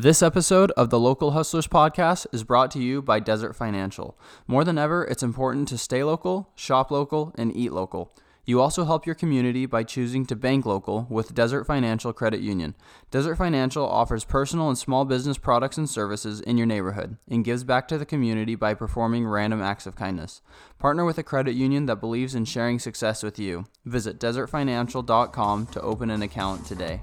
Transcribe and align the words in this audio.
This 0.00 0.22
episode 0.22 0.70
of 0.78 0.88
the 0.88 0.98
Local 0.98 1.32
Hustlers 1.32 1.66
podcast 1.66 2.26
is 2.32 2.42
brought 2.42 2.70
to 2.70 2.78
you 2.78 3.02
by 3.02 3.20
Desert 3.20 3.54
Financial. 3.54 4.18
More 4.46 4.64
than 4.64 4.78
ever, 4.78 5.04
it's 5.04 5.22
important 5.22 5.68
to 5.68 5.76
stay 5.76 6.02
local, 6.02 6.48
shop 6.54 6.90
local, 6.90 7.34
and 7.36 7.54
eat 7.54 7.70
local. 7.70 8.10
You 8.46 8.62
also 8.62 8.86
help 8.86 9.04
your 9.04 9.14
community 9.14 9.66
by 9.66 9.82
choosing 9.82 10.24
to 10.24 10.34
bank 10.34 10.64
local 10.64 11.06
with 11.10 11.34
Desert 11.34 11.66
Financial 11.66 12.14
Credit 12.14 12.40
Union. 12.40 12.76
Desert 13.10 13.36
Financial 13.36 13.86
offers 13.86 14.24
personal 14.24 14.68
and 14.70 14.78
small 14.78 15.04
business 15.04 15.36
products 15.36 15.76
and 15.76 15.86
services 15.86 16.40
in 16.40 16.56
your 16.56 16.66
neighborhood 16.66 17.18
and 17.28 17.44
gives 17.44 17.62
back 17.62 17.86
to 17.88 17.98
the 17.98 18.06
community 18.06 18.54
by 18.54 18.72
performing 18.72 19.26
random 19.26 19.60
acts 19.60 19.84
of 19.86 19.96
kindness. 19.96 20.40
Partner 20.78 21.04
with 21.04 21.18
a 21.18 21.22
credit 21.22 21.52
union 21.52 21.84
that 21.84 21.96
believes 21.96 22.34
in 22.34 22.46
sharing 22.46 22.78
success 22.78 23.22
with 23.22 23.38
you. 23.38 23.66
Visit 23.84 24.18
desertfinancial.com 24.18 25.66
to 25.66 25.82
open 25.82 26.08
an 26.08 26.22
account 26.22 26.64
today. 26.64 27.02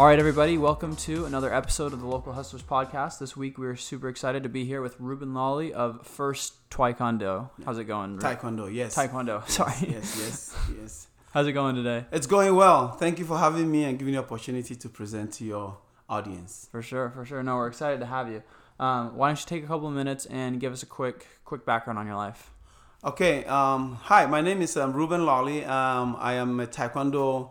All 0.00 0.06
right, 0.06 0.18
everybody, 0.18 0.56
welcome 0.56 0.96
to 0.96 1.26
another 1.26 1.52
episode 1.52 1.92
of 1.92 2.00
the 2.00 2.06
Local 2.06 2.32
Hustlers 2.32 2.62
podcast. 2.62 3.18
This 3.18 3.36
week, 3.36 3.58
we're 3.58 3.76
super 3.76 4.08
excited 4.08 4.44
to 4.44 4.48
be 4.48 4.64
here 4.64 4.80
with 4.80 4.98
Rubben 4.98 5.34
Lolly 5.34 5.74
of 5.74 6.06
First 6.06 6.54
Taekwondo. 6.70 7.50
How's 7.66 7.76
it 7.76 7.84
going? 7.84 8.18
Taekwondo, 8.18 8.72
yes. 8.72 8.96
Taekwondo, 8.96 9.46
sorry. 9.50 9.74
Yes, 9.82 10.16
yes, 10.18 10.56
yes. 10.80 11.06
How's 11.34 11.46
it 11.46 11.52
going 11.52 11.74
today? 11.74 12.06
It's 12.12 12.26
going 12.26 12.56
well. 12.56 12.92
Thank 12.92 13.18
you 13.18 13.26
for 13.26 13.36
having 13.36 13.70
me 13.70 13.84
and 13.84 13.98
giving 13.98 14.14
the 14.14 14.20
opportunity 14.20 14.74
to 14.74 14.88
present 14.88 15.34
to 15.34 15.44
your 15.44 15.76
audience. 16.08 16.66
For 16.72 16.80
sure, 16.80 17.10
for 17.10 17.26
sure. 17.26 17.42
No, 17.42 17.56
we're 17.56 17.68
excited 17.68 18.00
to 18.00 18.06
have 18.06 18.30
you. 18.30 18.42
Um, 18.78 19.18
why 19.18 19.28
don't 19.28 19.38
you 19.38 19.44
take 19.46 19.64
a 19.64 19.66
couple 19.66 19.86
of 19.88 19.92
minutes 19.92 20.24
and 20.24 20.58
give 20.58 20.72
us 20.72 20.82
a 20.82 20.86
quick, 20.86 21.26
quick 21.44 21.66
background 21.66 21.98
on 21.98 22.06
your 22.06 22.16
life? 22.16 22.50
Okay. 23.04 23.44
Um, 23.44 23.98
hi, 24.00 24.24
my 24.24 24.40
name 24.40 24.62
is 24.62 24.78
um, 24.78 24.94
Rubben 24.94 25.26
Lolly. 25.26 25.62
Um, 25.66 26.16
I 26.18 26.36
am 26.36 26.58
a 26.58 26.66
Taekwondo 26.66 27.50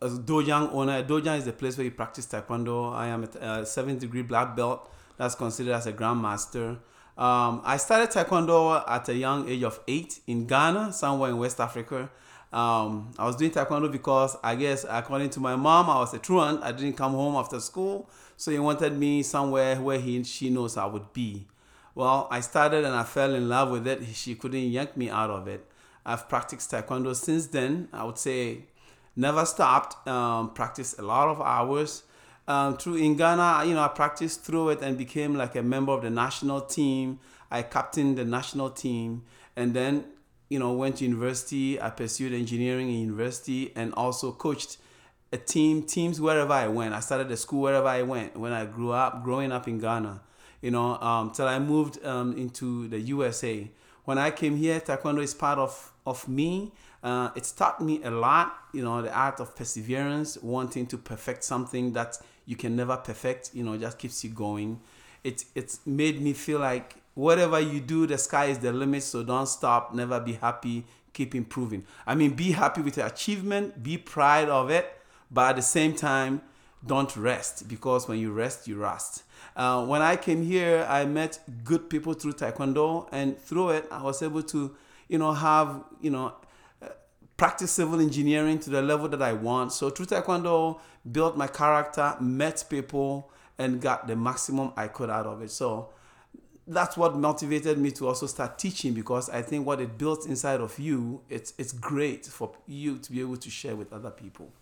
a 0.00 0.08
dojang 0.08 0.72
owner. 0.72 1.02
Dojang 1.02 1.38
is 1.38 1.44
the 1.44 1.52
place 1.52 1.76
where 1.76 1.84
you 1.84 1.90
practice 1.90 2.26
Taekwondo. 2.26 2.94
I 2.94 3.08
am 3.08 3.24
a, 3.24 3.60
a 3.60 3.66
seventh 3.66 4.00
degree 4.00 4.22
black 4.22 4.56
belt. 4.56 4.90
That's 5.16 5.34
considered 5.34 5.74
as 5.74 5.86
a 5.86 5.92
grandmaster. 5.92 6.78
Um, 7.18 7.60
I 7.64 7.76
started 7.76 8.10
Taekwondo 8.10 8.82
at 8.88 9.08
a 9.08 9.14
young 9.14 9.48
age 9.48 9.62
of 9.62 9.80
eight 9.86 10.20
in 10.26 10.46
Ghana, 10.46 10.92
somewhere 10.92 11.30
in 11.30 11.38
West 11.38 11.60
Africa. 11.60 12.10
Um, 12.52 13.12
I 13.18 13.26
was 13.26 13.36
doing 13.36 13.50
Taekwondo 13.50 13.92
because 13.92 14.36
I 14.42 14.54
guess, 14.54 14.84
according 14.88 15.30
to 15.30 15.40
my 15.40 15.54
mom, 15.54 15.90
I 15.90 15.98
was 15.98 16.14
a 16.14 16.18
truant. 16.18 16.62
I 16.62 16.72
didn't 16.72 16.96
come 16.96 17.12
home 17.12 17.36
after 17.36 17.60
school, 17.60 18.08
so 18.36 18.50
he 18.50 18.58
wanted 18.58 18.98
me 18.98 19.22
somewhere 19.22 19.76
where 19.80 20.00
he 20.00 20.16
and 20.16 20.26
she 20.26 20.50
knows 20.50 20.76
I 20.76 20.86
would 20.86 21.12
be. 21.12 21.46
Well, 21.94 22.28
I 22.30 22.40
started 22.40 22.84
and 22.84 22.94
I 22.94 23.04
fell 23.04 23.34
in 23.34 23.48
love 23.48 23.70
with 23.70 23.86
it. 23.86 24.04
She 24.14 24.34
couldn't 24.34 24.70
yank 24.70 24.96
me 24.96 25.10
out 25.10 25.30
of 25.30 25.46
it. 25.46 25.66
I've 26.06 26.28
practiced 26.28 26.70
Taekwondo 26.70 27.14
since 27.14 27.46
then. 27.46 27.88
I 27.92 28.04
would 28.04 28.18
say 28.18 28.64
never 29.20 29.44
stopped. 29.44 30.06
Um, 30.08 30.50
practiced 30.50 30.98
a 30.98 31.02
lot 31.02 31.28
of 31.28 31.40
hours. 31.40 32.02
Um, 32.48 32.76
through 32.76 32.96
in 32.96 33.16
Ghana, 33.16 33.64
you 33.66 33.74
know, 33.74 33.82
I 33.82 33.88
practiced 33.88 34.42
through 34.42 34.70
it 34.70 34.82
and 34.82 34.98
became 34.98 35.36
like 35.36 35.54
a 35.54 35.62
member 35.62 35.92
of 35.92 36.02
the 36.02 36.10
national 36.10 36.62
team. 36.62 37.20
I 37.50 37.62
captained 37.62 38.16
the 38.18 38.24
national 38.24 38.70
team, 38.70 39.22
and 39.56 39.74
then 39.74 40.04
you 40.48 40.58
know 40.58 40.72
went 40.72 40.96
to 40.96 41.04
university. 41.04 41.80
I 41.80 41.90
pursued 41.90 42.32
engineering 42.32 42.88
in 42.88 43.00
university 43.00 43.72
and 43.76 43.92
also 43.94 44.32
coached 44.32 44.78
a 45.32 45.36
team 45.36 45.84
teams 45.84 46.20
wherever 46.20 46.52
I 46.52 46.66
went. 46.68 46.94
I 46.94 47.00
started 47.00 47.30
a 47.30 47.36
school 47.36 47.62
wherever 47.62 47.86
I 47.86 48.02
went 48.02 48.36
when 48.36 48.52
I 48.52 48.64
grew 48.66 48.90
up, 48.90 49.22
growing 49.22 49.52
up 49.52 49.68
in 49.68 49.78
Ghana. 49.78 50.20
You 50.60 50.72
know, 50.72 50.98
um, 50.98 51.30
till 51.30 51.46
I 51.46 51.58
moved 51.58 52.04
um, 52.04 52.36
into 52.36 52.88
the 52.88 52.98
USA. 53.00 53.70
When 54.04 54.18
I 54.18 54.30
came 54.30 54.56
here, 54.56 54.80
Taekwondo 54.80 55.22
is 55.22 55.34
part 55.34 55.58
of 55.58 55.92
of 56.06 56.26
me. 56.28 56.72
Uh, 57.02 57.30
it's 57.34 57.52
taught 57.52 57.80
me 57.80 58.02
a 58.02 58.10
lot, 58.10 58.54
you 58.72 58.82
know, 58.82 59.00
the 59.00 59.12
art 59.12 59.40
of 59.40 59.56
perseverance, 59.56 60.36
wanting 60.42 60.86
to 60.86 60.98
perfect 60.98 61.42
something 61.44 61.92
that 61.92 62.18
you 62.44 62.56
can 62.56 62.76
never 62.76 62.96
perfect, 62.96 63.50
you 63.54 63.64
know, 63.64 63.76
just 63.76 63.98
keeps 63.98 64.22
you 64.22 64.30
going. 64.30 64.80
It, 65.24 65.44
it's 65.54 65.80
made 65.86 66.20
me 66.20 66.32
feel 66.32 66.58
like 66.58 66.96
whatever 67.14 67.58
you 67.60 67.80
do, 67.80 68.06
the 68.06 68.18
sky 68.18 68.46
is 68.46 68.58
the 68.58 68.72
limit, 68.72 69.02
so 69.02 69.22
don't 69.22 69.46
stop, 69.46 69.94
never 69.94 70.20
be 70.20 70.34
happy, 70.34 70.84
keep 71.12 71.34
improving. 71.34 71.84
I 72.06 72.14
mean, 72.14 72.32
be 72.32 72.52
happy 72.52 72.82
with 72.82 72.96
your 72.96 73.06
achievement, 73.06 73.82
be 73.82 73.96
proud 73.96 74.48
of 74.48 74.70
it, 74.70 74.86
but 75.30 75.50
at 75.50 75.56
the 75.56 75.62
same 75.62 75.94
time, 75.94 76.42
don't 76.86 77.14
rest 77.16 77.68
because 77.68 78.08
when 78.08 78.18
you 78.18 78.32
rest, 78.32 78.66
you 78.66 78.76
rust. 78.76 79.24
Uh, 79.54 79.84
when 79.84 80.00
I 80.00 80.16
came 80.16 80.42
here, 80.42 80.86
I 80.88 81.04
met 81.04 81.38
good 81.64 81.90
people 81.90 82.14
through 82.14 82.32
Taekwondo, 82.34 83.08
and 83.12 83.38
through 83.38 83.70
it, 83.70 83.86
I 83.90 84.02
was 84.02 84.22
able 84.22 84.42
to, 84.44 84.74
you 85.08 85.18
know, 85.18 85.32
have, 85.32 85.84
you 86.00 86.10
know, 86.10 86.34
practice 87.40 87.70
civil 87.70 88.02
engineering 88.02 88.58
to 88.58 88.68
the 88.68 88.82
level 88.82 89.08
that 89.08 89.22
I 89.22 89.32
want. 89.32 89.72
So 89.72 89.88
through 89.88 90.04
Taekwondo, 90.04 90.78
built 91.10 91.38
my 91.38 91.46
character, 91.46 92.14
met 92.20 92.62
people, 92.68 93.30
and 93.56 93.80
got 93.80 94.06
the 94.06 94.14
maximum 94.14 94.74
I 94.76 94.88
could 94.88 95.08
out 95.08 95.24
of 95.24 95.40
it. 95.40 95.50
So 95.50 95.88
that's 96.66 96.98
what 96.98 97.16
motivated 97.16 97.78
me 97.78 97.92
to 97.92 98.08
also 98.08 98.26
start 98.26 98.58
teaching 98.58 98.92
because 98.92 99.30
I 99.30 99.40
think 99.40 99.66
what 99.66 99.80
it 99.80 99.96
built 99.96 100.26
inside 100.26 100.60
of 100.60 100.78
you, 100.78 101.22
it's 101.30 101.54
it's 101.56 101.72
great 101.72 102.26
for 102.26 102.52
you 102.66 102.98
to 102.98 103.10
be 103.10 103.20
able 103.22 103.38
to 103.38 103.48
share 103.48 103.74
with 103.74 103.90
other 103.90 104.10
people. 104.10 104.52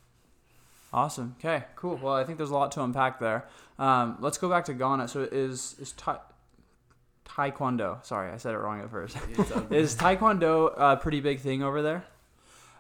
Awesome. 0.93 1.35
Okay. 1.41 1.65
Cool. 1.75 1.99
Well, 2.01 2.15
I 2.15 2.23
think 2.23 2.39
there's 2.39 2.51
a 2.51 2.55
lot 2.55 2.71
to 2.73 2.83
unpack 2.85 3.19
there. 3.19 3.49
Um, 3.81 4.19
let's 4.21 4.39
go 4.39 4.49
back 4.49 4.65
to 4.67 4.73
Ghana. 4.73 5.09
So 5.09 5.23
is 5.23 5.75
is 5.81 5.95
ta- 5.95 6.23
Taekwondo? 7.25 8.05
Sorry, 8.05 8.31
I 8.31 8.37
said 8.37 8.55
it 8.55 8.59
wrong 8.59 8.81
at 8.81 8.89
first. 8.89 9.17
is 9.71 9.97
Taekwondo 9.97 10.73
a 10.77 10.97
pretty 10.97 11.21
big 11.21 11.41
thing 11.41 11.65
over 11.65 11.83
there? 11.83 12.05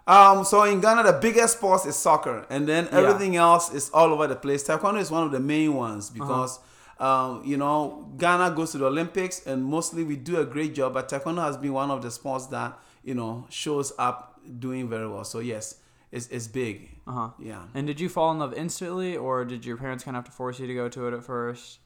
Um, 0.08 0.42
so 0.42 0.62
in 0.62 0.80
Ghana, 0.80 1.02
the 1.02 1.12
biggest 1.12 1.58
sport 1.58 1.84
is 1.84 1.94
soccer, 1.94 2.46
and 2.48 2.66
then 2.66 2.88
everything 2.91 3.34
yeah. 3.34 3.42
else 3.42 3.72
is 3.74 3.91
all 3.91 4.10
over 4.10 4.26
the 4.26 4.36
place. 4.36 4.66
Taekwondo 4.66 4.98
is 4.98 5.10
one 5.10 5.22
of 5.22 5.32
the 5.32 5.38
main 5.38 5.74
ones 5.74 6.08
because, 6.08 6.58
uh-huh. 6.98 7.32
um, 7.36 7.42
you 7.44 7.58
know, 7.58 8.10
Ghana 8.16 8.56
goes 8.56 8.72
to 8.72 8.78
the 8.78 8.86
Olympics, 8.86 9.47
and 9.47 9.62
mostly 9.62 10.04
we 10.04 10.16
do 10.16 10.41
a 10.41 10.47
great 10.47 10.74
job. 10.74 10.94
But 10.94 11.10
Taekwondo 11.10 11.42
has 11.42 11.58
been 11.58 11.74
one 11.74 11.91
of 11.91 12.00
the 12.00 12.10
sports 12.10 12.47
that 12.47 12.78
you 13.04 13.14
know 13.14 13.47
shows 13.50 13.92
up 13.98 14.41
doing 14.58 14.88
very 14.88 15.06
well. 15.06 15.24
So 15.24 15.41
yes, 15.41 15.74
it's 16.10 16.26
it's 16.28 16.47
big. 16.47 16.88
Uh 17.06 17.12
huh. 17.12 17.30
Yeah. 17.38 17.64
And 17.74 17.86
did 17.86 18.00
you 18.00 18.08
fall 18.08 18.32
in 18.32 18.38
love 18.38 18.54
instantly, 18.54 19.14
or 19.14 19.44
did 19.44 19.66
your 19.66 19.76
parents 19.76 20.04
kind 20.04 20.16
of 20.16 20.24
have 20.24 20.32
to 20.32 20.34
force 20.34 20.58
you 20.58 20.66
to 20.66 20.74
go 20.74 20.88
to 20.88 21.08
it 21.08 21.12
at 21.12 21.22
first? 21.22 21.80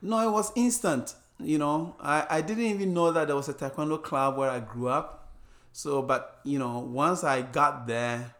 No, 0.00 0.26
it 0.26 0.32
was 0.32 0.52
instant. 0.56 1.14
You 1.38 1.58
know, 1.58 1.96
I, 2.00 2.26
I 2.30 2.40
didn't 2.40 2.64
even 2.64 2.94
know 2.94 3.12
that 3.12 3.26
there 3.26 3.36
was 3.36 3.48
a 3.50 3.54
Taekwondo 3.54 4.02
club 4.02 4.38
where 4.38 4.50
I 4.50 4.60
grew 4.60 4.88
up. 4.88 5.27
So, 5.72 6.02
but 6.02 6.40
you 6.44 6.58
know, 6.58 6.78
once 6.80 7.24
I 7.24 7.42
got 7.42 7.86
there, 7.86 8.34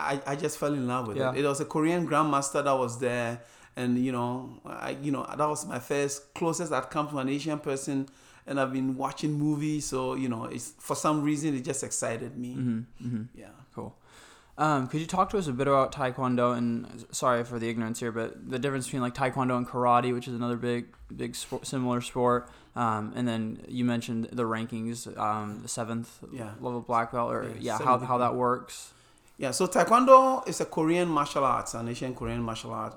I, 0.00 0.20
I 0.26 0.36
just 0.36 0.58
fell 0.58 0.72
in 0.74 0.86
love 0.86 1.08
with 1.08 1.16
Yeah. 1.16 1.32
it. 1.32 1.44
It 1.44 1.48
was 1.48 1.60
a 1.60 1.64
Korean 1.64 2.06
grandmaster 2.08 2.62
that 2.64 2.72
was 2.78 2.98
there, 2.98 3.40
and 3.76 3.98
you 3.98 4.12
know, 4.12 4.60
I 4.64 4.90
you 5.02 5.10
know 5.10 5.26
that 5.28 5.48
was 5.48 5.66
my 5.66 5.78
first 5.80 6.34
closest 6.34 6.72
I'd 6.72 6.90
come 6.90 7.08
to 7.10 7.18
an 7.18 7.28
Asian 7.28 7.58
person, 7.58 8.08
and 8.46 8.58
I've 8.60 8.72
been 8.72 8.96
watching 8.96 9.32
movies, 9.32 9.86
so 9.86 10.14
you 10.14 10.28
know, 10.28 10.44
it's 10.44 10.72
for 10.78 10.96
some 10.96 11.22
reason 11.22 11.54
it 11.56 11.64
just 11.64 11.82
excited 11.82 12.38
me. 12.38 12.54
Mm-hmm. 12.54 13.22
Yeah. 13.34 13.48
Cool. 13.74 13.94
Um, 14.56 14.88
could 14.88 15.00
you 15.00 15.06
talk 15.06 15.30
to 15.30 15.38
us 15.38 15.46
a 15.46 15.52
bit 15.52 15.68
about 15.68 15.92
Taekwondo 15.92 16.56
and 16.56 17.04
sorry 17.12 17.44
for 17.44 17.60
the 17.60 17.68
ignorance 17.68 18.00
here, 18.00 18.10
but 18.10 18.50
the 18.50 18.58
difference 18.58 18.86
between 18.86 19.02
like 19.02 19.14
Taekwondo 19.14 19.56
and 19.56 19.66
karate, 19.68 20.12
which 20.12 20.26
is 20.26 20.34
another 20.34 20.56
big, 20.56 20.86
big 21.14 21.36
sport, 21.36 21.64
similar 21.64 22.00
sport, 22.00 22.50
um, 22.84 23.12
and 23.16 23.26
then 23.26 23.42
you 23.68 23.84
mentioned 23.84 24.28
the 24.40 24.44
rankings, 24.44 24.98
um, 25.18 25.60
the 25.62 25.68
seventh 25.68 26.10
Yeah. 26.32 26.52
level 26.60 26.80
black 26.80 27.12
belt, 27.12 27.28
or 27.34 27.42
Yeah, 27.42 27.54
yeah, 27.60 27.78
how, 27.78 27.98
how 27.98 28.18
that 28.18 28.34
works. 28.36 28.92
Yeah, 29.36 29.52
so 29.52 29.66
Taekwondo 29.66 30.46
is 30.48 30.60
a 30.60 30.64
Korean 30.64 31.08
martial 31.08 31.44
arts, 31.44 31.74
an 31.74 31.88
Asian 31.88 32.14
Korean 32.14 32.42
martial 32.42 32.72
art. 32.72 32.94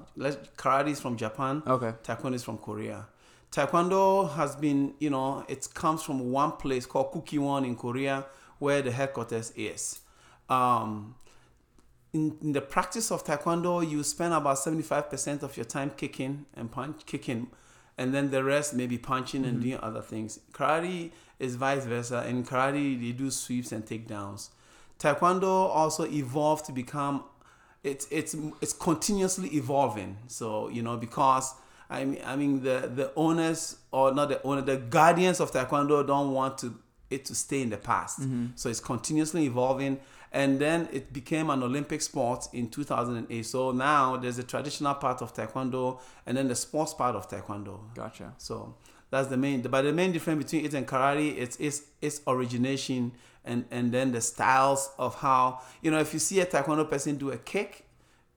Karate 0.57 0.89
is 0.89 0.99
from 0.99 1.15
Japan. 1.17 1.61
Okay. 1.65 1.93
Taekwondo 2.03 2.35
is 2.35 2.43
from 2.43 2.57
Korea. 2.57 3.07
Taekwondo 3.51 4.33
has 4.35 4.55
been, 4.55 4.93
you 4.99 5.09
know, 5.09 5.43
it 5.47 5.67
comes 5.73 6.01
from 6.03 6.31
one 6.31 6.53
place 6.53 6.85
called 6.85 7.11
Kukkiwon 7.13 7.65
in 7.65 7.75
Korea, 7.75 8.25
where 8.59 8.81
the 8.81 8.91
headquarters 8.91 9.51
is. 9.55 9.99
Um, 10.49 11.15
in, 12.13 12.37
in 12.41 12.51
the 12.53 12.61
practice 12.61 13.11
of 13.11 13.23
Taekwondo, 13.23 13.87
you 13.87 14.03
spend 14.03 14.33
about 14.33 14.57
75% 14.57 15.43
of 15.43 15.55
your 15.57 15.65
time 15.65 15.91
kicking 15.95 16.45
and 16.55 16.71
punch, 16.71 17.05
kicking, 17.05 17.47
and 18.01 18.15
then 18.15 18.31
the 18.31 18.43
rest 18.43 18.73
maybe 18.73 18.97
punching 18.97 19.45
and 19.45 19.59
mm-hmm. 19.59 19.69
doing 19.69 19.79
other 19.81 20.01
things. 20.01 20.39
Karate 20.53 21.11
is 21.37 21.55
vice 21.55 21.85
versa. 21.85 22.25
In 22.27 22.43
karate, 22.43 22.99
they 22.99 23.11
do 23.11 23.29
sweeps 23.29 23.71
and 23.71 23.85
takedowns. 23.85 24.49
Taekwondo 24.97 25.69
also 25.69 26.05
evolved 26.05 26.65
to 26.65 26.71
become 26.71 27.23
it's 27.83 28.07
it's 28.09 28.35
it's 28.59 28.73
continuously 28.73 29.49
evolving. 29.49 30.17
So 30.27 30.69
you 30.69 30.81
know 30.81 30.97
because 30.97 31.53
I 31.91 32.05
mean, 32.05 32.21
I 32.25 32.35
mean 32.35 32.63
the 32.63 32.91
the 32.93 33.11
owners 33.15 33.77
or 33.91 34.11
not 34.13 34.29
the 34.29 34.41
owner, 34.41 34.61
the 34.61 34.77
guardians 34.77 35.39
of 35.39 35.51
taekwondo 35.51 36.05
don't 36.05 36.31
want 36.31 36.57
to 36.59 36.73
it 37.11 37.25
to 37.25 37.35
stay 37.35 37.61
in 37.61 37.69
the 37.69 37.77
past. 37.77 38.21
Mm-hmm. 38.21 38.47
So 38.55 38.69
it's 38.69 38.79
continuously 38.79 39.43
evolving. 39.45 39.99
And 40.33 40.59
then 40.59 40.87
it 40.93 41.11
became 41.11 41.49
an 41.49 41.61
Olympic 41.61 42.01
sport 42.01 42.47
in 42.53 42.69
2008. 42.69 43.45
So 43.45 43.71
now 43.71 44.15
there's 44.15 44.37
a 44.37 44.43
traditional 44.43 44.93
part 44.93 45.21
of 45.21 45.33
taekwondo 45.33 45.99
and 46.25 46.37
then 46.37 46.47
the 46.47 46.55
sports 46.55 46.93
part 46.93 47.15
of 47.15 47.29
taekwondo. 47.29 47.93
Gotcha. 47.93 48.33
So 48.37 48.75
that's 49.09 49.27
the 49.27 49.37
main. 49.37 49.61
But 49.61 49.81
the 49.81 49.91
main 49.91 50.13
difference 50.13 50.43
between 50.45 50.65
it 50.65 50.73
and 50.73 50.87
karate, 50.87 51.37
it's 51.37 51.57
its 51.57 51.83
its 52.01 52.21
origination 52.27 53.11
and 53.43 53.65
and 53.71 53.91
then 53.91 54.13
the 54.13 54.21
styles 54.21 54.89
of 54.97 55.15
how 55.15 55.61
you 55.81 55.91
know 55.91 55.99
if 55.99 56.13
you 56.13 56.19
see 56.19 56.39
a 56.39 56.45
taekwondo 56.45 56.89
person 56.89 57.17
do 57.17 57.31
a 57.31 57.37
kick, 57.37 57.85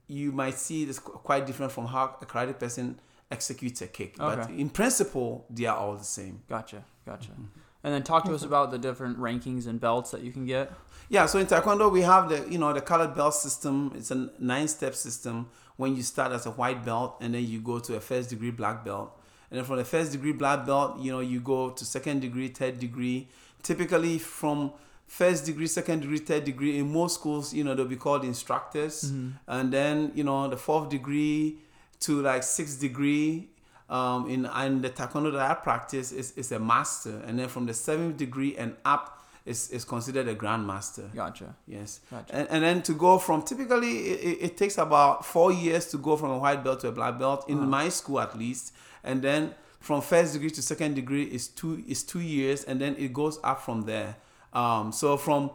you 0.08 0.32
might 0.32 0.54
see 0.54 0.84
this 0.84 0.98
quite 0.98 1.46
different 1.46 1.70
from 1.70 1.86
how 1.86 2.16
a 2.20 2.26
karate 2.26 2.58
person 2.58 2.98
executes 3.30 3.82
a 3.82 3.86
kick. 3.86 4.20
Okay. 4.20 4.36
But 4.36 4.50
in 4.50 4.68
principle, 4.68 5.46
they 5.48 5.66
are 5.66 5.76
all 5.76 5.96
the 5.96 6.04
same. 6.04 6.42
Gotcha. 6.48 6.84
Gotcha. 7.06 7.30
Mm-hmm. 7.30 7.60
And 7.84 7.94
then 7.94 8.02
talk 8.02 8.24
to 8.24 8.34
us 8.34 8.40
mm-hmm. 8.40 8.48
about 8.48 8.70
the 8.72 8.78
different 8.78 9.20
rankings 9.20 9.66
and 9.66 9.78
belts 9.78 10.10
that 10.10 10.22
you 10.22 10.32
can 10.32 10.46
get. 10.46 10.72
Yeah, 11.08 11.26
so 11.26 11.38
in 11.38 11.46
Taekwondo 11.46 11.92
we 11.92 12.00
have 12.00 12.28
the 12.28 12.46
you 12.50 12.58
know 12.58 12.72
the 12.72 12.80
colored 12.80 13.14
belt 13.14 13.34
system. 13.34 13.92
It's 13.94 14.10
a 14.10 14.30
nine 14.38 14.68
step 14.68 14.94
system. 14.94 15.48
When 15.76 15.94
you 15.96 16.02
start 16.02 16.32
as 16.32 16.46
a 16.46 16.50
white 16.50 16.84
belt 16.84 17.18
and 17.20 17.34
then 17.34 17.44
you 17.44 17.60
go 17.60 17.78
to 17.80 17.96
a 17.96 18.00
first 18.00 18.30
degree 18.30 18.50
black 18.50 18.84
belt, 18.84 19.20
and 19.50 19.58
then 19.58 19.64
from 19.64 19.76
the 19.76 19.84
first 19.84 20.12
degree 20.12 20.32
black 20.32 20.64
belt, 20.64 20.98
you 20.98 21.12
know 21.12 21.20
you 21.20 21.40
go 21.40 21.70
to 21.70 21.84
second 21.84 22.20
degree, 22.20 22.48
third 22.48 22.78
degree. 22.78 23.28
Typically 23.62 24.18
from 24.18 24.72
first 25.06 25.44
degree, 25.44 25.66
second 25.66 26.00
degree, 26.00 26.18
third 26.18 26.44
degree 26.44 26.78
in 26.78 26.90
most 26.92 27.14
schools, 27.16 27.52
you 27.52 27.64
know 27.64 27.74
they'll 27.74 27.86
be 27.86 27.96
called 27.96 28.24
instructors, 28.24 29.04
mm-hmm. 29.04 29.30
and 29.46 29.72
then 29.72 30.10
you 30.14 30.24
know 30.24 30.48
the 30.48 30.56
fourth 30.56 30.88
degree 30.88 31.58
to 32.00 32.22
like 32.22 32.42
sixth 32.42 32.80
degree. 32.80 33.50
Um, 33.88 34.30
in 34.30 34.46
and 34.46 34.82
the 34.82 34.88
taekwondo 34.90 35.30
that 35.32 35.50
I 35.50 35.54
practice 35.54 36.10
is, 36.10 36.32
is 36.32 36.50
a 36.52 36.58
master, 36.58 37.22
and 37.26 37.38
then 37.38 37.48
from 37.48 37.66
the 37.66 37.74
seventh 37.74 38.16
degree 38.16 38.56
and 38.56 38.76
up 38.84 39.22
is, 39.44 39.68
is 39.70 39.84
considered 39.84 40.26
a 40.26 40.34
grandmaster. 40.34 41.14
Gotcha. 41.14 41.54
Yes. 41.66 42.00
Gotcha. 42.10 42.34
And, 42.34 42.48
and 42.50 42.64
then 42.64 42.82
to 42.82 42.94
go 42.94 43.18
from 43.18 43.42
typically 43.42 43.98
it, 44.08 44.38
it- 44.40 44.56
takes 44.56 44.78
about 44.78 45.26
four 45.26 45.52
years 45.52 45.86
to 45.90 45.98
go 45.98 46.16
from 46.16 46.30
a 46.30 46.38
white 46.38 46.64
belt 46.64 46.80
to 46.80 46.88
a 46.88 46.92
black 46.92 47.18
belt 47.18 47.44
in 47.48 47.58
my 47.68 47.90
school 47.90 48.20
at 48.20 48.38
least, 48.38 48.72
and 49.02 49.20
then 49.20 49.54
from 49.80 50.00
first 50.00 50.32
degree 50.32 50.48
to 50.48 50.62
second 50.62 50.94
degree 50.94 51.24
is 51.24 51.48
two 51.48 51.84
is 51.86 52.02
two 52.02 52.20
years, 52.20 52.64
and 52.64 52.80
then 52.80 52.96
it 52.98 53.12
goes 53.12 53.38
up 53.44 53.60
from 53.60 53.82
there. 53.82 54.16
Um, 54.54 54.92
so 54.92 55.18
from 55.18 55.50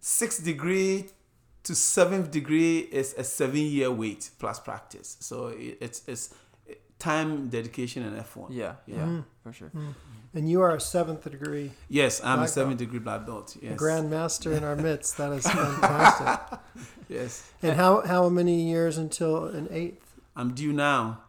sixth 0.00 0.44
degree 0.44 1.06
to 1.64 1.74
seventh 1.74 2.30
degree 2.30 2.78
is 2.78 3.14
a 3.18 3.24
seven 3.24 3.60
year 3.60 3.90
wait 3.90 4.30
plus 4.38 4.60
practice. 4.60 5.16
So 5.18 5.48
it, 5.48 5.78
it's 5.80 6.02
it's 6.06 6.32
time, 7.02 7.48
dedication, 7.48 8.02
and 8.04 8.16
effort. 8.18 8.50
Yeah. 8.50 8.74
Yeah. 8.86 8.96
Mm-hmm. 8.96 9.20
For 9.42 9.52
sure. 9.52 9.68
Mm-hmm. 9.68 9.90
And 10.34 10.48
you 10.48 10.62
are 10.62 10.74
a 10.74 10.80
seventh 10.80 11.24
degree 11.30 11.72
Yes, 11.90 12.22
I'm 12.24 12.40
a 12.40 12.48
seventh 12.48 12.78
degree 12.78 13.00
black 13.00 13.26
belt. 13.26 13.54
Yes. 13.60 13.78
grandmaster 13.78 14.56
in 14.56 14.64
our 14.64 14.76
midst. 14.86 15.18
That 15.18 15.32
is 15.32 15.46
fantastic. 15.46 16.58
Yes. 17.08 17.32
and 17.62 17.76
how 17.76 18.00
how 18.12 18.30
many 18.30 18.56
years 18.72 18.96
until 18.96 19.44
an 19.58 19.68
eighth? 19.70 20.06
I'm 20.34 20.54
due 20.54 20.72
now. 20.72 21.20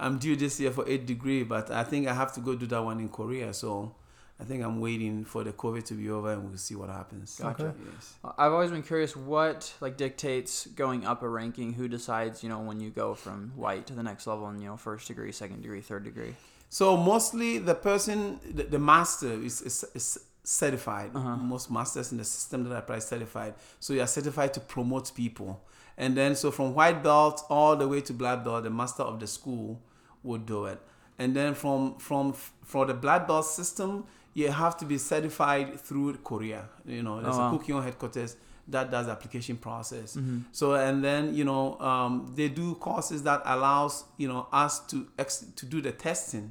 I'm 0.00 0.18
due 0.18 0.34
this 0.34 0.58
year 0.58 0.72
for 0.72 0.84
eighth 0.88 1.06
degree, 1.06 1.44
but 1.44 1.70
I 1.70 1.84
think 1.84 2.08
I 2.08 2.14
have 2.14 2.32
to 2.34 2.40
go 2.40 2.56
do 2.56 2.66
that 2.66 2.82
one 2.82 2.98
in 2.98 3.08
Korea. 3.08 3.52
So 3.54 3.94
I 4.40 4.44
think 4.44 4.62
I'm 4.62 4.80
waiting 4.80 5.24
for 5.24 5.42
the 5.42 5.52
COVID 5.52 5.84
to 5.86 5.94
be 5.94 6.08
over 6.10 6.32
and 6.32 6.48
we'll 6.48 6.58
see 6.58 6.76
what 6.76 6.90
happens. 6.90 7.38
Gotcha. 7.40 7.74
Yes. 7.92 8.14
I've 8.38 8.52
always 8.52 8.70
been 8.70 8.84
curious 8.84 9.16
what 9.16 9.74
like 9.80 9.96
dictates 9.96 10.66
going 10.66 11.04
up 11.04 11.22
a 11.22 11.28
ranking. 11.28 11.72
Who 11.72 11.88
decides, 11.88 12.44
you 12.44 12.48
know, 12.48 12.60
when 12.60 12.80
you 12.80 12.90
go 12.90 13.14
from 13.14 13.52
white 13.56 13.86
to 13.88 13.94
the 13.94 14.02
next 14.02 14.26
level 14.28 14.46
and 14.46 14.60
you 14.62 14.68
know 14.68 14.76
first 14.76 15.08
degree, 15.08 15.32
second 15.32 15.62
degree, 15.62 15.80
third 15.80 16.04
degree. 16.04 16.36
So 16.70 16.96
mostly 16.96 17.58
the 17.58 17.74
person, 17.74 18.38
the, 18.48 18.64
the 18.64 18.78
master 18.78 19.32
is, 19.32 19.60
is, 19.62 19.84
is 19.94 20.20
certified. 20.44 21.10
Uh-huh. 21.14 21.36
Most 21.36 21.70
masters 21.70 22.12
in 22.12 22.18
the 22.18 22.24
system 22.24 22.64
that 22.64 22.74
I 22.74 22.78
apply 22.78 23.00
certified. 23.00 23.54
So 23.80 23.92
you 23.92 24.02
are 24.02 24.06
certified 24.06 24.54
to 24.54 24.60
promote 24.60 25.14
people. 25.14 25.64
And 25.96 26.16
then 26.16 26.36
so 26.36 26.52
from 26.52 26.74
white 26.74 27.02
belt 27.02 27.44
all 27.50 27.74
the 27.74 27.88
way 27.88 28.02
to 28.02 28.12
black 28.12 28.44
belt, 28.44 28.64
the 28.64 28.70
master 28.70 29.02
of 29.02 29.18
the 29.18 29.26
school 29.26 29.82
would 30.22 30.46
do 30.46 30.66
it. 30.66 30.80
And 31.18 31.34
then 31.34 31.54
from 31.54 31.98
from 31.98 32.32
for 32.32 32.86
the 32.86 32.94
black 32.94 33.26
belt 33.26 33.46
system, 33.46 34.04
you 34.38 34.48
have 34.62 34.74
to 34.80 34.84
be 34.92 34.98
certified 34.98 35.66
through 35.86 36.08
Korea. 36.30 36.62
You 36.96 37.02
know, 37.06 37.16
there's 37.22 37.36
Oh, 37.36 37.38
wow. 37.40 37.54
a 37.54 37.58
Kukkiwon 37.58 37.82
headquarters 37.88 38.32
that 38.74 38.90
does 38.94 39.06
the 39.06 39.12
application 39.12 39.56
process. 39.68 40.08
So 40.52 40.64
and 40.88 40.96
then 41.08 41.22
you 41.38 41.44
know 41.50 41.62
um, 41.90 42.12
they 42.38 42.48
do 42.62 42.66
courses 42.86 43.20
that 43.28 43.40
allows 43.54 43.94
you 44.22 44.28
know 44.32 44.42
us 44.52 44.72
to 44.90 44.96
ex- 45.18 45.46
to 45.60 45.64
do 45.74 45.78
the 45.80 45.92
testing, 45.92 46.46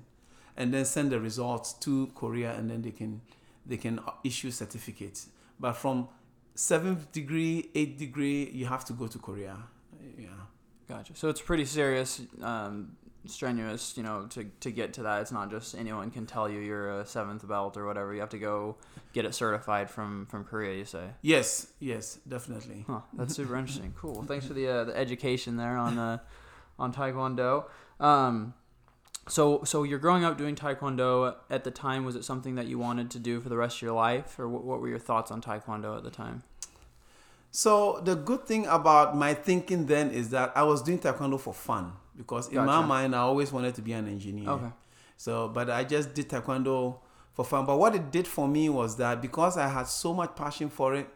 and 0.60 0.74
then 0.74 0.86
send 0.86 1.12
the 1.12 1.20
results 1.30 1.74
to 1.86 1.92
Korea, 2.22 2.52
and 2.58 2.66
then 2.72 2.82
they 2.82 2.92
can 3.02 3.22
they 3.70 3.78
can 3.86 4.00
issue 4.24 4.52
certificates. 4.52 5.20
But 5.60 5.74
from 5.84 6.08
seventh 6.56 7.12
degree, 7.20 7.70
eighth 7.76 7.98
degree, 8.06 8.42
you 8.60 8.66
have 8.66 8.84
to 8.86 8.94
go 8.94 9.08
to 9.08 9.20
Korea. 9.20 9.56
Yeah. 10.18 10.28
Gotcha. 10.90 11.14
So 11.16 11.30
it's 11.30 11.42
pretty 11.42 11.66
serious, 11.66 12.22
um, 12.42 12.96
strenuous, 13.26 13.96
you 13.98 14.04
know, 14.04 14.28
to, 14.32 14.46
to 14.62 14.72
get 14.72 14.94
to 14.94 15.04
that. 15.04 15.22
It's 15.22 15.32
not 15.32 15.50
just 15.50 15.76
anyone 15.76 16.12
can 16.12 16.26
tell 16.26 16.50
you 16.50 16.60
you're 16.60 17.00
a 17.00 17.06
seventh 17.06 17.48
belt 17.48 17.78
or 17.78 17.86
whatever. 17.86 18.14
You 18.14 18.20
have 18.22 18.30
to 18.30 18.40
go 18.40 18.78
get 19.14 19.26
it 19.26 19.34
certified 19.34 19.90
from, 19.90 20.26
from 20.28 20.44
Korea, 20.44 20.78
you 20.78 20.86
say. 20.86 21.10
Yes. 21.22 21.68
Yes. 21.80 22.20
Definitely. 22.28 22.86
Huh, 22.88 23.02
that's 23.14 23.36
super 23.36 23.56
interesting. 23.58 23.94
Cool. 23.98 24.14
Well, 24.14 24.24
thanks 24.24 24.46
for 24.46 24.54
the 24.54 24.68
uh, 24.68 24.84
the 24.86 24.98
education 24.98 25.58
there 25.58 25.78
on 25.78 25.98
uh, 25.98 26.20
on 26.80 26.94
Taekwondo. 26.94 27.66
Um, 28.00 28.54
so 29.28 29.64
so 29.64 29.84
you're 29.84 30.00
growing 30.00 30.24
up 30.24 30.38
doing 30.38 30.56
Taekwondo 30.56 31.36
at 31.50 31.64
the 31.64 31.72
time. 31.72 32.06
Was 32.06 32.16
it 32.16 32.24
something 32.24 32.56
that 32.56 32.68
you 32.68 32.80
wanted 32.80 33.12
to 33.12 33.20
do 33.20 33.42
for 33.42 33.50
the 33.50 33.58
rest 33.58 33.78
of 33.78 33.82
your 33.82 33.94
life, 33.94 34.40
or 34.40 34.48
what, 34.48 34.64
what 34.64 34.80
were 34.80 34.88
your 34.88 35.00
thoughts 35.00 35.32
on 35.32 35.42
Taekwondo 35.42 35.98
at 35.98 36.04
the 36.04 36.12
time? 36.12 36.44
So 37.52 38.02
the 38.04 38.16
good 38.16 38.46
thing 38.46 38.68
about 38.68 39.16
my 39.16 39.34
thinking 39.34 39.88
then 39.88 40.12
is 40.12 40.30
that 40.30 40.52
I 40.56 40.64
was 40.64 40.82
doing 40.82 41.00
taekwondo 41.00 41.40
for 41.40 41.54
fun 41.54 41.94
because 42.18 42.50
in 42.50 42.66
my 42.66 42.84
mind 42.84 43.16
I 43.16 43.20
always 43.20 43.52
wanted 43.52 43.76
to 43.76 43.82
be 43.82 43.94
an 43.94 44.08
engineer. 44.08 44.50
Okay. 44.50 44.72
So, 45.18 45.48
but 45.48 45.70
I 45.70 45.84
just 45.84 46.14
did 46.14 46.30
taekwondo 46.30 46.98
for 47.34 47.46
fun. 47.46 47.66
But 47.66 47.78
what 47.78 47.96
it 47.96 48.12
did 48.12 48.28
for 48.28 48.48
me 48.48 48.70
was 48.70 48.98
that 48.98 49.22
because 49.22 49.58
I 49.58 49.68
had 49.68 49.88
so 49.88 50.14
much 50.14 50.36
passion 50.36 50.70
for 50.70 50.96
it, 50.96 51.08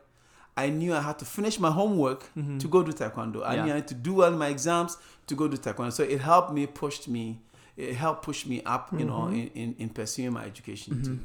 I 0.58 0.70
knew 0.70 0.94
I 0.94 1.02
had 1.02 1.18
to 1.20 1.26
finish 1.26 1.60
my 1.60 1.72
homework 1.72 2.24
mm-hmm. 2.36 2.58
to 2.58 2.68
go 2.68 2.84
do 2.84 2.92
taekwondo. 2.92 3.44
I 3.44 3.56
Yeah. 3.56 3.66
knew 3.66 3.72
I 3.72 3.76
had 3.76 3.88
to 3.90 3.94
do 3.94 4.16
well 4.16 4.32
in 4.34 4.40
my 4.40 4.50
exams 4.50 4.98
to 5.28 5.36
go 5.36 5.48
do 5.48 5.58
taekwondo. 5.58 5.92
So 5.92 6.04
it 6.04 6.20
helped 6.22 6.52
me, 6.52 6.68
pushed 6.68 7.08
me, 7.08 7.42
it 7.78 7.96
helped 7.96 8.24
push 8.24 8.46
me 8.46 8.62
up, 8.64 8.92
you 8.92 9.06
know, 9.06 9.22
mm-hmm. 9.22 9.36
in, 9.36 9.48
in, 9.56 9.76
in 9.80 9.90
pursuing 9.90 10.34
my 10.34 10.46
education 10.46 10.96
mm-hmm. 10.96 11.04
too. 11.06 11.20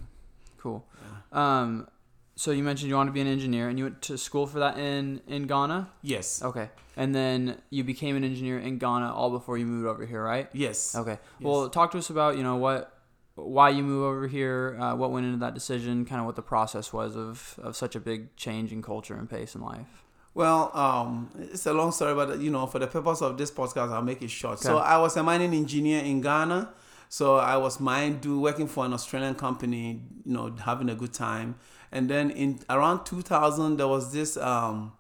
Cool. 0.58 0.84
Um, 1.32 1.88
so 2.36 2.50
you 2.50 2.62
mentioned 2.62 2.90
you 2.90 2.96
want 2.96 3.08
to 3.08 3.12
be 3.12 3.22
an 3.22 3.26
engineer, 3.26 3.68
and 3.68 3.78
you 3.78 3.86
went 3.86 4.02
to 4.02 4.18
school 4.18 4.46
for 4.46 4.58
that 4.58 4.78
in 4.78 5.22
in 5.26 5.46
Ghana. 5.46 5.88
Yes. 6.02 6.42
Okay. 6.42 6.68
And 6.94 7.14
then 7.14 7.60
you 7.70 7.82
became 7.82 8.14
an 8.16 8.24
engineer 8.24 8.58
in 8.58 8.78
Ghana 8.78 9.12
all 9.12 9.30
before 9.30 9.58
you 9.58 9.66
moved 9.66 9.86
over 9.86 10.06
here, 10.06 10.22
right? 10.22 10.48
Yes. 10.52 10.94
Okay. 10.94 11.18
Well, 11.40 11.68
talk 11.68 11.92
to 11.92 11.98
us 11.98 12.10
about 12.10 12.36
you 12.36 12.42
know 12.42 12.56
what, 12.56 12.92
why 13.34 13.70
you 13.70 13.82
moved 13.82 14.04
over 14.04 14.28
here, 14.28 14.76
uh, 14.78 14.94
what 14.94 15.10
went 15.12 15.26
into 15.26 15.38
that 15.38 15.54
decision, 15.54 16.04
kind 16.04 16.20
of 16.20 16.26
what 16.26 16.36
the 16.36 16.42
process 16.42 16.92
was 16.92 17.16
of 17.16 17.58
of 17.62 17.74
such 17.74 17.96
a 17.96 18.00
big 18.00 18.36
change 18.36 18.70
in 18.70 18.82
culture 18.82 19.14
and 19.14 19.28
pace 19.30 19.54
in 19.54 19.62
life. 19.62 20.04
Well, 20.34 20.70
um, 20.76 21.30
it's 21.38 21.64
a 21.64 21.72
long 21.72 21.92
story, 21.92 22.14
but 22.14 22.38
you 22.40 22.50
know, 22.50 22.66
for 22.66 22.78
the 22.78 22.86
purpose 22.86 23.22
of 23.22 23.38
this 23.38 23.50
podcast, 23.50 23.90
I'll 23.90 24.02
make 24.02 24.20
it 24.20 24.30
short. 24.30 24.58
So 24.58 24.76
I 24.76 24.98
was 24.98 25.16
a 25.16 25.22
mining 25.22 25.54
engineer 25.54 26.02
in 26.02 26.20
Ghana. 26.20 26.68
So 27.08 27.36
I 27.36 27.56
was 27.56 27.80
mine 27.80 28.18
do 28.18 28.40
working 28.40 28.66
for 28.66 28.84
an 28.84 28.92
Australian 28.92 29.34
company, 29.36 30.02
you 30.24 30.32
know, 30.34 30.54
having 30.62 30.90
a 30.90 30.94
good 30.94 31.14
time. 31.14 31.54
And 31.92 32.08
then 32.10 32.30
in 32.30 32.60
around 32.68 33.04
2000, 33.04 33.76
there 33.76 33.88
was 33.88 34.12
this 34.12 34.36
um, 34.36 34.92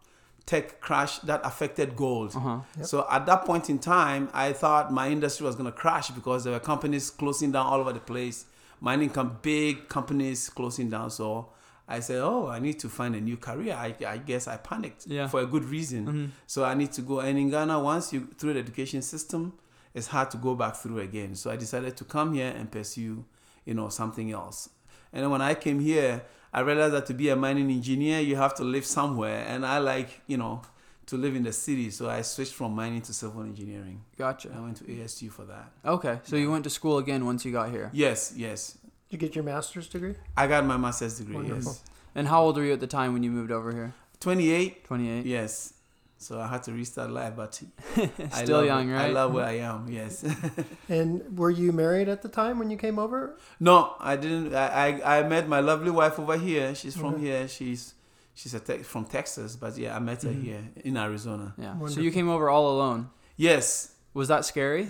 tech 0.46 0.80
crash 0.80 1.18
that 1.20 1.40
affected 1.44 1.96
gold. 1.96 2.34
Uh-huh. 2.36 2.60
So 2.82 3.06
at 3.10 3.26
that 3.26 3.44
point 3.44 3.68
in 3.68 3.78
time, 3.78 4.28
I 4.32 4.52
thought 4.52 4.92
my 4.92 5.08
industry 5.08 5.44
was 5.46 5.56
going 5.56 5.66
to 5.66 5.76
crash 5.76 6.10
because 6.10 6.44
there 6.44 6.52
were 6.52 6.60
companies 6.60 7.10
closing 7.10 7.52
down 7.52 7.66
all 7.66 7.80
over 7.80 7.92
the 7.92 8.00
place, 8.00 8.46
mining 8.80 9.10
com- 9.10 9.38
big 9.42 9.88
companies 9.88 10.48
closing 10.48 10.88
down. 10.90 11.10
So 11.10 11.48
I 11.88 12.00
said, 12.00 12.18
"Oh, 12.20 12.48
I 12.48 12.58
need 12.60 12.78
to 12.80 12.88
find 12.88 13.14
a 13.16 13.20
new 13.20 13.36
career." 13.36 13.74
I, 13.74 13.94
I 14.06 14.18
guess 14.18 14.46
I 14.48 14.56
panicked 14.56 15.06
Yeah. 15.06 15.26
for 15.28 15.40
a 15.40 15.46
good 15.46 15.64
reason. 15.64 16.32
So 16.46 16.64
I 16.64 16.74
need 16.74 16.92
to 16.92 17.02
go. 17.02 17.20
And 17.20 17.36
in 17.38 17.50
Ghana, 17.50 17.78
once 17.80 18.12
you 18.12 18.28
through 18.38 18.54
the 18.54 18.60
education 18.60 19.02
system, 19.02 19.52
it's 19.94 20.08
hard 20.08 20.30
to 20.32 20.36
go 20.36 20.54
back 20.54 20.76
through 20.76 21.00
again. 21.00 21.34
So 21.34 21.50
I 21.50 21.56
decided 21.56 21.96
to 21.96 22.04
come 22.04 22.34
here 22.34 22.52
and 22.56 22.70
pursue, 22.70 23.24
you 23.64 23.74
know, 23.74 23.88
something 23.88 24.30
else. 24.30 24.68
And 25.12 25.22
then 25.22 25.30
when 25.30 25.40
I 25.42 25.54
came 25.54 25.80
here, 25.80 26.22
I 26.56 26.60
realized 26.60 26.94
that 26.94 27.04
to 27.06 27.14
be 27.14 27.28
a 27.28 27.36
mining 27.36 27.70
engineer, 27.70 28.18
you 28.20 28.36
have 28.36 28.54
to 28.54 28.64
live 28.64 28.86
somewhere. 28.86 29.44
And 29.46 29.66
I 29.66 29.76
like, 29.76 30.22
you 30.26 30.38
know, 30.38 30.62
to 31.04 31.18
live 31.18 31.36
in 31.36 31.42
the 31.42 31.52
city. 31.52 31.90
So 31.90 32.08
I 32.08 32.22
switched 32.22 32.54
from 32.54 32.74
mining 32.74 33.02
to 33.02 33.12
civil 33.12 33.42
engineering. 33.42 34.02
Gotcha. 34.16 34.48
I 34.56 34.60
went 34.60 34.78
to 34.78 34.84
ASU 34.84 35.30
for 35.30 35.44
that. 35.44 35.70
Okay. 35.84 36.18
So 36.24 36.36
you 36.36 36.50
went 36.50 36.64
to 36.64 36.70
school 36.70 36.96
again 36.96 37.26
once 37.26 37.44
you 37.44 37.52
got 37.52 37.70
here. 37.70 37.90
Yes, 37.92 38.32
yes. 38.34 38.72
Did 38.72 38.82
you 39.10 39.18
get 39.18 39.34
your 39.34 39.44
master's 39.44 39.86
degree? 39.86 40.14
I 40.34 40.46
got 40.46 40.64
my 40.64 40.78
master's 40.78 41.18
degree. 41.18 41.34
Wonderful. 41.36 41.72
Yes. 41.72 41.82
And 42.14 42.26
how 42.28 42.42
old 42.42 42.56
were 42.56 42.64
you 42.64 42.72
at 42.72 42.80
the 42.80 42.86
time 42.86 43.12
when 43.12 43.22
you 43.22 43.30
moved 43.30 43.52
over 43.52 43.70
here? 43.72 43.92
28. 44.20 44.82
Twenty 44.84 45.10
eight. 45.10 45.26
Yes. 45.26 45.74
So 46.18 46.40
I 46.40 46.46
had 46.46 46.62
to 46.64 46.72
restart 46.72 47.10
life, 47.10 47.34
but 47.36 47.60
I 48.32 48.44
Still 48.44 48.56
love 48.58 48.66
young, 48.66 48.88
it. 48.90 48.94
right? 48.94 49.10
I 49.10 49.12
love 49.12 49.32
where 49.34 49.44
I 49.54 49.58
am. 49.58 49.86
Yes. 49.88 50.24
And 50.88 51.38
were 51.38 51.50
you 51.50 51.72
married 51.72 52.08
at 52.08 52.22
the 52.22 52.28
time 52.28 52.58
when 52.58 52.70
you 52.70 52.78
came 52.78 52.98
over? 52.98 53.36
no, 53.60 53.94
I 54.00 54.16
didn't. 54.16 54.54
I, 54.54 54.66
I, 55.02 55.18
I 55.18 55.28
met 55.28 55.46
my 55.48 55.60
lovely 55.60 55.90
wife 55.90 56.18
over 56.18 56.36
here. 56.38 56.74
She's 56.74 56.96
from 56.96 57.14
Okay. 57.14 57.24
here. 57.26 57.48
She's 57.48 57.94
she's 58.34 58.54
a 58.54 58.60
te- 58.60 58.82
from 58.92 59.04
Texas, 59.04 59.56
but 59.56 59.76
yeah, 59.76 59.94
I 59.96 59.98
met 59.98 60.22
her 60.22 60.30
Mhm. 60.30 60.42
here 60.44 60.62
in 60.84 60.96
Arizona. 60.96 61.54
Yeah. 61.58 61.74
So 61.88 62.00
you 62.00 62.10
came 62.10 62.28
over 62.30 62.48
all 62.48 62.66
alone. 62.76 63.10
Yes, 63.36 63.92
Was 64.14 64.28
that 64.28 64.44
scary? 64.46 64.88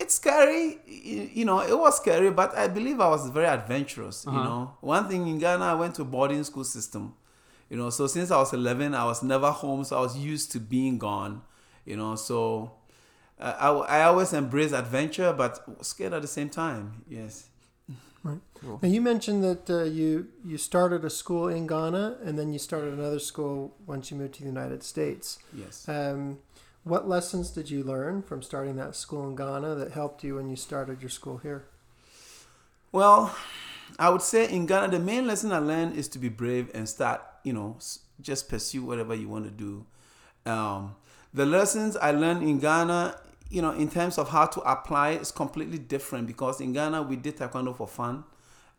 it's 0.00 0.16
scary. 0.16 0.78
You 1.38 1.44
know, 1.44 1.60
it 1.60 1.78
was 1.78 1.96
scary, 1.96 2.30
but 2.30 2.50
I 2.56 2.66
believe 2.68 2.98
I 3.00 3.08
was 3.08 3.28
very 3.30 3.46
adventurous. 3.46 4.26
Uh-huh. 4.26 4.36
You 4.36 4.44
know, 4.44 4.74
one 4.80 5.08
thing 5.08 5.26
in 5.28 5.38
Ghana, 5.38 5.64
I 5.64 5.74
went 5.74 5.94
to 5.96 6.02
a 6.02 6.04
boarding 6.04 6.42
school 6.44 6.64
system. 6.64 7.14
You 7.74 7.80
know, 7.80 7.90
so 7.90 8.06
since 8.06 8.30
I 8.30 8.36
was 8.36 8.52
11, 8.52 8.94
I 8.94 9.04
was 9.04 9.24
never 9.24 9.50
home, 9.50 9.82
so 9.82 9.98
I 9.98 10.00
was 10.00 10.16
used 10.16 10.52
to 10.52 10.60
being 10.60 10.96
gone. 10.96 11.42
You 11.84 11.96
know, 11.96 12.14
so 12.14 12.70
uh, 13.36 13.56
I, 13.58 13.98
I 13.98 14.02
always 14.04 14.32
embrace 14.32 14.70
adventure, 14.70 15.32
but 15.32 15.84
scared 15.84 16.12
at 16.12 16.22
the 16.22 16.28
same 16.28 16.50
time. 16.50 17.02
Yes. 17.08 17.48
Cool. 18.22 18.78
Now 18.80 18.88
you 18.88 19.00
mentioned 19.00 19.42
that 19.42 19.68
uh, 19.68 19.82
you 19.82 20.28
you 20.44 20.56
started 20.56 21.04
a 21.04 21.10
school 21.10 21.48
in 21.48 21.66
Ghana 21.66 22.18
and 22.24 22.38
then 22.38 22.52
you 22.52 22.60
started 22.60 22.94
another 22.94 23.18
school 23.18 23.74
once 23.86 24.08
you 24.08 24.16
moved 24.16 24.34
to 24.34 24.42
the 24.42 24.48
United 24.48 24.84
States. 24.84 25.40
Yes. 25.52 25.88
Um, 25.88 26.38
what 26.84 27.08
lessons 27.08 27.50
did 27.50 27.70
you 27.70 27.82
learn 27.82 28.22
from 28.22 28.40
starting 28.40 28.76
that 28.76 28.94
school 28.94 29.28
in 29.28 29.34
Ghana 29.34 29.74
that 29.74 29.90
helped 29.90 30.22
you 30.22 30.36
when 30.36 30.48
you 30.48 30.56
started 30.56 31.02
your 31.02 31.10
school 31.10 31.38
here? 31.38 31.64
Well, 32.92 33.36
I 33.98 34.10
would 34.10 34.22
say 34.22 34.48
in 34.48 34.66
Ghana, 34.66 34.92
the 34.92 35.00
main 35.00 35.26
lesson 35.26 35.50
I 35.52 35.58
learned 35.58 35.96
is 35.96 36.08
to 36.10 36.18
be 36.18 36.28
brave 36.28 36.70
and 36.72 36.88
start, 36.88 37.20
you 37.44 37.52
know, 37.52 37.76
just 38.20 38.48
pursue 38.48 38.82
whatever 38.84 39.14
you 39.14 39.28
want 39.28 39.44
to 39.44 39.50
do. 39.50 39.86
Um, 40.44 40.96
the 41.32 41.46
lessons 41.46 41.96
I 41.96 42.10
learned 42.10 42.42
in 42.42 42.58
Ghana, 42.58 43.18
you 43.50 43.62
know, 43.62 43.70
in 43.72 43.88
terms 43.90 44.18
of 44.18 44.30
how 44.30 44.46
to 44.46 44.60
apply, 44.62 45.10
is 45.10 45.30
completely 45.30 45.78
different 45.78 46.26
because 46.26 46.60
in 46.60 46.72
Ghana 46.72 47.02
we 47.02 47.16
did 47.16 47.36
taekwondo 47.36 47.76
for 47.76 47.86
fun, 47.86 48.24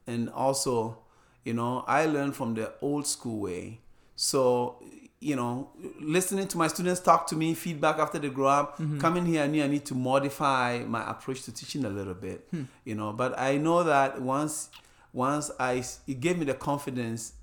and 0.08 0.30
also, 0.30 0.98
you 1.44 1.54
know, 1.54 1.84
I 1.88 2.06
learned 2.06 2.36
from 2.36 2.54
the 2.56 2.74
old 2.82 3.08
school 3.08 3.40
way. 3.40 3.80
So, 4.16 4.82
you 5.20 5.36
know, 5.36 5.72
listening 6.00 6.48
to 6.50 6.58
my 6.58 6.68
students 6.68 7.00
talk 7.00 7.28
to 7.28 7.36
me, 7.36 7.54
feedback 7.54 7.98
after 8.00 8.20
they 8.20 8.30
grow 8.30 8.48
up, 8.48 8.80
coming 9.00 9.26
here, 9.26 9.44
I 9.44 9.48
knew 9.48 9.64
I 9.64 9.68
need 9.68 9.86
to 9.86 9.96
modify 9.96 10.84
my 10.88 11.10
approach 11.10 11.44
to 11.44 11.52
teaching 11.52 11.84
a 11.86 11.90
little 11.90 12.14
bit, 12.14 12.48
you 12.84 12.96
know. 12.96 13.12
But 13.12 13.38
I 13.40 13.58
know 13.58 13.84
that 13.84 14.22
once, 14.22 14.70
once 15.14 15.52
I, 15.60 15.84
it 16.08 16.20
gave 16.20 16.38
me 16.38 16.46
the 16.46 16.54
confidence 16.54 17.34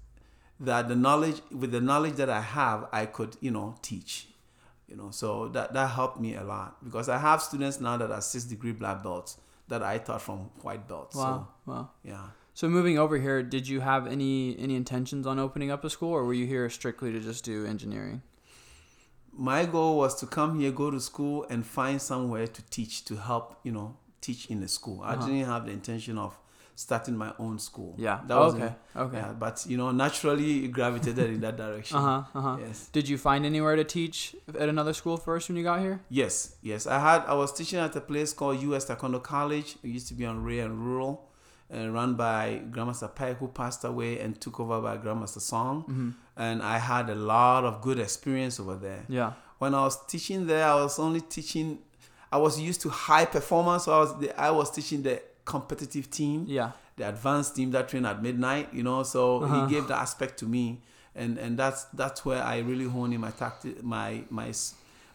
that 0.62 0.88
the 0.88 0.96
knowledge, 0.96 1.40
with 1.50 1.70
the 1.72 1.80
knowledge 1.80 2.14
that 2.22 2.30
I 2.30 2.40
have, 2.40 2.88
I 2.92 3.06
could, 3.06 3.36
you 3.40 3.50
know, 3.50 3.74
teach, 3.82 4.28
you 4.88 4.96
know. 4.96 5.10
So 5.10 5.48
that 5.48 5.72
that 5.74 5.88
helped 5.90 6.18
me 6.20 6.34
a 6.36 6.44
lot 6.44 6.82
because 6.84 7.08
I 7.08 7.18
have 7.18 7.42
students 7.42 7.80
now 7.80 7.96
that 7.96 8.10
are 8.10 8.20
six 8.20 8.44
degree 8.44 8.72
black 8.72 9.02
belts 9.02 9.38
that 9.68 9.82
I 9.82 9.98
taught 9.98 10.22
from 10.22 10.38
white 10.66 10.86
belts. 10.88 11.16
Wow. 11.16 11.48
Wow. 11.66 11.90
So 12.04 12.08
yeah. 12.10 12.26
So 12.54 12.68
moving 12.68 12.98
over 12.98 13.16
here, 13.18 13.42
did 13.42 13.66
you 13.66 13.80
have 13.80 14.06
any 14.06 14.56
any 14.58 14.76
intentions 14.76 15.26
on 15.26 15.38
opening 15.38 15.70
up 15.70 15.84
a 15.84 15.90
school, 15.90 16.12
or 16.12 16.24
were 16.24 16.34
you 16.42 16.46
here 16.46 16.68
strictly 16.70 17.10
to 17.12 17.20
just 17.20 17.44
do 17.44 17.66
engineering? 17.66 18.22
my 19.34 19.64
goal 19.64 19.96
was 19.96 20.14
to 20.20 20.26
come 20.26 20.60
here, 20.60 20.70
go 20.70 20.90
to 20.90 21.00
school, 21.00 21.46
and 21.48 21.64
find 21.64 22.00
somewhere 22.02 22.46
to 22.46 22.62
teach 22.68 23.02
to 23.06 23.16
help, 23.16 23.58
you 23.62 23.72
know, 23.72 23.96
teach 24.20 24.46
in 24.50 24.60
the 24.60 24.68
school. 24.68 25.00
I 25.02 25.14
Uh-huh. 25.14 25.26
didn't 25.26 25.46
have 25.46 25.64
the 25.64 25.72
intention 25.72 26.18
of 26.18 26.36
starting 26.74 27.16
my 27.16 27.32
own 27.38 27.58
school. 27.58 27.94
Yeah. 27.98 28.20
that 28.26 28.36
was 28.38 28.54
okay. 28.54 28.74
Okay. 28.96 29.16
Yeah, 29.18 29.32
but 29.38 29.64
you 29.68 29.76
know, 29.76 29.90
naturally 29.90 30.64
it 30.64 30.68
gravitated 30.72 31.30
in 31.30 31.40
that 31.40 31.56
direction. 31.56 31.96
Uh 31.96 32.00
huh. 32.00 32.22
Uh 32.38 32.40
huh. 32.40 32.56
Yes. 32.60 32.88
Did 32.92 33.08
you 33.08 33.18
find 33.18 33.44
anywhere 33.46 33.76
to 33.76 33.84
teach 33.84 34.34
at 34.58 34.68
another 34.68 34.92
school 34.92 35.16
first 35.16 35.48
when 35.48 35.56
you 35.56 35.62
got 35.64 35.80
here? 35.80 36.00
Yes, 36.08 36.56
yes. 36.62 36.86
I 36.86 36.98
had 36.98 37.24
I 37.26 37.34
was 37.34 37.52
teaching 37.52 37.78
at 37.78 37.94
a 37.96 38.00
place 38.00 38.32
called 38.32 38.60
US 38.62 38.86
Taekwondo 38.86 39.22
College. 39.22 39.76
It 39.82 39.88
used 39.88 40.08
to 40.08 40.14
be 40.14 40.24
on 40.26 40.42
Ray 40.42 40.60
and 40.60 40.78
Rural, 40.86 41.28
and 41.70 41.92
run 41.94 42.14
by 42.14 42.62
Grandmaster 42.70 43.14
Pike, 43.14 43.38
who 43.38 43.48
passed 43.48 43.84
away 43.84 44.18
and 44.20 44.40
took 44.40 44.60
over 44.60 44.80
by 44.80 44.96
Grandmaster 44.98 45.40
Song. 45.40 45.82
Mm-hmm. 45.82 46.10
And 46.36 46.62
I 46.62 46.78
had 46.78 47.10
a 47.10 47.14
lot 47.14 47.64
of 47.64 47.80
good 47.82 47.98
experience 47.98 48.58
over 48.58 48.74
there. 48.76 49.04
Yeah. 49.08 49.32
when 49.58 49.74
I 49.74 49.82
was 49.84 49.96
teaching 50.06 50.46
there, 50.46 50.66
I 50.66 50.74
was 50.74 50.98
only 50.98 51.20
teaching. 51.20 51.78
I 52.32 52.38
was 52.38 52.58
used 52.58 52.80
to 52.82 52.88
high 52.88 53.26
performance. 53.26 53.84
So 53.84 53.92
I 53.92 53.98
was 53.98 54.18
the, 54.18 54.40
I 54.40 54.50
was 54.50 54.70
teaching 54.70 55.02
the 55.02 55.20
competitive 55.44 56.10
team, 56.10 56.44
Yeah. 56.48 56.72
the 56.96 57.08
advanced 57.08 57.56
team 57.56 57.70
that 57.72 57.88
train 57.88 58.04
at 58.06 58.22
midnight. 58.22 58.72
You 58.72 58.82
know, 58.82 59.02
so 59.02 59.42
Uh-huh. 59.42 59.66
he 59.66 59.74
gave 59.74 59.88
the 59.88 59.96
aspect 59.96 60.38
to 60.40 60.46
me, 60.46 60.80
and 61.14 61.38
and 61.38 61.58
that's 61.58 61.84
that's 61.94 62.24
where 62.24 62.42
I 62.42 62.58
really 62.60 62.86
hone 62.88 63.12
in 63.12 63.20
my 63.20 63.30
tactic, 63.30 63.82
my 63.82 64.24
my 64.30 64.52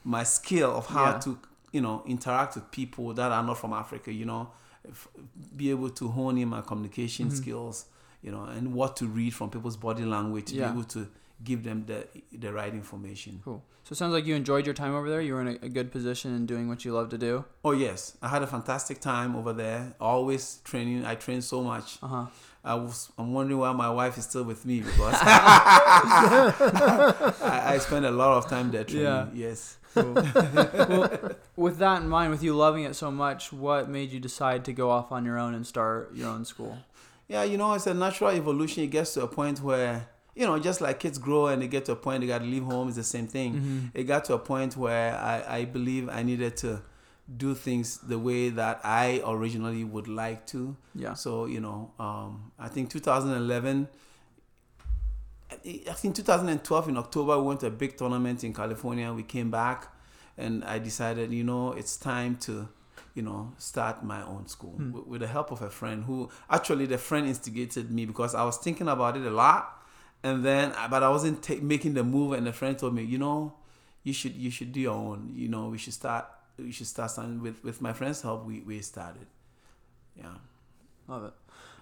my 0.03 0.23
skill 0.23 0.71
of 0.77 0.87
how 0.87 1.05
Yeah. 1.11 1.19
to 1.19 1.37
you 1.71 1.81
know 1.81 2.03
interact 2.05 2.55
with 2.55 2.69
people 2.71 3.13
that 3.13 3.31
are 3.31 3.43
not 3.43 3.57
from 3.57 3.73
Africa. 3.73 4.11
You 4.11 4.25
know, 4.25 4.49
f- 4.87 5.07
be 5.55 5.69
able 5.71 5.89
to 5.89 6.07
hone 6.09 6.37
in 6.37 6.47
my 6.49 6.61
communication 6.61 7.27
Mm-hmm. 7.27 7.37
skills. 7.37 7.85
You 8.23 8.31
know, 8.31 8.43
and 8.45 8.73
what 8.73 8.95
to 8.97 9.05
read 9.07 9.33
from 9.33 9.49
people's 9.51 9.77
body 9.77 10.03
language 10.03 10.45
to 10.47 10.55
Yeah. 10.55 10.67
be 10.67 10.71
able 10.79 10.83
to 10.85 11.07
give 11.43 11.63
them 11.63 11.85
the 11.85 12.07
the 12.31 12.51
right 12.51 12.73
information. 12.73 13.41
Cool. 13.43 13.63
So 13.83 13.93
it 13.93 13.97
sounds 13.97 14.13
like 14.13 14.25
you 14.25 14.35
enjoyed 14.35 14.65
your 14.65 14.73
time 14.75 14.93
over 14.93 15.09
there. 15.09 15.21
You 15.21 15.35
were 15.35 15.41
in 15.41 15.47
a, 15.47 15.57
a 15.65 15.69
good 15.69 15.91
position 15.91 16.33
and 16.35 16.47
doing 16.47 16.67
what 16.67 16.83
you 16.83 16.91
love 16.93 17.09
to 17.09 17.17
do. 17.17 17.45
Oh 17.63 17.71
yes, 17.71 18.17
I 18.21 18.27
had 18.27 18.43
a 18.43 18.47
fantastic 18.47 18.99
time 18.99 19.35
over 19.35 19.53
there. 19.53 19.93
Always 19.99 20.59
training. 20.63 21.05
I 21.05 21.15
trained 21.15 21.43
so 21.43 21.63
much. 21.63 21.97
Uh 22.03 22.07
huh. 22.07 22.25
I 22.63 22.75
was. 22.75 23.11
I'm 23.17 23.33
wondering 23.33 23.59
why 23.59 23.71
my 23.71 23.89
wife 23.89 24.17
is 24.17 24.25
still 24.25 24.43
with 24.43 24.65
me 24.65 24.81
because 24.85 25.15
I, 27.41 27.63
I 27.65 27.77
spend 27.77 28.05
a 28.05 28.11
lot 28.11 28.37
of 28.37 28.49
time 28.49 28.71
there 28.71 28.83
training. 28.83 29.05
Yeah. 29.05 29.27
Yes. 29.33 29.77
well, 29.95 31.31
with 31.55 31.77
that 31.77 32.01
in 32.01 32.09
mind, 32.09 32.31
with 32.31 32.43
you 32.43 32.53
loving 32.55 32.83
it 32.83 32.95
so 32.95 33.09
much, 33.09 33.53
what 33.53 33.89
made 33.89 34.11
you 34.11 34.19
decide 34.19 34.65
to 34.65 34.73
go 34.73 34.91
off 34.91 35.11
on 35.11 35.23
your 35.25 35.39
own 35.39 35.55
and 35.55 35.65
start 35.65 36.13
your 36.13 36.27
own 36.27 36.45
school? 36.45 36.77
Yeah, 37.27 37.43
you 37.43 37.57
know, 37.57 37.73
it's 37.73 37.87
a 37.87 37.93
natural 37.93 38.31
evolution. 38.31 38.83
It 38.83 38.87
gets 38.87 39.13
to 39.15 39.23
a 39.23 39.27
point 39.27 39.61
where 39.61 40.07
you 40.37 40.45
know, 40.45 40.57
just 40.59 40.79
like 40.81 40.99
kids 40.99 41.17
grow 41.17 41.47
and 41.47 41.61
they 41.61 41.67
get 41.67 41.85
to 41.85 41.93
a 41.93 41.95
point 41.95 42.21
they 42.21 42.27
got 42.27 42.39
to 42.39 42.45
leave 42.45 42.63
home. 42.63 42.87
It's 42.87 42.97
the 42.97 43.03
same 43.03 43.27
thing. 43.27 43.53
Mm-hmm. 43.55 43.79
It 43.93 44.03
got 44.03 44.23
to 44.25 44.33
a 44.35 44.39
point 44.39 44.77
where 44.77 45.15
I, 45.15 45.57
I 45.59 45.65
believe 45.65 46.07
I 46.09 46.21
needed 46.23 46.55
to 46.57 46.81
do 47.35 47.55
things 47.55 47.97
the 47.97 48.19
way 48.19 48.49
that 48.49 48.79
I 48.83 49.21
originally 49.25 49.83
would 49.83 50.07
like 50.07 50.45
to. 50.47 50.77
Yeah. 50.95 51.13
So 51.15 51.45
you 51.47 51.59
know, 51.59 51.91
um, 51.99 52.51
I 52.59 52.67
think 52.67 52.89
2011. 52.91 53.87
I 55.49 55.93
think 55.93 56.13
2012 56.15 56.89
in 56.89 56.97
October 56.97 57.37
we 57.39 57.47
went 57.47 57.61
to 57.61 57.67
a 57.67 57.71
big 57.71 57.97
tournament 57.97 58.43
in 58.43 58.53
California. 58.53 59.13
We 59.13 59.23
came 59.23 59.49
back, 59.49 59.87
and 60.37 60.63
I 60.65 60.77
decided, 60.77 61.31
you 61.31 61.43
know, 61.43 61.71
it's 61.71 61.95
time 61.95 62.35
to, 62.41 62.67
you 63.15 63.21
know, 63.21 63.53
start 63.57 64.03
my 64.03 64.21
own 64.23 64.47
school 64.47 64.71
Hmm. 64.71 64.91
with, 64.91 65.07
with 65.07 65.21
the 65.21 65.27
help 65.27 65.51
of 65.51 65.61
a 65.61 65.69
friend 65.69 66.03
who 66.03 66.29
actually 66.49 66.85
the 66.85 66.97
friend 66.97 67.27
instigated 67.27 67.89
me 67.91 68.05
because 68.05 68.35
I 68.35 68.43
was 68.43 68.57
thinking 68.57 68.89
about 68.89 69.15
it 69.15 69.25
a 69.25 69.29
lot, 69.31 69.76
and 70.23 70.43
then 70.43 70.73
but 70.89 71.03
I 71.03 71.09
wasn't 71.09 71.43
ta- 71.43 71.61
making 71.61 71.93
the 71.93 72.03
move, 72.03 72.33
and 72.33 72.45
the 72.47 72.53
friend 72.53 72.77
told 72.77 72.93
me, 72.93 73.03
you 73.03 73.17
know, 73.17 73.53
you 74.03 74.13
should 74.13 74.35
you 74.35 74.51
should 74.51 74.71
do 74.71 74.79
your 74.79 74.95
own. 74.95 75.33
You 75.35 75.47
know, 75.47 75.67
we 75.69 75.77
should 75.77 75.93
start 75.93 76.25
we 76.57 76.71
should 76.71 76.87
start 76.87 77.11
something 77.11 77.41
with 77.41 77.63
with 77.63 77.81
my 77.81 77.93
friend's 77.93 78.21
help. 78.21 78.45
We 78.45 78.61
we 78.61 78.81
started. 78.81 79.27
Yeah. 80.15 80.35
Love 81.07 81.25
it. 81.25 81.33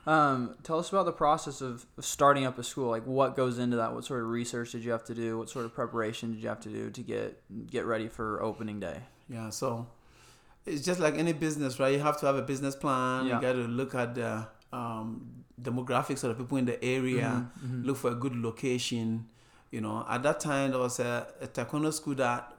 Um, 0.07 0.55
tell 0.61 0.77
us 0.77 0.89
about 0.89 1.05
the 1.05 1.11
process 1.11 1.61
of, 1.61 1.85
of 1.97 2.05
starting 2.05 2.45
up 2.45 2.59
a 2.59 2.63
school. 2.63 2.89
Like, 2.89 3.07
what 3.07 3.35
goes 3.35 3.57
into 3.57 3.77
that? 3.77 3.93
What 3.93 4.05
sort 4.05 4.21
of 4.21 4.27
research 4.27 4.71
did 4.71 4.83
you 4.83 4.91
have 4.91 5.03
to 5.05 5.15
do? 5.15 5.37
What 5.37 5.49
sort 5.49 5.65
of 5.65 5.73
preparation 5.73 6.33
did 6.33 6.43
you 6.43 6.49
have 6.49 6.59
to 6.61 6.69
do 6.69 6.91
to 6.91 7.01
get 7.01 7.41
get 7.67 7.85
ready 7.85 8.07
for 8.07 8.41
opening 8.41 8.79
day? 8.79 8.99
Yeah, 9.27 9.49
so 9.49 9.87
it's 10.65 10.85
just 10.85 10.99
like 10.99 11.15
any 11.15 11.33
business, 11.33 11.79
right? 11.79 11.93
You 11.93 11.99
have 11.99 12.19
to 12.19 12.27
have 12.27 12.35
a 12.35 12.43
business 12.43 12.75
plan. 12.75 13.25
Yeah. 13.25 13.35
You 13.35 13.41
got 13.41 13.53
to 13.53 13.67
look 13.67 13.95
at 13.95 14.13
the 14.13 14.47
um, 14.71 15.44
demographics 15.61 16.23
of 16.23 16.29
the 16.29 16.43
people 16.43 16.57
in 16.57 16.65
the 16.65 16.83
area, 16.83 17.49
Mhm, 17.65 17.85
look 17.85 17.97
for 17.97 18.11
a 18.11 18.15
good 18.15 18.35
location. 18.35 19.25
You 19.71 19.81
know, 19.81 20.05
at 20.09 20.23
that 20.23 20.39
time 20.39 20.71
there 20.71 20.79
was 20.79 20.99
a, 20.99 21.27
a 21.41 21.47
taekwondo 21.47 21.91
school 21.93 22.15
that 22.15 22.53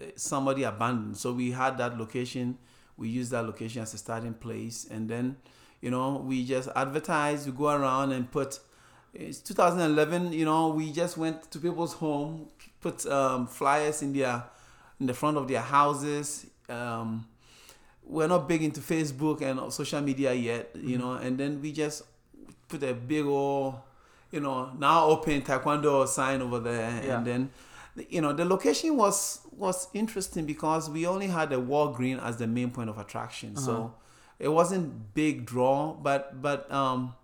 uh, 0.00 0.04
somebody 0.16 0.62
abandoned, 0.64 1.16
so 1.16 1.32
we 1.32 1.50
had 1.52 1.78
that 1.78 1.98
location. 1.98 2.58
We 2.96 3.08
used 3.08 3.30
that 3.30 3.44
location 3.46 3.82
as 3.82 3.94
a 3.94 3.98
starting 3.98 4.34
place, 4.34 4.86
and 4.90 5.08
then 5.08 5.36
you 5.80 5.90
know 5.90 6.16
we 6.26 6.44
just 6.44 6.68
advertise. 6.74 7.46
We 7.46 7.52
go 7.52 7.68
around 7.68 8.12
and 8.12 8.30
put. 8.30 8.60
It's 9.14 9.38
2011. 9.40 10.32
You 10.32 10.44
know, 10.44 10.68
we 10.68 10.92
just 10.92 11.16
went 11.16 11.50
to 11.50 11.58
people's 11.58 11.94
home, 11.94 12.48
put 12.80 13.06
um, 13.06 13.46
flyers 13.46 14.02
in 14.02 14.12
their 14.12 14.44
in 15.00 15.06
the 15.06 15.14
front 15.14 15.36
of 15.38 15.48
their 15.48 15.62
houses. 15.62 16.46
Um, 16.68 17.26
we're 18.04 18.26
not 18.28 18.48
big 18.48 18.62
into 18.62 18.80
Facebook 18.80 19.40
and 19.42 19.72
social 19.72 20.00
media 20.00 20.32
yet, 20.34 20.70
you 20.74 20.98
know, 20.98 21.12
and 21.14 21.38
then 21.38 21.60
we 21.62 21.72
just 21.72 22.02
put 22.68 22.82
a 22.82 22.94
big 22.94 23.24
old, 23.24 23.74
you 24.30 24.40
know, 24.40 24.70
now 24.78 25.06
open 25.06 25.42
taekwondo 25.42 26.06
sign 26.06 26.42
over 26.42 26.60
there, 26.60 27.02
Yeah. 27.04 27.16
and 27.18 27.26
then, 27.26 27.50
you 28.10 28.20
know, 28.20 28.32
the 28.32 28.44
location 28.44 28.96
was 28.96 29.40
was 29.52 29.88
interesting 29.92 30.46
because 30.46 30.88
we 30.88 31.06
only 31.06 31.26
had 31.26 31.52
a 31.52 31.56
Walgreen 31.56 32.22
as 32.22 32.36
the 32.36 32.46
main 32.46 32.70
point 32.70 32.88
of 32.90 32.98
attraction, 32.98 33.54
Uh-huh. 33.56 33.66
so 33.66 33.94
it 34.38 34.48
wasn't 34.48 35.14
big 35.14 35.44
draw, 35.46 35.94
but 35.94 36.40
but 36.40 36.70
um, 36.70 37.14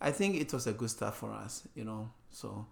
I 0.00 0.10
think 0.12 0.36
it 0.36 0.52
was 0.52 0.66
a 0.66 0.72
good 0.72 0.90
start 0.90 1.14
for 1.14 1.30
us, 1.32 1.66
you 1.74 1.84
know, 1.84 2.10
so 2.30 2.66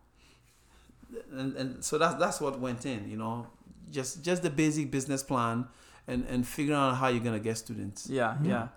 and, 1.33 1.57
and 1.57 1.85
so 1.85 1.99
that's 1.99 2.15
that's 2.17 2.41
what 2.41 2.59
went 2.59 2.85
in. 2.87 3.09
You 3.11 3.17
know, 3.17 3.47
just 3.91 4.23
just 4.23 4.43
the 4.43 4.51
basic 4.51 4.91
business 4.91 5.23
plan, 5.23 5.67
and 6.09 6.25
and 6.29 6.47
figuring 6.47 6.79
out 6.79 6.95
how 6.97 7.09
you're 7.09 7.23
gonna 7.23 7.39
get 7.41 7.59
students. 7.59 8.09
Yeah, 8.09 8.37
yeah. 8.43 8.69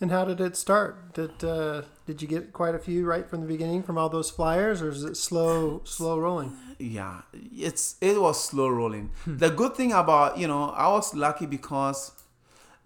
And 0.00 0.12
how 0.12 0.24
did 0.24 0.40
it 0.40 0.56
start? 0.56 1.14
Did 1.14 1.42
uh, 1.42 1.82
did 2.06 2.22
you 2.22 2.28
get 2.28 2.52
quite 2.52 2.74
a 2.74 2.78
few 2.78 3.04
right 3.04 3.28
from 3.28 3.40
the 3.40 3.46
beginning 3.48 3.82
from 3.82 3.98
all 3.98 4.08
those 4.08 4.30
flyers, 4.30 4.80
or 4.80 4.90
is 4.90 5.02
it 5.02 5.16
slow 5.16 5.82
slow 5.84 6.18
rolling? 6.18 6.56
Yeah, 6.78 7.22
it's 7.32 7.96
it 8.00 8.20
was 8.20 8.42
slow 8.42 8.68
rolling. 8.68 9.10
the 9.26 9.50
good 9.50 9.74
thing 9.74 9.92
about 9.92 10.38
you 10.38 10.46
know 10.46 10.70
I 10.70 10.88
was 10.88 11.14
lucky 11.14 11.46
because 11.46 12.12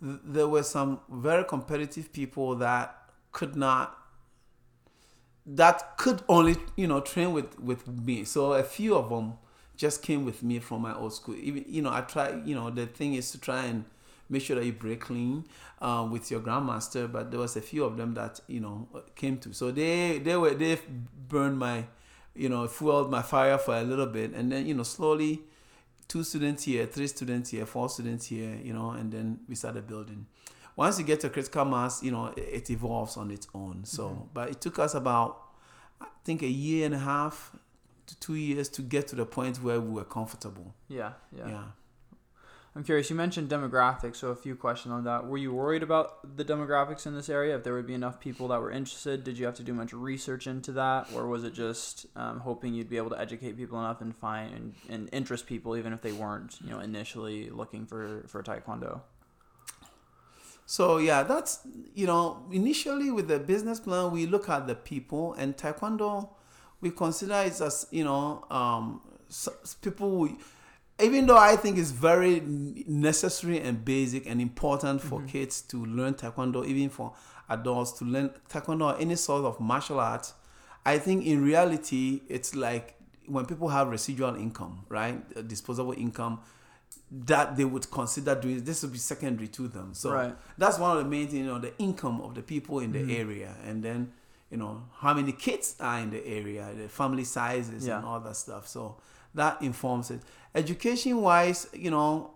th- 0.03 0.21
there 0.25 0.49
were 0.49 0.63
some 0.63 1.01
very 1.11 1.45
competitive 1.45 2.13
people 2.15 2.55
that 2.57 2.97
could 3.31 3.57
not 3.57 3.99
that 5.45 5.99
could 5.99 6.23
only 6.31 6.57
you 6.77 6.87
know 6.87 7.01
train 7.01 7.35
with 7.35 7.61
with 7.61 7.87
me. 7.87 8.25
So 8.25 8.55
a 8.55 8.63
few 8.63 8.95
of 8.95 9.11
them 9.11 9.35
just 9.77 10.03
came 10.03 10.25
with 10.25 10.43
me 10.43 10.61
from 10.61 10.81
my 10.81 10.95
old 10.95 11.13
school. 11.13 11.35
Even 11.37 11.67
you 11.69 11.83
know 11.83 11.93
I 11.93 12.01
try 12.01 12.41
you 12.43 12.55
know 12.55 12.71
the 12.71 12.87
thing 12.87 13.15
is 13.15 13.31
to 13.33 13.39
try 13.39 13.65
and 13.65 13.85
make 14.33 14.43
sure 14.43 14.57
that 14.57 14.65
you 14.65 14.73
break 14.73 15.01
clean 15.03 15.45
uh, 15.81 16.09
with 16.11 16.31
your 16.31 16.41
grandmaster. 16.41 17.11
But 17.11 17.31
there 17.31 17.39
was 17.39 17.57
a 17.57 17.61
few 17.61 17.85
of 17.85 17.97
them 17.97 18.15
that 18.15 18.41
you 18.49 18.61
know 18.61 18.89
came 19.15 19.39
to. 19.39 19.53
So 19.53 19.71
they 19.71 20.19
they 20.19 20.37
were 20.37 20.55
they 20.55 20.79
burned 21.29 21.59
my 21.59 21.85
you 22.35 22.49
know 22.49 22.67
fueled 22.67 23.11
my 23.11 23.23
fire 23.23 23.59
for 23.59 23.77
a 23.77 23.83
little 23.83 24.07
bit, 24.07 24.33
and 24.33 24.51
then 24.51 24.67
you 24.67 24.75
know 24.75 24.83
slowly 24.83 25.43
two 26.09 26.25
students 26.25 26.65
here, 26.65 26.87
three 26.87 27.07
students 27.07 27.51
here, 27.51 27.65
four 27.65 27.89
students 27.89 28.27
here, 28.27 28.59
you 28.63 28.73
know, 28.73 28.91
and 28.91 29.11
then 29.13 29.39
we 29.49 29.55
started 29.55 29.87
building. 29.87 30.27
Once 30.77 30.99
you 30.99 31.05
get 31.05 31.21
to 31.21 31.29
critical 31.31 31.65
mass, 31.65 32.03
you 32.03 32.11
know, 32.11 32.27
it, 32.37 32.41
it 32.41 32.71
evolves 32.71 33.17
on 33.17 33.31
its 33.31 33.47
own. 33.55 33.85
So, 33.85 34.29
but 34.35 34.51
it 34.51 34.61
took 34.61 34.79
us 34.79 34.95
about, 34.95 35.39
I 36.01 36.07
think, 36.25 36.43
a 36.43 36.49
year 36.49 36.87
and 36.87 36.95
a 36.95 36.99
half 36.99 37.53
to 38.07 38.21
two 38.21 38.35
years 38.35 38.69
to 38.71 38.83
get 38.83 39.07
to 39.09 39.17
the 39.17 39.27
point 39.27 39.63
where 39.63 39.81
we 39.81 39.91
were 39.91 40.05
comfortable. 40.05 40.75
Yeah, 40.89 41.13
yeah. 41.37 41.49
Yeah. 41.49 41.65
I'm 42.75 42.85
curious. 42.85 43.11
You 43.11 43.17
mentioned 43.17 43.51
demographics, 43.51 44.17
so 44.17 44.29
a 44.29 44.37
few 44.37 44.57
questions 44.57 44.93
on 44.93 45.05
that. 45.05 45.27
Were 45.27 45.37
you 45.37 45.53
worried 45.53 45.83
about 45.83 46.37
the 46.37 46.45
demographics 46.45 47.07
in 47.07 47.15
this 47.15 47.29
area? 47.29 47.55
If 47.55 47.65
there 47.65 47.75
would 47.75 47.87
be 47.87 47.93
enough 47.93 48.19
people 48.19 48.49
that 48.49 48.61
were 48.63 48.71
interested, 48.71 49.25
did 49.25 49.37
you 49.37 49.45
have 49.45 49.55
to 49.57 49.63
do 49.63 49.75
much 49.75 49.93
research 49.93 50.47
into 50.47 50.73
that, 50.73 51.13
or 51.15 51.27
was 51.27 51.45
it 51.45 51.53
just 51.53 52.07
um, 52.17 52.41
hoping 52.41 52.73
you'd 52.73 52.89
be 52.89 52.97
able 52.97 53.11
to 53.11 53.21
educate 53.21 53.59
people 53.59 53.79
enough 53.79 54.01
and 54.01 54.17
find 54.17 54.55
and, 54.55 54.75
and 54.89 55.09
interest 55.13 55.47
people, 55.47 55.77
even 55.77 55.93
if 55.93 56.01
they 56.01 56.13
weren't, 56.13 56.59
you 56.65 56.71
know, 56.71 56.81
initially 56.81 57.51
looking 57.51 57.85
for 57.85 58.25
for 58.27 58.43
taekwondo? 58.43 59.03
So 60.65 60.97
yeah, 60.97 61.25
that's 61.25 61.61
you 61.95 62.07
know 62.07 62.47
initially 62.51 63.11
with 63.11 63.29
the 63.29 63.39
business 63.39 63.81
plan 63.81 64.11
we 64.13 64.25
look 64.25 64.49
at 64.49 64.67
the 64.67 64.75
people 64.75 65.35
and 65.35 65.55
taekwondo 65.55 66.31
we 66.81 66.91
consider 66.91 67.43
it 67.43 67.61
as 67.61 67.87
you 67.91 68.05
know 68.05 68.45
um, 68.51 69.01
people 69.83 70.29
even 71.03 71.27
though 71.27 71.37
I 71.39 71.57
think 71.57 71.79
it's 71.79 71.91
very 71.91 72.41
necessary 72.87 73.61
and 73.61 73.85
basic 73.85 74.27
and 74.27 74.41
important 74.41 75.01
for 75.01 75.23
kids 75.23 75.61
to 75.63 75.85
learn 75.85 76.15
taekwondo 76.15 76.65
even 76.67 76.89
for 76.91 77.13
adults 77.49 77.93
to 77.99 78.05
learn 78.05 78.31
taekwondo 78.49 78.95
or 78.95 79.01
any 79.01 79.17
sort 79.17 79.45
of 79.45 79.61
martial 79.61 80.01
arts 80.01 80.35
I 80.85 80.99
think 80.99 81.25
in 81.27 81.43
reality 81.45 82.23
it's 82.29 82.55
like 82.55 82.95
when 83.27 83.47
people 83.47 83.69
have 83.69 83.89
residual 83.89 84.35
income 84.37 84.85
right 84.89 85.23
Uh, 85.37 85.43
disposable 85.43 85.93
income 85.93 86.41
that 87.11 87.57
they 87.57 87.65
would 87.65 87.91
consider 87.91 88.35
doing 88.35 88.65
this 88.65 88.83
would 88.83 88.93
be 88.93 88.99
secondary 88.99 89.49
to 89.49 89.69
them. 89.69 89.93
So 89.95 90.13
Right. 90.13 90.35
that's 90.57 90.79
one 90.79 90.97
of 90.97 91.03
the 91.05 91.09
main 91.09 91.27
things 91.29 91.41
you 91.41 91.47
know 91.47 91.59
the 91.59 91.77
income 91.79 92.21
of 92.23 92.35
the 92.35 92.43
people 92.43 92.79
in 92.81 92.93
the 92.93 93.17
area. 93.17 93.55
And 93.67 93.83
then 93.83 94.13
you 94.51 94.57
know 94.57 94.85
how 94.99 95.13
many 95.15 95.33
kids 95.33 95.77
are 95.81 95.99
in 96.01 96.11
the 96.11 96.27
area 96.27 96.73
the 96.75 96.89
family 96.89 97.25
sizes 97.25 97.87
Yeah. 97.87 97.99
and 97.99 98.07
all 98.07 98.21
that 98.21 98.37
stuff. 98.37 98.67
So 98.67 98.97
that 99.35 99.61
informs 99.63 100.11
it 100.11 100.21
education 100.55 101.21
wise 101.21 101.67
you 101.73 101.91
know 101.91 102.31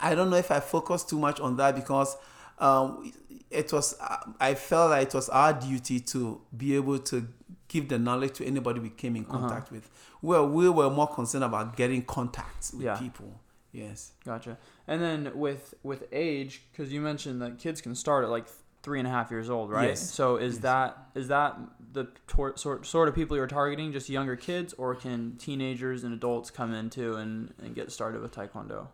i 0.00 0.14
don't 0.14 0.30
know 0.30 0.36
if 0.36 0.50
i 0.50 0.60
focus 0.60 1.04
too 1.04 1.18
much 1.18 1.40
on 1.40 1.56
that 1.56 1.74
because 1.74 2.16
um, 2.58 3.12
it 3.50 3.72
was 3.72 3.94
i 4.40 4.54
felt 4.54 4.90
like 4.90 5.08
it 5.08 5.14
was 5.14 5.28
our 5.28 5.52
duty 5.52 6.00
to 6.00 6.40
be 6.56 6.74
able 6.76 6.98
to 6.98 7.26
give 7.68 7.88
the 7.88 7.98
knowledge 7.98 8.34
to 8.34 8.44
anybody 8.44 8.80
we 8.80 8.90
came 8.90 9.16
in 9.16 9.24
Uh-huh. 9.24 9.38
contact 9.38 9.70
with 9.72 9.88
well 10.20 10.46
we 10.48 10.68
were 10.68 10.90
more 10.90 11.08
concerned 11.08 11.44
about 11.44 11.76
getting 11.76 12.02
contacts 12.02 12.72
with 12.72 12.82
Yeah. 12.84 12.96
people 12.96 13.40
yes 13.72 14.12
Gotcha. 14.24 14.58
And 14.86 15.00
then 15.00 15.32
with 15.34 15.74
with 15.82 16.04
age, 16.12 16.62
because 16.70 16.92
you 16.92 17.00
mentioned 17.00 17.40
that 17.40 17.58
kids 17.58 17.80
can 17.80 17.94
start 17.94 18.24
at 18.24 18.30
like 18.30 18.46
three 18.82 18.98
and 18.98 19.06
a 19.06 19.10
half 19.10 19.30
years 19.30 19.48
old, 19.48 19.70
right? 19.70 19.90
Yes. 19.90 20.10
So 20.12 20.36
is 20.36 20.54
Yes. 20.54 20.62
that 20.62 20.98
is 21.14 21.28
that 21.28 21.58
the 21.92 22.04
tor- 22.26 22.56
sort 22.56 22.86
sort 22.86 23.08
of 23.08 23.14
people 23.14 23.36
you're 23.36 23.46
targeting, 23.46 23.92
just 23.92 24.08
younger 24.08 24.36
kids, 24.36 24.72
or 24.74 24.94
can 24.94 25.36
teenagers 25.38 26.04
and 26.04 26.12
adults 26.14 26.50
come 26.50 26.72
in 26.74 26.90
too 26.90 27.16
and, 27.16 27.52
and 27.62 27.74
get 27.74 27.92
started 27.92 28.20
with 28.22 28.34
taekwondo? 28.34 28.88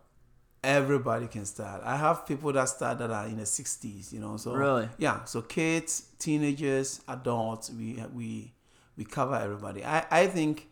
everybody 0.63 1.25
can 1.27 1.45
start. 1.45 1.81
I 1.85 1.95
have 1.95 2.25
people 2.25 2.51
that 2.51 2.65
start 2.67 2.97
that 2.99 3.09
are 3.11 3.25
in 3.27 3.37
the 3.37 3.43
60s, 3.43 4.11
you 4.11 4.19
know. 4.19 4.35
So 4.37 4.53
Really? 4.53 4.89
yeah. 4.97 5.23
So 5.23 5.41
kids, 5.41 6.03
teenagers, 6.19 7.01
adults, 7.07 7.71
we 7.71 8.03
we 8.13 8.53
we 8.97 9.05
cover 9.05 9.35
everybody. 9.35 9.83
I 9.85 10.05
I 10.11 10.27
think, 10.27 10.67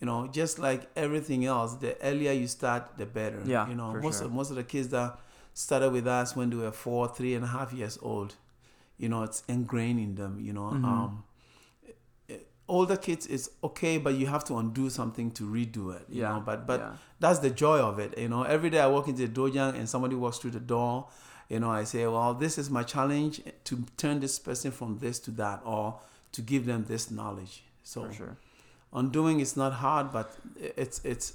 you 0.00 0.06
know, 0.06 0.28
just 0.28 0.58
like 0.58 0.88
everything 0.96 1.44
else, 1.46 1.74
the 1.74 1.96
earlier 2.02 2.32
you 2.32 2.46
start, 2.46 2.96
the 2.96 3.06
better. 3.06 3.40
Yeah, 3.44 3.68
You 3.68 3.74
know, 3.74 3.92
most 3.94 4.18
sure. 4.18 4.26
of 4.26 4.32
most 4.32 4.50
of 4.50 4.56
the 4.56 4.64
kids 4.64 4.88
that 4.90 5.18
started 5.52 5.90
with 5.92 6.06
us 6.06 6.36
when 6.36 6.50
they 6.50 6.56
were 6.56 6.72
four, 6.72 7.08
three 7.08 7.34
and 7.34 7.44
a 7.44 7.48
half 7.48 7.72
years 7.72 7.98
old, 8.02 8.36
you 9.04 9.08
know, 9.12 9.22
it's 9.28 9.40
ingrained 9.54 10.00
in 10.06 10.12
them. 10.20 10.32
You 10.46 10.52
know, 10.58 10.68
Mhm. 10.74 10.84
um, 10.92 11.10
eh, 12.30 12.38
older 12.76 12.96
kids 13.06 13.24
is 13.36 13.42
okay, 13.68 13.94
but 14.04 14.12
you 14.20 14.26
have 14.34 14.44
to 14.50 14.54
undo 14.62 14.84
something 14.98 15.28
to 15.38 15.42
redo 15.56 15.84
it. 15.98 16.04
You 16.08 16.22
Yeah, 16.22 16.32
know, 16.32 16.42
but 16.48 16.58
but 16.70 16.80
yeah. 16.80 16.92
that's 17.22 17.40
the 17.46 17.50
joy 17.64 17.78
of 17.90 17.98
it. 18.04 18.10
You 18.24 18.28
know, 18.32 18.42
every 18.56 18.70
day 18.74 18.80
I 18.86 18.88
walk 18.96 19.06
into 19.08 19.22
the 19.28 19.32
dojang 19.40 19.72
and 19.78 19.86
somebody 19.94 20.16
walks 20.24 20.38
through 20.40 20.54
the 20.60 20.66
door. 20.76 20.94
You 21.52 21.58
know, 21.62 21.70
I 21.80 21.84
say, 21.84 22.02
well, 22.06 22.32
this 22.44 22.54
is 22.62 22.66
my 22.78 22.82
challenge 22.94 23.34
to 23.68 23.74
turn 24.02 24.16
this 24.20 24.38
person 24.48 24.70
from 24.78 24.90
this 25.04 25.16
to 25.26 25.30
that, 25.42 25.58
or 25.74 25.84
to 26.36 26.40
give 26.42 26.62
them 26.70 26.80
this 26.92 27.10
knowledge. 27.10 27.54
So 27.82 28.10
sure. 28.10 28.36
undoing 28.92 29.40
is 29.40 29.52
not 29.62 29.72
hard, 29.84 30.06
but 30.16 30.26
it's 30.84 30.98
it's 31.12 31.26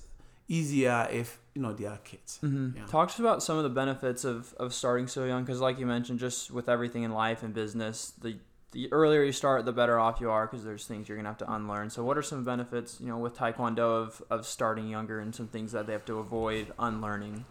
easier 0.49 1.07
if 1.09 1.39
you 1.55 1.61
know 1.61 1.71
they 1.71 1.85
are 1.85 1.97
kids. 1.99 2.39
Mm-hmm. 2.43 2.77
Yeah. 2.77 2.85
Talk 2.87 3.07
to 3.09 3.13
us 3.13 3.19
about 3.19 3.43
some 3.43 3.57
of 3.57 3.63
the 3.63 3.69
benefits 3.69 4.25
of, 4.25 4.53
of 4.59 4.73
starting 4.73 5.07
so 5.07 5.23
young, 5.23 5.43
because 5.43 5.61
like 5.61 5.79
you 5.79 5.85
mentioned, 5.85 6.19
just 6.19 6.51
with 6.51 6.67
everything 6.67 7.03
in 7.03 7.13
life 7.13 7.43
and 7.43 7.53
business, 7.53 8.11
the 8.21 8.35
the 8.71 8.91
earlier 8.91 9.23
you 9.23 9.31
start, 9.31 9.65
the 9.65 9.71
better 9.71 9.99
off 9.99 10.21
you 10.21 10.29
are, 10.29 10.45
because 10.45 10.63
there's 10.63 10.85
things 10.85 11.07
you're 11.07 11.17
gonna 11.17 11.29
have 11.29 11.37
to 11.39 11.51
unlearn. 11.51 11.89
So, 11.89 12.03
what 12.03 12.17
are 12.17 12.21
some 12.21 12.43
benefits, 12.43 12.99
you 12.99 13.07
know, 13.07 13.17
with 13.17 13.37
Taekwondo 13.37 14.01
of 14.01 14.21
of 14.29 14.45
starting 14.45 14.89
younger, 14.89 15.19
and 15.19 15.33
some 15.33 15.47
things 15.47 15.71
that 15.71 15.87
they 15.87 15.93
have 15.93 16.05
to 16.05 16.19
avoid 16.19 16.73
unlearning? 16.77 17.45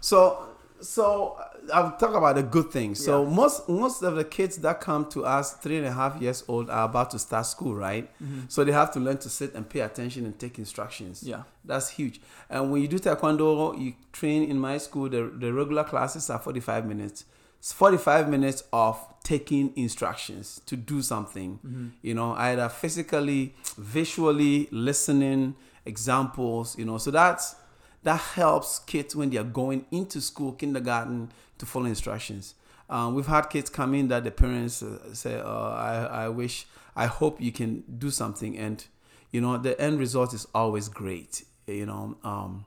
So 0.00 0.48
so 0.82 1.36
uh, 1.38 1.44
I'll 1.74 1.92
talk 1.96 2.14
about 2.14 2.36
the 2.36 2.42
good 2.42 2.70
things. 2.70 3.04
So 3.04 3.22
Yeah. 3.24 3.30
most 3.34 3.68
most 3.68 4.02
of 4.02 4.14
the 4.16 4.24
kids 4.24 4.56
that 4.58 4.80
come 4.80 5.04
to 5.10 5.24
us 5.24 5.52
three 5.54 5.76
and 5.76 5.86
a 5.86 5.92
half 5.92 6.20
years 6.22 6.42
old 6.48 6.70
are 6.70 6.84
about 6.84 7.10
to 7.12 7.18
start 7.18 7.46
school, 7.46 7.74
right? 7.74 8.10
So 8.48 8.64
they 8.64 8.72
have 8.72 8.90
to 8.92 9.00
learn 9.00 9.18
to 9.18 9.28
sit 9.28 9.54
and 9.54 9.68
pay 9.68 9.80
attention 9.80 10.24
and 10.24 10.38
take 10.38 10.58
instructions. 10.58 11.22
Yeah. 11.22 11.42
That's 11.64 11.90
huge. 11.90 12.20
And 12.48 12.70
when 12.72 12.80
you 12.82 12.88
do 12.88 12.98
taekwondo, 12.98 13.78
you 13.80 13.94
train 14.12 14.50
in 14.50 14.58
my 14.58 14.78
school. 14.78 15.08
The, 15.08 15.30
the 15.38 15.52
regular 15.52 15.84
classes 15.84 16.30
are 16.30 16.38
45 16.38 16.86
minutes. 16.86 17.24
It's 17.58 17.72
45 17.74 18.28
minutes 18.30 18.62
of 18.72 18.96
taking 19.22 19.72
instructions 19.76 20.62
to 20.66 20.76
do 20.76 21.02
something. 21.02 21.92
You 22.00 22.14
know, 22.14 22.32
either 22.32 22.68
physically, 22.70 23.54
visually, 23.76 24.66
listening, 24.70 25.56
examples. 25.84 26.78
You 26.78 26.86
know, 26.86 26.96
so 26.98 27.10
that's 27.10 27.54
that 28.02 28.20
helps 28.20 28.78
kids 28.78 29.14
when 29.14 29.30
they 29.30 29.36
are 29.36 29.44
going 29.44 29.86
into 29.90 30.20
school, 30.20 30.52
kindergarten, 30.52 31.30
to 31.58 31.66
follow 31.66 31.86
instructions. 31.86 32.54
Um, 32.88 33.14
we've 33.14 33.26
had 33.26 33.42
kids 33.42 33.70
come 33.70 33.94
in 33.94 34.08
that 34.08 34.24
the 34.24 34.30
parents 34.30 34.82
uh, 34.82 35.14
say, 35.14 35.38
uh, 35.38 35.70
I, 35.70 36.24
I 36.24 36.28
wish, 36.28 36.66
I 36.96 37.06
hope 37.06 37.40
you 37.40 37.52
can 37.52 37.84
do 37.98 38.10
something. 38.10 38.58
And, 38.58 38.84
you 39.30 39.40
know, 39.40 39.58
the 39.58 39.80
end 39.80 40.00
result 40.00 40.34
is 40.34 40.46
always 40.54 40.88
great. 40.88 41.44
You 41.66 41.86
know, 41.86 42.16
um, 42.24 42.64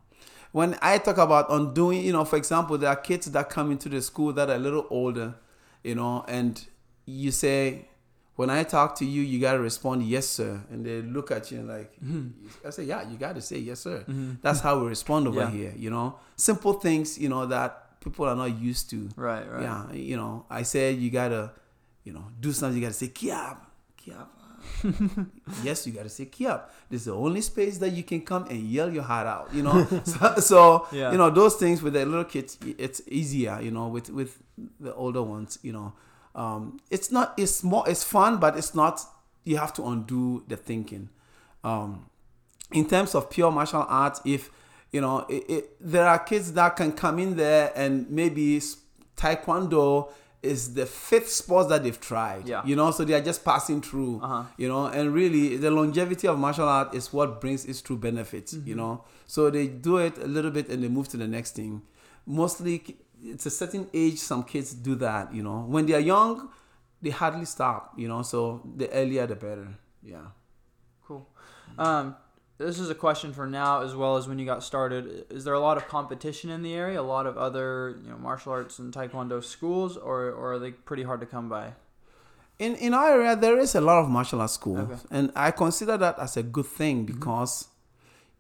when 0.53 0.77
I 0.81 0.97
talk 0.99 1.17
about 1.17 1.47
undoing, 1.49 2.05
you 2.05 2.13
know, 2.13 2.23
for 2.23 2.37
example, 2.37 2.77
there 2.77 2.89
are 2.89 2.95
kids 2.95 3.25
that 3.31 3.49
come 3.49 3.71
into 3.71 3.89
the 3.89 4.01
school 4.01 4.31
that 4.33 4.49
are 4.49 4.55
a 4.55 4.59
little 4.59 4.87
older, 4.89 5.35
you 5.83 5.95
know, 5.95 6.23
and 6.27 6.63
you 7.05 7.31
say, 7.31 7.89
when 8.35 8.49
I 8.49 8.63
talk 8.63 8.95
to 8.97 9.05
you, 9.05 9.21
you 9.21 9.39
got 9.39 9.53
to 9.53 9.59
respond, 9.59 10.03
yes, 10.03 10.27
sir. 10.27 10.59
And 10.71 10.85
they 10.85 11.01
look 11.01 11.29
at 11.31 11.51
you 11.51 11.61
like, 11.61 11.93
mm-hmm. 12.03 12.29
I 12.65 12.71
say, 12.71 12.83
yeah, 12.83 13.07
you 13.07 13.17
got 13.17 13.35
to 13.35 13.41
say, 13.41 13.59
yes, 13.59 13.81
sir. 13.81 13.99
Mm-hmm. 13.99 14.33
That's 14.41 14.59
how 14.59 14.79
we 14.79 14.87
respond 14.87 15.27
over 15.27 15.41
Yeah. 15.41 15.51
here, 15.51 15.73
you 15.77 15.89
know. 15.91 16.17
Simple 16.35 16.73
things, 16.73 17.17
you 17.17 17.29
know, 17.29 17.45
that 17.45 17.99
people 18.01 18.25
are 18.25 18.35
not 18.35 18.57
used 18.59 18.89
to. 18.89 19.07
Right, 19.15 19.49
right. 19.49 19.61
Yeah, 19.61 19.91
you 19.93 20.17
know, 20.17 20.45
I 20.49 20.63
said 20.63 20.97
you 20.97 21.11
got 21.11 21.29
to, 21.29 21.51
you 22.03 22.13
know, 22.13 22.25
do 22.39 22.51
something, 22.51 22.75
you 22.81 22.81
got 22.87 22.93
to 22.93 22.99
say, 23.05 23.07
kiab, 23.09 23.57
kiab. 24.01 24.27
yes, 25.63 25.85
you 25.85 25.93
got 25.93 26.03
to 26.03 26.09
say 26.09 26.25
kiab. 26.25 26.63
This 26.89 27.01
is 27.01 27.05
the 27.05 27.15
only 27.15 27.41
space 27.41 27.77
that 27.79 27.89
you 27.91 28.01
can 28.03 28.21
come 28.21 28.45
and 28.49 28.59
yell 28.63 28.91
your 28.91 29.03
heart 29.03 29.27
out, 29.27 29.53
you 29.53 29.61
know. 29.61 29.85
so, 30.05 30.35
so 30.37 30.87
Yeah. 30.91 31.11
you 31.11 31.17
know, 31.17 31.29
those 31.29 31.55
things 31.55 31.81
with 31.83 31.93
the 31.93 32.05
little 32.05 32.23
kids, 32.25 32.57
it's 32.79 33.01
easier, 33.07 33.59
you 33.61 33.71
know, 33.71 33.87
with, 33.89 34.09
with 34.09 34.41
the 34.79 34.93
older 34.95 35.21
ones, 35.21 35.59
you 35.61 35.71
know. 35.73 35.93
Um, 36.35 36.79
it's 36.89 37.11
not, 37.11 37.33
it's 37.37 37.63
more, 37.63 37.87
it's 37.87 38.03
fun, 38.03 38.37
but 38.37 38.57
it's 38.57 38.73
not, 38.73 39.01
you 39.43 39.57
have 39.57 39.73
to 39.73 39.85
undo 39.85 40.43
the 40.47 40.57
thinking. 40.57 41.09
Um, 41.63 42.09
in 42.71 42.87
terms 42.87 43.13
of 43.15 43.29
pure 43.29 43.51
martial 43.51 43.85
arts, 43.87 44.19
if 44.25 44.49
you 44.91 45.01
know, 45.01 45.25
it, 45.27 45.49
it, 45.49 45.75
there 45.79 46.07
are 46.07 46.19
kids 46.19 46.53
that 46.53 46.75
can 46.75 46.91
come 46.91 47.17
in 47.19 47.35
there 47.35 47.71
and 47.75 48.09
maybe 48.09 48.61
taekwondo 49.17 50.11
is 50.43 50.75
the 50.75 50.85
fifth 50.85 51.29
sport 51.29 51.69
that 51.69 51.83
they've 51.83 51.99
tried. 51.99 52.47
Yeah. 52.47 52.61
You 52.63 52.75
know, 52.75 52.91
so 52.91 53.03
they 53.03 53.13
are 53.13 53.21
just 53.21 53.43
passing 53.43 53.81
through. 53.81 54.21
Uh-huh. 54.21 54.43
You 54.57 54.67
know, 54.67 54.85
and 54.85 55.13
really 55.13 55.57
the 55.57 55.71
longevity 55.71 56.27
of 56.27 56.37
martial 56.37 56.67
art 56.67 56.93
is 56.93 57.11
what 57.11 57.41
brings 57.41 57.65
its 57.65 57.81
true 57.81 57.97
benefits. 57.97 58.53
Mm-hmm. 58.53 58.67
You 58.67 58.75
know, 58.75 59.03
so 59.25 59.49
they 59.49 59.67
do 59.67 59.97
it 59.97 60.17
a 60.17 60.27
little 60.27 60.51
bit 60.51 60.69
and 60.69 60.83
they 60.83 60.89
move 60.89 61.07
to 61.09 61.17
the 61.17 61.27
next 61.27 61.55
thing. 61.55 61.81
Mostly, 62.25 62.97
it's 63.23 63.45
a 63.45 63.49
certain 63.49 63.87
age 63.93 64.19
some 64.19 64.43
kids 64.43 64.73
do 64.73 64.95
that. 64.95 65.33
You 65.33 65.43
know, 65.43 65.59
when 65.61 65.85
they 65.85 65.93
are 65.93 65.99
young, 65.99 66.49
they 67.01 67.09
hardly 67.09 67.45
stop. 67.45 67.93
You 67.97 68.07
know, 68.07 68.21
so 68.21 68.61
the 68.75 68.89
earlier 68.91 69.25
the 69.27 69.35
better. 69.35 69.67
Yeah. 70.03 70.27
Cool. 71.07 71.27
Um, 71.77 72.15
this 72.57 72.79
is 72.79 72.89
a 72.89 72.95
question 72.95 73.33
for 73.33 73.47
now 73.47 73.81
as 73.81 73.95
well 73.95 74.15
as 74.17 74.27
when 74.27 74.37
you 74.39 74.45
got 74.45 74.63
started. 74.63 75.25
Is 75.29 75.43
there 75.43 75.53
a 75.53 75.59
lot 75.59 75.77
of 75.77 75.87
competition 75.87 76.49
in 76.49 76.61
the 76.61 76.73
area? 76.73 76.99
A 76.99 77.01
lot 77.01 77.25
of 77.25 77.37
other 77.37 77.97
you 78.03 78.09
know 78.11 78.17
martial 78.17 78.51
arts 78.51 78.79
and 78.79 78.93
taekwondo 78.93 79.43
schools, 79.43 79.97
or, 79.97 80.29
or 80.31 80.53
are 80.53 80.59
they 80.59 80.71
pretty 80.71 81.03
hard 81.03 81.19
to 81.21 81.25
come 81.25 81.49
by? 81.49 81.73
In 82.59 82.75
in 82.75 82.93
our 82.93 83.09
area, 83.11 83.35
there 83.35 83.57
is 83.57 83.75
a 83.75 83.81
lot 83.81 83.99
of 84.03 84.09
martial 84.09 84.39
arts 84.39 84.53
schools, 84.53 84.79
Okay. 84.79 85.01
and 85.17 85.31
I 85.35 85.51
consider 85.51 85.97
that 85.97 86.19
as 86.19 86.37
a 86.37 86.43
good 86.43 86.67
thing 86.67 87.05
because, 87.05 87.67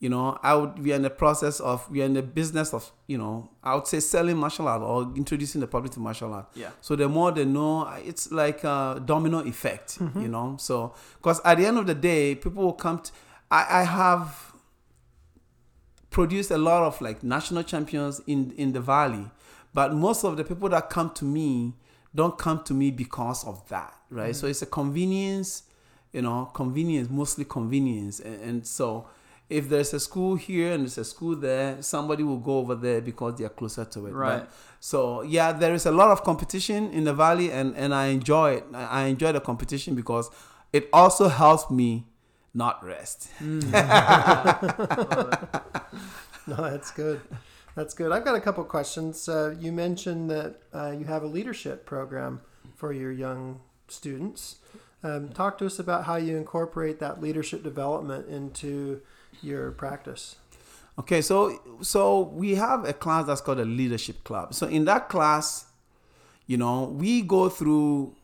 you 0.03 0.09
know, 0.09 0.37
I 0.43 0.53
would 0.53 0.79
we 0.83 0.91
are 0.91 0.97
in 0.97 1.01
the 1.03 1.09
process 1.09 1.61
of 1.61 1.89
we 1.89 2.01
are 2.01 2.05
in 2.05 2.13
the 2.13 2.21
business 2.21 2.73
of 2.73 2.91
you 3.07 3.17
know 3.17 3.49
I 3.63 3.73
would 3.73 3.87
say 3.87 4.01
selling 4.01 4.35
martial 4.35 4.67
art 4.67 4.81
or 4.81 5.03
introducing 5.15 5.61
the 5.61 5.67
public 5.67 5.93
to 5.93 6.01
martial 6.01 6.33
art. 6.33 6.49
Yeah. 6.55 6.71
So 6.81 6.97
the 6.97 7.07
more 7.07 7.31
they 7.31 7.45
know, 7.45 7.87
it's 8.03 8.29
like 8.29 8.65
a 8.65 9.01
domino 9.05 9.39
effect, 9.45 9.99
mm-hmm. 9.99 10.23
you 10.23 10.27
know. 10.27 10.57
So 10.59 10.93
because 11.15 11.39
at 11.45 11.57
the 11.57 11.65
end 11.65 11.77
of 11.77 11.87
the 11.87 11.95
day, 11.95 12.35
people 12.35 12.65
will 12.65 12.73
come. 12.73 12.99
To, 12.99 13.11
I 13.49 13.79
I 13.79 13.83
have 13.83 14.53
produced 16.09 16.51
a 16.51 16.57
lot 16.57 16.83
of 16.83 16.99
like 16.99 17.23
national 17.23 17.63
champions 17.63 18.19
in 18.27 18.51
in 18.57 18.73
the 18.73 18.81
valley 18.81 19.31
but 19.73 19.93
most 19.93 20.25
of 20.25 20.35
the 20.35 20.43
people 20.43 20.67
that 20.67 20.89
come 20.89 21.11
to 21.11 21.23
me 21.23 21.73
don't 22.13 22.37
come 22.37 22.61
to 22.65 22.73
me 22.73 22.91
because 22.91 23.45
of 23.45 23.67
that 23.69 23.95
right 24.09 24.31
mm-hmm. 24.31 24.33
so 24.33 24.47
it's 24.47 24.61
a 24.61 24.67
convenience 24.67 25.63
you 26.11 26.21
know 26.21 26.51
convenience 26.53 27.09
mostly 27.09 27.45
convenience 27.45 28.19
and, 28.19 28.41
and 28.41 28.67
so 28.67 29.07
if 29.49 29.67
there's 29.69 29.93
a 29.93 29.99
school 29.99 30.35
here 30.35 30.71
and 30.73 30.83
there's 30.83 30.97
a 30.97 31.03
school 31.05 31.35
there 31.35 31.81
somebody 31.81 32.23
will 32.23 32.39
go 32.39 32.57
over 32.59 32.75
there 32.75 33.01
because 33.01 33.35
they 33.37 33.43
are 33.45 33.49
closer 33.49 33.85
to 33.85 34.07
it 34.07 34.11
Right. 34.13 34.39
But- 34.39 34.51
so 34.79 35.21
yeah 35.21 35.51
there 35.51 35.73
is 35.73 35.85
a 35.85 35.91
lot 35.91 36.09
of 36.11 36.23
competition 36.23 36.91
in 36.91 37.03
the 37.05 37.13
valley 37.13 37.51
and 37.51 37.75
and 37.77 37.93
i 37.93 38.05
enjoy 38.07 38.53
it 38.57 38.63
i 38.73 38.83
I 39.01 39.01
enjoy 39.13 39.31
the 39.31 39.39
competition 39.41 39.95
because 39.95 40.29
it 40.71 40.89
also 40.91 41.27
helps 41.29 41.69
me 41.69 42.05
not 42.53 42.83
rest 42.83 43.29
No, 46.45 46.55
that's 46.57 46.91
good. 46.91 47.21
That's 47.75 47.93
good. 47.93 48.11
I've 48.11 48.25
got 48.25 48.35
a 48.35 48.41
couple 48.41 48.63
questions. 48.65 49.29
Uh, 49.29 49.55
you 49.59 49.71
mentioned 49.71 50.29
that 50.29 50.55
uh, 50.73 50.91
you 50.91 51.05
have 51.05 51.23
a 51.23 51.27
leadership 51.27 51.85
program 51.85 52.41
for 52.75 52.91
your 52.91 53.11
young 53.11 53.61
students. 53.87 54.57
Um, 55.03 55.29
talk 55.29 55.57
to 55.59 55.65
us 55.65 55.79
about 55.79 56.03
how 56.05 56.15
you 56.17 56.35
incorporate 56.37 56.99
that 56.99 57.21
leadership 57.21 57.63
development 57.63 58.27
into 58.27 59.01
your 59.43 59.71
practice. 59.71 60.35
Okay, 60.99 61.21
so 61.21 61.59
so 61.81 62.21
we 62.21 62.55
have 62.55 62.85
a 62.85 62.93
class 62.93 63.25
that's 63.25 63.41
called 63.41 63.59
a 63.59 63.65
leadership 63.65 64.23
club. 64.23 64.53
So 64.53 64.67
in 64.67 64.85
that 64.85 65.09
class, 65.09 65.65
you 66.45 66.57
know, 66.57 66.85
we 66.85 67.21
go 67.21 67.49
through 67.49 68.15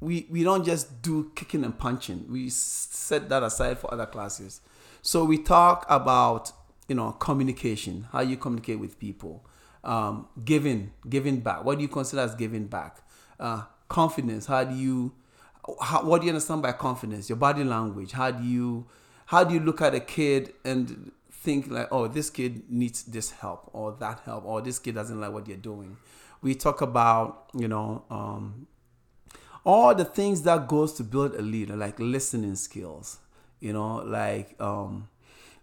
we 0.00 0.26
we 0.30 0.42
don't 0.42 0.64
just 0.64 1.02
do 1.02 1.30
kicking 1.34 1.64
and 1.64 1.78
punching. 1.78 2.26
We 2.30 2.48
set 2.50 3.28
that 3.28 3.42
aside 3.42 3.78
for 3.78 3.92
other 3.92 4.06
classes. 4.06 4.60
So 5.02 5.24
we 5.24 5.38
talk 5.38 5.86
about, 5.88 6.52
you 6.88 6.94
know, 6.94 7.12
communication, 7.12 8.08
how 8.12 8.20
you 8.20 8.36
communicate 8.36 8.80
with 8.80 8.98
people, 8.98 9.46
um, 9.84 10.26
giving, 10.44 10.92
giving 11.08 11.40
back. 11.40 11.64
What 11.64 11.78
do 11.78 11.82
you 11.82 11.88
consider 11.88 12.22
as 12.22 12.34
giving 12.34 12.66
back? 12.66 13.02
Uh, 13.38 13.62
confidence. 13.88 14.46
How 14.46 14.64
do 14.64 14.74
you 14.74 15.12
how, 15.80 16.04
what 16.04 16.20
do 16.20 16.26
you 16.26 16.32
understand 16.32 16.62
by 16.62 16.72
confidence? 16.72 17.28
Your 17.28 17.36
body 17.36 17.64
language. 17.64 18.12
How 18.12 18.30
do 18.30 18.44
you 18.44 18.86
how 19.26 19.44
do 19.44 19.54
you 19.54 19.60
look 19.60 19.82
at 19.82 19.94
a 19.94 20.00
kid 20.00 20.54
and 20.64 21.12
think 21.30 21.70
like, 21.70 21.88
oh, 21.90 22.08
this 22.08 22.30
kid 22.30 22.70
needs 22.70 23.02
this 23.04 23.30
help 23.32 23.70
or 23.72 23.92
that 24.00 24.20
help 24.24 24.44
or 24.44 24.60
this 24.60 24.78
kid 24.78 24.94
doesn't 24.94 25.20
like 25.20 25.32
what 25.32 25.46
you're 25.46 25.56
doing? 25.56 25.96
We 26.42 26.54
talk 26.54 26.80
about 26.80 27.50
you 27.54 27.68
know 27.68 28.04
um, 28.10 28.66
all 29.64 29.94
the 29.94 30.04
things 30.04 30.42
that 30.42 30.68
goes 30.68 30.92
to 30.94 31.04
build 31.04 31.34
a 31.34 31.42
leader, 31.42 31.76
like 31.76 31.98
listening 31.98 32.54
skills. 32.56 33.18
You 33.58 33.72
know, 33.72 33.96
like 33.96 34.54
um, 34.60 35.08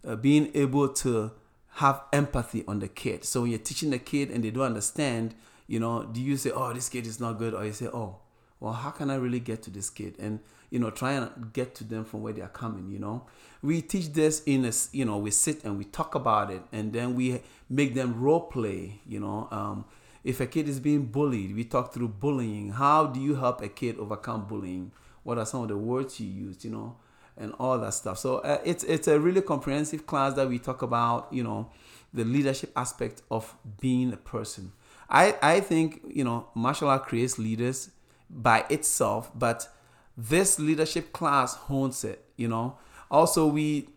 uh, 0.06 0.15
being 0.15 0.52
able 0.56 0.89
to 0.89 1.32
have 1.76 2.02
empathy 2.12 2.63
on 2.67 2.80
the 2.80 2.88
kid. 2.88 3.23
So 3.23 3.41
when 3.41 3.52
you're 3.52 3.60
teaching 3.60 3.91
the 3.91 3.99
kid 3.99 4.30
and 4.30 4.43
they 4.43 4.52
don't 4.52 4.65
understand, 4.65 5.36
you 5.67 5.80
know, 5.80 6.04
do 6.04 6.21
you 6.21 6.38
say, 6.38 6.52
"Oh, 6.52 6.73
this 6.73 6.89
kid 6.89 7.08
is 7.08 7.19
not 7.19 7.38
good," 7.38 7.54
or 7.54 7.65
you 7.65 7.71
say, 7.71 7.88
"Oh, 7.88 8.17
well, 8.60 8.73
how 8.73 8.89
can 8.89 9.10
I 9.10 9.15
really 9.15 9.39
get 9.39 9.63
to 9.63 9.69
this 9.69 9.89
kid?" 9.89 10.15
And 10.19 10.39
you 10.74 10.80
know, 10.80 10.90
try 10.90 11.12
and 11.12 11.54
get 11.54 11.76
to 11.76 11.84
them 11.84 12.04
from 12.04 12.24
where 12.24 12.34
they 12.34 12.42
are 12.42 12.48
coming. 12.48 12.90
You 12.90 12.98
know, 12.98 13.28
we 13.62 13.84
teach 13.84 14.12
this 14.12 14.42
in 14.48 14.66
a, 14.66 14.72
you 14.92 15.06
know, 15.06 15.20
we 15.20 15.30
sit 15.30 15.64
and 15.64 15.78
we 15.78 15.84
talk 15.84 16.16
about 16.16 16.50
it, 16.50 16.64
and 16.72 16.92
then 16.92 17.14
we 17.14 17.44
make 17.70 17.94
them 17.94 18.20
role 18.20 18.40
play. 18.40 19.00
You 19.06 19.20
know, 19.20 19.48
um, 19.52 19.86
if 20.24 20.40
a 20.40 20.48
kid 20.48 20.68
is 20.68 20.80
being 20.80 21.06
bullied, 21.06 21.56
we 21.56 21.64
talk 21.64 21.94
through 21.94 22.08
bullying. 22.08 22.72
How 22.72 23.06
do 23.06 23.20
you 23.22 23.36
help 23.36 23.62
a 23.62 23.68
kid 23.68 24.00
overcome 24.00 24.48
bullying? 24.48 24.92
What 25.22 25.38
are 25.38 25.46
some 25.46 25.62
of 25.62 25.68
the 25.68 25.78
words 25.78 26.20
you 26.20 26.28
use? 26.28 26.66
You 26.66 26.72
know, 26.72 26.96
and 27.38 27.54
all 27.60 27.78
that 27.78 27.94
stuff. 27.94 28.18
So 28.18 28.40
uh, 28.40 28.58
it's 28.66 28.84
it's 28.86 29.08
a 29.08 29.20
really 29.20 29.42
comprehensive 29.42 30.08
class 30.08 30.34
that 30.34 30.50
we 30.50 30.58
talk 30.58 30.82
about. 30.82 31.32
You 31.32 31.44
know, 31.44 31.70
the 32.16 32.24
leadership 32.24 32.72
aspect 32.76 33.22
of 33.30 33.56
being 33.80 34.12
a 34.12 34.18
person. 34.18 34.72
I 35.08 35.36
I 35.40 35.60
think 35.60 36.02
you 36.10 36.24
know 36.24 36.48
martial 36.56 36.90
art 36.90 37.06
creates 37.06 37.38
leaders 37.38 37.92
by 38.28 38.66
itself, 38.72 39.30
but 39.36 39.68
this 40.17 40.60
leadership 40.60 41.13
class 41.13 41.56
hones 41.56 42.04
it. 42.04 42.23
You 42.36 42.47
know, 42.47 42.78
also 43.10 43.47
we 43.47 43.89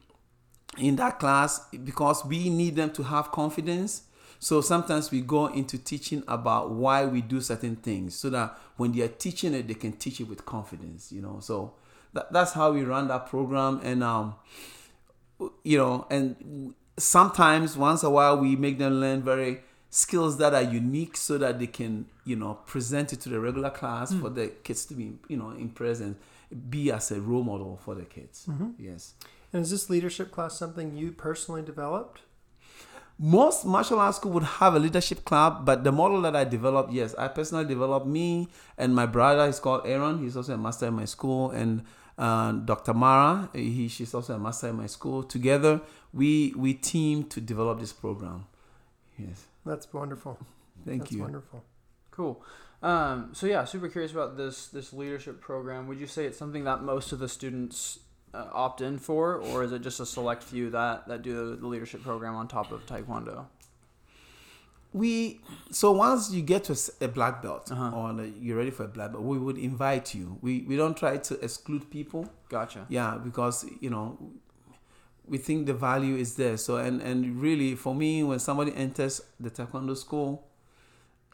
in 0.78 0.96
that 0.96 1.18
class 1.18 1.66
because 1.84 2.24
we 2.24 2.50
need 2.50 2.76
them 2.76 2.90
to 2.90 3.02
have 3.04 3.32
confidence. 3.32 4.02
So 4.38 4.60
sometimes 4.60 5.10
we 5.10 5.22
go 5.22 5.46
into 5.46 5.78
teaching 5.78 6.22
about 6.28 6.70
why 6.70 7.06
we 7.06 7.22
do 7.22 7.40
certain 7.40 7.76
things 7.76 8.14
so 8.14 8.28
that 8.30 8.58
when 8.76 8.92
they 8.92 9.02
are 9.02 9.08
teaching 9.08 9.54
it, 9.54 9.66
they 9.66 9.74
can 9.74 9.92
teach 9.92 10.20
it 10.20 10.24
with 10.24 10.44
confidence, 10.44 11.10
you 11.10 11.22
know. 11.22 11.38
So 11.40 11.74
that, 12.12 12.30
that's 12.32 12.52
how 12.52 12.72
we 12.72 12.82
run 12.82 13.08
that 13.08 13.26
program. 13.26 13.80
And, 13.82 14.04
um, 14.04 14.34
you 15.64 15.78
know, 15.78 16.06
and 16.10 16.74
sometimes 16.98 17.76
once 17.76 18.02
a 18.02 18.10
while 18.10 18.36
we 18.38 18.56
make 18.56 18.78
them 18.78 19.00
learn 19.00 19.22
very 19.22 19.62
skills 19.96 20.36
that 20.36 20.52
are 20.52 20.62
unique 20.62 21.16
so 21.16 21.38
that 21.38 21.58
they 21.58 21.66
can, 21.66 22.06
you 22.24 22.36
know, 22.36 22.54
present 22.66 23.12
it 23.12 23.20
to 23.20 23.28
the 23.28 23.40
regular 23.40 23.70
class 23.70 24.12
for 24.12 24.28
the 24.28 24.48
kids 24.62 24.84
to 24.86 24.94
be, 24.94 25.12
you 25.28 25.36
know, 25.36 25.50
in 25.50 25.70
presence, 25.70 26.18
be 26.68 26.92
as 26.92 27.10
a 27.10 27.20
role 27.20 27.42
model 27.42 27.80
for 27.84 27.94
the 27.94 28.04
kids. 28.04 28.46
Yes. 28.78 29.14
And 29.52 29.62
is 29.62 29.70
this 29.70 29.88
leadership 29.88 30.32
class 30.32 30.58
something 30.58 30.94
you 30.94 31.12
personally 31.12 31.62
developed? 31.62 32.20
most 33.18 33.64
martial 33.64 33.98
arts 33.98 34.18
school 34.18 34.32
would 34.32 34.42
have 34.42 34.74
a 34.74 34.78
leadership 34.78 35.24
club, 35.24 35.64
but 35.64 35.84
the 35.84 35.92
model 35.92 36.20
that 36.22 36.36
I 36.36 36.44
developed, 36.44 36.92
yes, 36.92 37.14
I 37.14 37.28
personally 37.28 37.64
developed 37.64 38.06
me 38.06 38.48
and 38.76 38.94
my 38.94 39.06
brother. 39.06 39.46
He's 39.46 39.58
called 39.58 39.86
Aaron. 39.86 40.18
He's 40.18 40.36
also 40.36 40.54
a 40.54 40.58
master 40.58 40.88
in 40.88 40.94
my 40.94 41.06
school, 41.06 41.50
and 41.50 41.82
uh, 42.18 42.52
Dr. 42.52 42.92
Mara. 42.92 43.48
He, 43.54 43.88
she's 43.88 44.12
also 44.12 44.34
a 44.34 44.38
master 44.38 44.68
in 44.68 44.76
my 44.76 44.86
school. 44.86 45.22
Together, 45.22 45.80
we 46.12 46.52
we 46.56 46.74
team 46.74 47.24
to 47.24 47.40
develop 47.40 47.80
this 47.80 47.92
program. 47.92 48.44
Yes, 49.18 49.46
That's 49.66 49.92
wonderful. 49.92 50.38
thank 50.86 51.02
That's 51.02 51.12
you. 51.12 51.20
wonderful. 51.22 51.64
Cool. 52.12 52.42
Um, 52.82 53.30
so 53.32 53.46
yeah, 53.46 53.64
super 53.64 53.88
curious 53.88 54.12
about 54.12 54.36
this 54.36 54.68
this 54.68 54.92
leadership 54.92 55.40
program. 55.40 55.86
Would 55.88 55.98
you 56.00 56.06
say 56.06 56.24
it's 56.26 56.38
something 56.38 56.64
that 56.64 56.82
most 56.82 57.12
of 57.12 57.18
the 57.18 57.28
students 57.28 57.98
uh, 58.32 58.46
opt 58.52 58.80
in 58.80 58.98
for, 58.98 59.36
or 59.36 59.64
is 59.64 59.72
it 59.72 59.82
just 59.82 59.98
a 60.00 60.06
select 60.06 60.42
few 60.42 60.70
that 60.70 61.08
that 61.08 61.22
do 61.22 61.56
the 61.56 61.66
leadership 61.66 62.02
program 62.02 62.34
on 62.36 62.48
top 62.48 62.70
of 62.72 62.86
Taekwondo? 62.86 63.46
we 64.92 65.40
so 65.70 65.92
once 65.92 66.32
you 66.32 66.40
get 66.42 66.64
to 66.64 66.72
s- 66.72 66.90
a 67.00 67.08
black 67.08 67.42
belt 67.42 67.70
Uh-huh. 67.70 67.90
or 67.96 68.12
the- 68.14 68.28
you're 68.28 68.56
ready 68.56 68.70
for 68.70 68.84
a 68.84 68.88
black 68.88 69.12
belt, 69.12 69.24
we 69.24 69.38
would 69.38 69.58
invite 69.58 70.14
you. 70.14 70.38
We 70.40 70.62
we 70.62 70.76
don't 70.76 70.96
try 70.96 71.16
to 71.18 71.34
exclude 71.44 71.90
people. 71.90 72.30
Gotcha. 72.48 72.86
yeah 72.88 73.18
because 73.22 73.66
you 73.80 73.90
know 73.90 74.16
we 75.28 75.38
think 75.38 75.66
the 75.66 75.74
value 75.74 76.16
is 76.16 76.34
there. 76.36 76.56
So 76.56 76.76
and 76.76 77.00
and 77.02 77.40
really 77.40 77.74
for 77.74 77.94
me 77.94 78.22
when 78.22 78.38
somebody 78.38 78.74
enters 78.74 79.20
the 79.40 79.50
taekwondo 79.50 79.96
school 79.96 80.44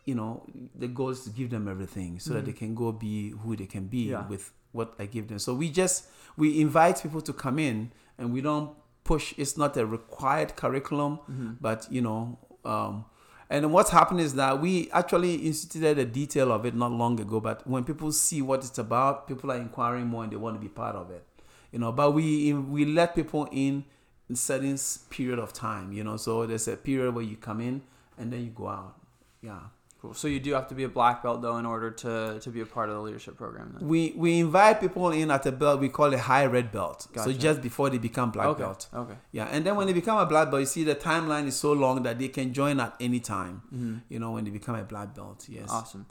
you 0.04 0.14
know 0.16 0.42
the 0.74 0.88
goal 0.88 1.10
is 1.10 1.20
to 1.24 1.30
give 1.30 1.48
them 1.50 1.68
everything 1.68 2.18
so 2.18 2.34
that 2.34 2.44
they 2.44 2.52
can 2.52 2.74
go 2.74 2.90
be 2.90 3.30
who 3.30 3.54
they 3.54 3.66
can 3.66 3.86
be 3.86 4.08
Yeah. 4.10 4.26
with 4.28 4.52
what 4.72 4.94
i 4.98 5.06
give 5.06 5.28
them. 5.28 5.38
So 5.38 5.54
we 5.54 5.70
just 5.70 6.06
we 6.36 6.60
invite 6.60 7.02
people 7.02 7.20
to 7.20 7.32
come 7.32 7.58
in 7.58 7.92
and 8.18 8.32
we 8.32 8.40
don't 8.40 8.70
push 9.04 9.34
it's 9.36 9.56
not 9.56 9.76
a 9.76 9.84
required 9.86 10.56
curriculum 10.56 11.18
but 11.60 11.86
you 11.90 12.00
know 12.00 12.38
um 12.64 13.04
and 13.50 13.70
what's 13.72 13.90
happened 13.90 14.20
is 14.20 14.34
that 14.34 14.60
we 14.60 14.90
actually 14.92 15.34
instituted 15.46 15.98
a 15.98 16.04
detail 16.06 16.50
of 16.50 16.64
it 16.64 16.74
not 16.74 16.90
long 16.90 17.20
ago 17.20 17.38
but 17.38 17.64
when 17.66 17.84
people 17.84 18.10
see 18.10 18.40
what 18.42 18.60
it's 18.64 18.78
about 18.78 19.28
people 19.28 19.52
are 19.52 19.56
inquiring 19.58 20.06
more 20.06 20.22
and 20.24 20.32
they 20.32 20.36
want 20.36 20.56
to 20.56 20.60
be 20.60 20.68
part 20.68 20.96
of 20.96 21.10
it 21.10 21.24
you 21.72 21.78
know 21.78 21.90
but 21.90 22.12
we 22.12 22.52
we 22.52 22.84
let 22.84 23.14
people 23.14 23.48
in 23.50 23.84
in 24.32 24.36
certain 24.36 24.78
period 25.10 25.38
of 25.38 25.52
time. 25.52 25.92
You 25.92 26.04
know, 26.04 26.16
so 26.16 26.46
there's 26.46 26.68
a 26.68 26.76
period 26.76 27.14
where 27.14 27.24
you 27.24 27.36
come 27.36 27.60
in 27.60 27.82
and 28.18 28.32
then 28.32 28.42
you 28.44 28.50
go 28.50 28.68
out. 28.68 28.94
Yeah. 29.42 29.60
Cool. 30.00 30.14
So 30.14 30.26
you 30.26 30.40
do 30.40 30.52
have 30.54 30.66
to 30.68 30.74
be 30.74 30.82
a 30.82 30.88
black 30.88 31.22
belt 31.22 31.42
though 31.42 31.58
in 31.58 31.66
order 31.66 31.90
to 31.90 32.40
to 32.40 32.50
be 32.50 32.60
a 32.60 32.66
part 32.66 32.88
of 32.88 32.96
the 32.96 33.02
leadership 33.02 33.36
program. 33.36 33.76
Then. 33.78 33.86
We 33.86 34.12
we 34.16 34.40
invite 34.40 34.80
people 34.80 35.10
in 35.10 35.30
at 35.30 35.46
a 35.46 35.52
belt 35.52 35.80
we 35.80 35.90
call 35.90 36.12
a 36.12 36.18
high 36.18 36.46
red 36.46 36.72
belt. 36.72 37.06
So 37.14 37.32
just 37.32 37.60
before 37.62 37.88
they 37.90 37.98
become 37.98 38.32
black 38.32 38.48
okay. 38.48 38.62
belt. 38.62 38.88
Okay. 38.92 39.14
Yeah, 39.30 39.44
and 39.52 39.64
then 39.64 39.76
when 39.76 39.86
they 39.86 39.92
become 39.92 40.18
a 40.18 40.26
black 40.26 40.50
belt, 40.50 40.60
you 40.60 40.66
see 40.66 40.82
the 40.82 40.96
timeline 40.96 41.46
is 41.46 41.56
so 41.56 41.72
long 41.72 42.02
that 42.02 42.18
they 42.18 42.28
can 42.28 42.52
join 42.52 42.80
at 42.80 42.96
any 42.98 43.20
time. 43.20 43.62
Mm-hmm. 43.72 43.96
You 44.08 44.18
know, 44.18 44.32
when 44.32 44.44
they 44.44 44.50
become 44.50 44.74
a 44.74 44.82
black 44.82 45.14
belt. 45.14 45.46
Yes. 45.48 45.68
Awesome. 45.70 46.06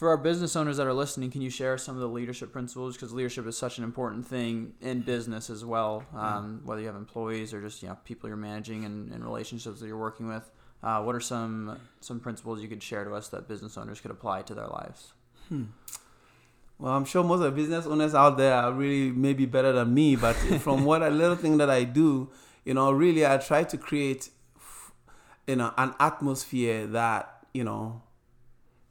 For 0.00 0.08
our 0.08 0.16
business 0.16 0.56
owners 0.56 0.78
that 0.78 0.86
are 0.86 0.94
listening, 0.94 1.30
can 1.30 1.42
you 1.42 1.50
share 1.50 1.76
some 1.76 1.94
of 1.94 2.00
the 2.00 2.08
leadership 2.08 2.52
principles? 2.52 2.96
Because 2.96 3.12
leadership 3.12 3.46
is 3.46 3.58
such 3.58 3.76
an 3.76 3.84
important 3.84 4.26
thing 4.26 4.72
in 4.80 5.02
business 5.02 5.50
as 5.50 5.62
well. 5.62 6.04
Um, 6.16 6.62
whether 6.64 6.80
you 6.80 6.86
have 6.86 6.96
employees 6.96 7.52
or 7.52 7.60
just 7.60 7.82
you 7.82 7.90
know 7.90 7.98
people 8.06 8.26
you're 8.26 8.38
managing 8.38 8.86
and, 8.86 9.12
and 9.12 9.22
relationships 9.22 9.78
that 9.78 9.86
you're 9.86 9.98
working 9.98 10.26
with. 10.26 10.50
Uh, 10.82 11.02
what 11.02 11.14
are 11.14 11.20
some 11.20 11.78
some 12.00 12.18
principles 12.18 12.62
you 12.62 12.68
could 12.68 12.82
share 12.82 13.04
to 13.04 13.12
us 13.14 13.28
that 13.28 13.46
business 13.46 13.76
owners 13.76 14.00
could 14.00 14.10
apply 14.10 14.40
to 14.40 14.54
their 14.54 14.68
lives? 14.68 15.12
Well, 16.78 16.94
I'm 16.94 17.04
sure 17.04 17.22
most 17.22 17.40
of 17.40 17.54
the 17.54 17.62
business 17.62 17.84
owners 17.84 18.14
out 18.14 18.38
there 18.38 18.54
are 18.54 18.72
really 18.72 19.10
maybe 19.10 19.44
better 19.44 19.72
than 19.72 19.92
me, 19.92 20.16
but 20.16 20.32
from 20.62 20.86
what 20.86 21.02
a 21.02 21.10
little 21.10 21.36
thing 21.36 21.58
that 21.58 21.68
I 21.68 21.84
do, 21.84 22.30
you 22.64 22.72
know, 22.72 22.90
really 22.90 23.26
I 23.26 23.36
try 23.36 23.64
to 23.64 23.76
create, 23.76 24.30
you 25.46 25.56
know, 25.56 25.74
an 25.76 25.92
atmosphere 26.00 26.86
that 26.86 27.44
you 27.52 27.64
know 27.64 28.00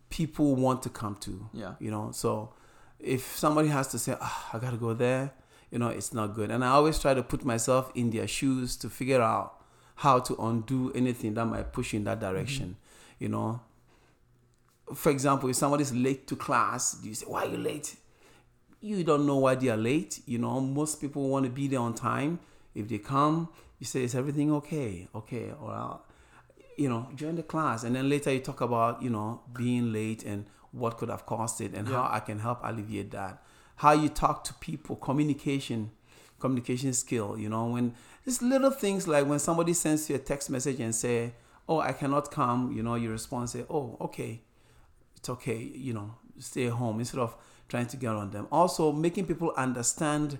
people 0.09 0.55
want 0.55 0.83
to 0.83 0.89
come 0.89 1.15
to. 1.17 1.49
Yeah. 1.53 1.73
You 1.79 1.91
know, 1.91 2.11
so 2.11 2.53
if 2.99 3.35
somebody 3.37 3.69
has 3.69 3.87
to 3.89 3.99
say, 3.99 4.15
ah, 4.19 4.49
I 4.53 4.59
got 4.59 4.71
to 4.71 4.77
go 4.77 4.93
there, 4.93 5.31
you 5.71 5.79
know, 5.79 5.89
it's 5.89 6.13
not 6.13 6.33
good. 6.35 6.49
And 6.51 6.63
I 6.63 6.69
always 6.69 6.99
try 6.99 7.13
to 7.13 7.23
put 7.23 7.45
myself 7.45 7.91
in 7.95 8.09
their 8.09 8.27
shoes 8.27 8.75
to 8.77 8.89
figure 8.89 9.21
out 9.21 9.55
how 9.95 10.19
to 10.19 10.35
undo 10.39 10.91
anything 10.93 11.33
that 11.35 11.45
might 11.45 11.71
push 11.73 11.93
you 11.93 11.97
in 11.97 12.05
that 12.05 12.19
direction. 12.19 12.77
You 13.19 13.29
know, 13.29 13.61
for 14.95 15.11
example, 15.11 15.49
if 15.49 15.55
somebody's 15.57 15.93
late 15.93 16.25
to 16.27 16.35
class, 16.35 16.97
you 17.03 17.13
say, 17.13 17.25
Why 17.27 17.43
are 17.45 17.49
you 17.49 17.57
late? 17.57 17.95
You 18.81 19.03
don't 19.03 19.27
know 19.27 19.37
why 19.37 19.55
they 19.55 19.67
are 19.69 19.77
late. 19.77 20.21
You 20.25 20.37
know, 20.39 20.59
most 20.61 21.01
people 21.01 21.27
want 21.29 21.45
to 21.45 21.51
be 21.51 21.67
there 21.67 21.81
on 21.81 21.93
time. 21.93 22.39
If 22.73 22.87
they 22.87 22.97
come, 22.97 23.49
you 23.77 23.85
say, 23.85 24.03
Is 24.03 24.15
everything 24.15 24.51
okay? 24.53 25.07
Okay, 25.13 25.51
or 25.61 25.71
I'll- 25.71 26.05
you 26.79 26.89
know, 26.89 27.07
join 27.15 27.35
the 27.35 27.43
class. 27.43 27.83
And 27.83 27.95
then 27.95 28.09
later 28.09 28.31
you 28.31 28.39
talk 28.39 28.61
about, 28.61 29.01
you 29.01 29.09
know, 29.09 29.41
being 29.53 29.91
late 29.91 30.23
and 30.23 30.45
what 30.71 30.97
could 30.97 31.09
have 31.09 31.25
caused 31.25 31.61
it 31.61 31.73
and 31.73 31.87
how 31.87 32.07
I 32.11 32.19
can 32.19 32.39
help 32.39 32.59
alleviate 32.63 33.11
that. 33.11 33.43
How 33.77 33.91
you 33.93 34.09
talk 34.09 34.43
to 34.45 34.53
people, 34.55 34.95
communication, 34.95 35.91
communication 36.39 36.93
skill, 36.93 37.37
you 37.37 37.49
know, 37.49 37.67
when 37.67 37.93
these 38.25 38.41
little 38.41 38.71
things 38.71 39.07
like 39.07 39.25
when 39.25 39.39
somebody 39.39 39.73
sends 39.73 40.09
you 40.09 40.15
a 40.15 40.19
text 40.19 40.49
message 40.49 40.79
and 40.79 40.93
say, 40.93 41.33
Oh, 41.67 41.79
I 41.79 41.91
cannot 41.91 42.31
come, 42.31 42.71
you 42.71 42.81
know, 42.81 42.95
you 42.95 43.11
respond, 43.11 43.49
say, 43.49 43.63
Oh, 43.69 43.97
okay 44.01 44.41
it's 45.19 45.29
okay, 45.29 45.57
you 45.57 45.93
know, 45.93 46.15
stay 46.39 46.67
home 46.67 46.99
instead 46.99 47.19
of 47.19 47.35
trying 47.67 47.87
to 47.87 47.97
get 47.97 48.11
on 48.11 48.31
them. 48.31 48.47
Also, 48.51 48.91
making 48.91 49.25
people 49.25 49.53
understand 49.55 50.39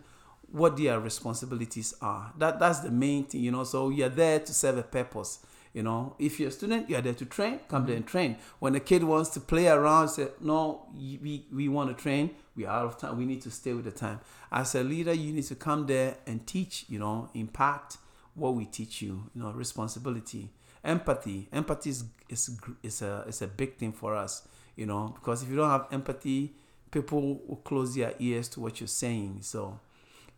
what 0.51 0.77
their 0.77 0.99
responsibilities 0.99 1.93
are. 2.01 2.33
That 2.37 2.59
that's 2.59 2.79
the 2.79 2.89
main 2.89 3.25
thing, 3.25 3.41
you 3.41 3.51
know. 3.51 3.65
So 3.65 3.89
you're 3.89 4.09
there 4.09 4.39
to 4.39 4.53
serve 4.53 4.77
a 4.77 4.83
purpose. 4.83 5.39
You 5.79 5.83
know, 5.83 6.17
if 6.19 6.41
you're 6.41 6.49
a 6.49 6.51
student, 6.51 6.89
you're 6.89 6.99
there 6.99 7.13
to 7.13 7.25
train. 7.25 7.61
Come 7.69 7.85
there 7.85 7.95
mm-hmm. 7.95 8.01
and 8.01 8.05
train. 8.05 8.37
When 8.59 8.75
a 8.75 8.81
kid 8.81 9.01
wants 9.01 9.29
to 9.29 9.39
play 9.39 9.69
around, 9.69 10.09
say, 10.09 10.27
"No, 10.41 10.87
we 10.93 11.45
we 11.53 11.69
want 11.69 11.95
to 11.95 12.03
train. 12.03 12.31
We're 12.53 12.67
out 12.67 12.83
of 12.83 12.97
time. 12.97 13.17
We 13.17 13.25
need 13.25 13.41
to 13.43 13.49
stay 13.49 13.71
with 13.71 13.85
the 13.85 13.91
time." 13.91 14.19
As 14.51 14.75
a 14.75 14.83
leader, 14.83 15.13
you 15.13 15.31
need 15.31 15.45
to 15.45 15.55
come 15.55 15.85
there 15.87 16.17
and 16.27 16.45
teach. 16.45 16.83
You 16.89 16.99
know, 16.99 17.29
impact 17.33 17.95
what 18.35 18.55
we 18.55 18.65
teach 18.65 19.01
you. 19.01 19.29
You 19.33 19.41
know, 19.41 19.51
responsibility, 19.51 20.49
empathy. 20.83 21.47
Empathy 21.53 21.91
is 21.91 22.03
is 22.27 22.59
is 22.83 23.01
a 23.01 23.23
is 23.25 23.41
a 23.41 23.47
big 23.47 23.77
thing 23.77 23.93
for 23.93 24.17
us 24.17 24.45
you 24.75 24.85
know 24.85 25.13
because 25.15 25.43
if 25.43 25.49
you 25.49 25.55
don't 25.55 25.69
have 25.69 25.87
empathy 25.91 26.53
people 26.91 27.41
will 27.47 27.57
close 27.57 27.95
their 27.95 28.13
ears 28.19 28.47
to 28.47 28.59
what 28.59 28.79
you're 28.79 28.87
saying 28.87 29.39
so 29.41 29.79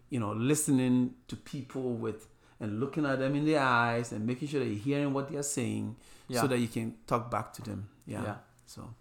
you 0.09 0.19
know 0.19 0.33
listening 0.33 1.13
to 1.27 1.35
people 1.35 1.93
with 1.93 2.27
and 2.61 2.79
looking 2.79 3.05
at 3.05 3.19
them 3.19 3.35
in 3.35 3.43
the 3.43 3.57
eyes 3.57 4.13
and 4.13 4.25
making 4.25 4.47
sure 4.47 4.61
that 4.61 4.67
you're 4.67 4.75
hearing 4.75 5.11
what 5.13 5.29
they're 5.29 5.43
saying 5.43 5.95
Yeah. 6.27 6.41
so 6.41 6.47
that 6.47 6.59
you 6.59 6.67
can 6.67 6.95
talk 7.07 7.29
back 7.29 7.51
to 7.53 7.61
them 7.61 7.89
yeah, 8.05 8.23
Yeah. 8.23 8.35
so 8.65 8.93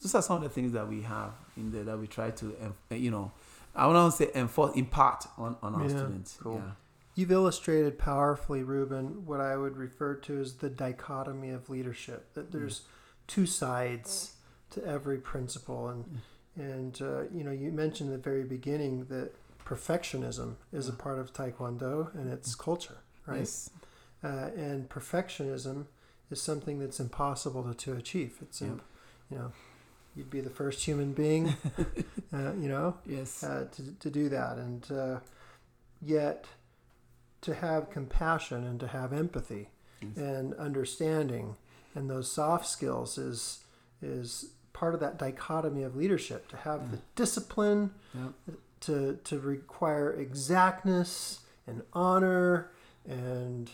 those 0.00 0.14
are 0.14 0.22
some 0.22 0.36
of 0.38 0.42
the 0.44 0.48
things 0.48 0.72
that 0.72 0.88
we 0.88 1.02
have 1.02 1.32
in 1.56 1.72
there 1.72 1.84
that 1.84 1.98
we 1.98 2.06
try 2.06 2.30
to 2.30 2.56
eh, 2.90 2.94
you 2.96 3.10
know 3.10 3.32
i 3.74 3.86
want 3.86 4.12
to 4.12 4.16
say 4.16 4.30
enforce 4.34 4.74
impart 4.76 5.26
on, 5.36 5.56
on 5.62 5.74
our 5.74 5.82
Yeah. 5.82 5.96
students 5.96 6.38
Cool. 6.40 6.62
yeah 6.64 6.72
You've 7.18 7.32
illustrated 7.32 7.98
powerfully, 7.98 8.62
Rubben, 8.62 9.24
what 9.24 9.40
I 9.40 9.56
would 9.56 9.76
refer 9.76 10.14
to 10.14 10.40
as 10.40 10.58
the 10.58 10.70
dichotomy 10.70 11.50
of 11.50 11.68
leadership. 11.68 12.32
That 12.34 12.50
mm. 12.50 12.52
there's 12.52 12.82
two 13.26 13.44
sides 13.44 14.36
to 14.70 14.84
every 14.86 15.18
principle, 15.18 15.88
and 15.88 16.04
mm. 16.04 16.20
and 16.56 17.02
uh, 17.02 17.22
you 17.36 17.42
know 17.42 17.50
you 17.50 17.72
mentioned 17.72 18.12
at 18.12 18.22
the 18.22 18.30
very 18.30 18.44
beginning 18.44 19.06
that 19.06 19.32
perfectionism 19.64 20.58
is 20.72 20.88
a 20.88 20.92
mm. 20.92 20.98
part 20.98 21.18
of 21.18 21.32
Taekwondo 21.32 22.14
and 22.14 22.32
its 22.32 22.54
culture, 22.54 22.98
right? 23.28 23.40
yes 23.40 23.70
Uh, 24.24 24.50
and 24.56 24.88
perfectionism 24.88 25.86
is 26.30 26.42
something 26.42 26.80
that's 26.80 26.98
impossible 27.00 27.62
to, 27.62 27.72
to 27.74 27.92
achieve. 27.96 28.32
It's 28.42 28.60
im- 28.62 28.80
you 29.30 29.38
know 29.38 29.52
you'd 30.16 30.30
be 30.30 30.40
the 30.40 30.50
first 30.50 30.84
human 30.84 31.12
being, 31.12 31.54
uh, 32.32 32.52
you 32.62 32.68
know, 32.68 32.96
yes 33.06 33.44
uh, 33.44 33.66
to, 33.74 33.82
to 34.00 34.10
do 34.10 34.28
that. 34.30 34.56
And 34.58 34.90
uh, 34.90 35.18
yet, 36.02 36.46
to 37.42 37.54
have 37.54 37.90
compassion 37.90 38.64
and 38.64 38.80
to 38.80 38.88
have 38.88 39.12
empathy 39.12 39.68
Yes. 40.00 40.16
and 40.16 40.54
understanding 40.54 41.56
and 41.94 42.08
those 42.08 42.30
soft 42.30 42.66
skills 42.66 43.18
is 43.18 43.64
is 44.00 44.50
part 44.72 44.94
of 44.94 45.00
that 45.00 45.18
dichotomy 45.18 45.82
of 45.84 45.96
leadership. 45.96 46.48
To 46.48 46.56
have 46.56 46.90
the 46.92 46.98
discipline, 47.16 47.90
Yep. 48.14 48.32
to 48.80 49.18
to 49.24 49.38
require 49.40 50.12
exactness 50.12 51.40
and 51.66 51.82
honor 51.92 52.70
and 53.08 53.70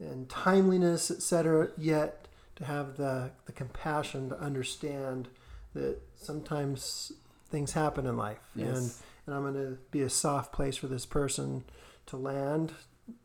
and 0.00 0.28
timeliness, 0.28 1.10
etc. 1.10 1.68
Yet 1.76 2.26
to 2.56 2.64
have 2.64 2.96
the 2.96 3.30
the 3.46 3.52
compassion 3.52 4.30
to 4.30 4.40
understand 4.40 5.28
that 5.74 5.98
sometimes 6.16 7.12
things 7.50 7.72
happen 7.72 8.06
in 8.06 8.16
life, 8.16 8.40
and 8.54 8.66
yes 8.66 9.02
and 9.30 9.34
I'm 9.34 9.42
going 9.42 9.54
to 9.54 9.78
be 9.90 10.02
a 10.02 10.10
soft 10.10 10.52
place 10.52 10.76
for 10.76 10.88
this 10.88 11.06
person 11.06 11.64
to 12.06 12.16
land. 12.16 12.72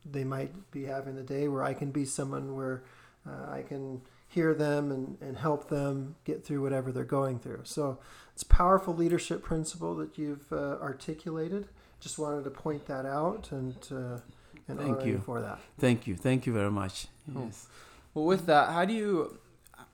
They 0.05 0.23
might 0.23 0.71
be 0.71 0.85
having 0.85 1.15
the 1.15 1.23
day 1.23 1.47
where 1.47 1.63
I 1.63 1.73
can 1.73 1.91
be 1.91 2.05
someone 2.05 2.55
where 2.55 2.83
uh, 3.27 3.51
I 3.51 3.63
can 3.63 4.01
hear 4.27 4.53
them 4.53 4.91
and, 4.91 5.17
and 5.19 5.37
help 5.37 5.69
them 5.69 6.15
get 6.23 6.45
through 6.45 6.61
whatever 6.61 6.91
they're 6.91 7.03
going 7.03 7.39
through. 7.39 7.61
So 7.63 7.99
it's 8.33 8.43
a 8.43 8.47
powerful 8.47 8.93
leadership 8.93 9.41
principle 9.41 9.95
that 9.95 10.17
you've 10.17 10.51
uh, 10.51 10.77
articulated. 10.81 11.67
Just 11.99 12.19
wanted 12.19 12.43
to 12.43 12.51
point 12.51 12.85
that 12.85 13.05
out 13.07 13.51
and 13.51 13.75
uh, 13.91 14.19
and 14.67 14.79
Thank 14.79 15.05
you. 15.05 15.21
for 15.25 15.41
that. 15.41 15.59
thank 15.79 16.07
you 16.07 16.15
thank 16.15 16.45
you 16.45 16.53
very 16.53 16.71
much 16.71 17.07
Cool. 17.33 17.45
yes 17.45 17.67
Well, 18.13 18.25
with 18.25 18.45
that, 18.45 18.69
how 18.69 18.85
do 18.85 18.93
you, 18.93 19.37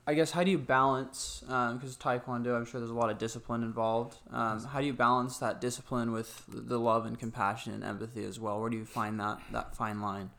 I 0.06 0.14
guess, 0.14 0.30
how 0.30 0.44
do 0.44 0.50
you 0.50 0.58
balance? 0.58 1.42
Because 1.44 1.96
Taekwondo, 1.96 2.54
I'm 2.56 2.64
sure 2.64 2.78
there's 2.80 2.90
a 2.98 3.00
lot 3.02 3.10
of 3.10 3.18
discipline 3.18 3.62
involved. 3.64 4.16
Um, 4.30 4.62
how 4.64 4.78
do 4.80 4.86
you 4.86 4.92
balance 4.92 5.38
that 5.38 5.60
discipline 5.60 6.12
with 6.12 6.44
the 6.48 6.78
love 6.78 7.04
and 7.06 7.18
compassion 7.18 7.72
and 7.74 7.82
empathy 7.82 8.24
as 8.24 8.38
well? 8.38 8.60
Where 8.60 8.70
do 8.70 8.76
you 8.76 8.84
find 8.84 9.18
that 9.18 9.38
that 9.50 9.74
fine 9.74 10.00
line? 10.00 10.30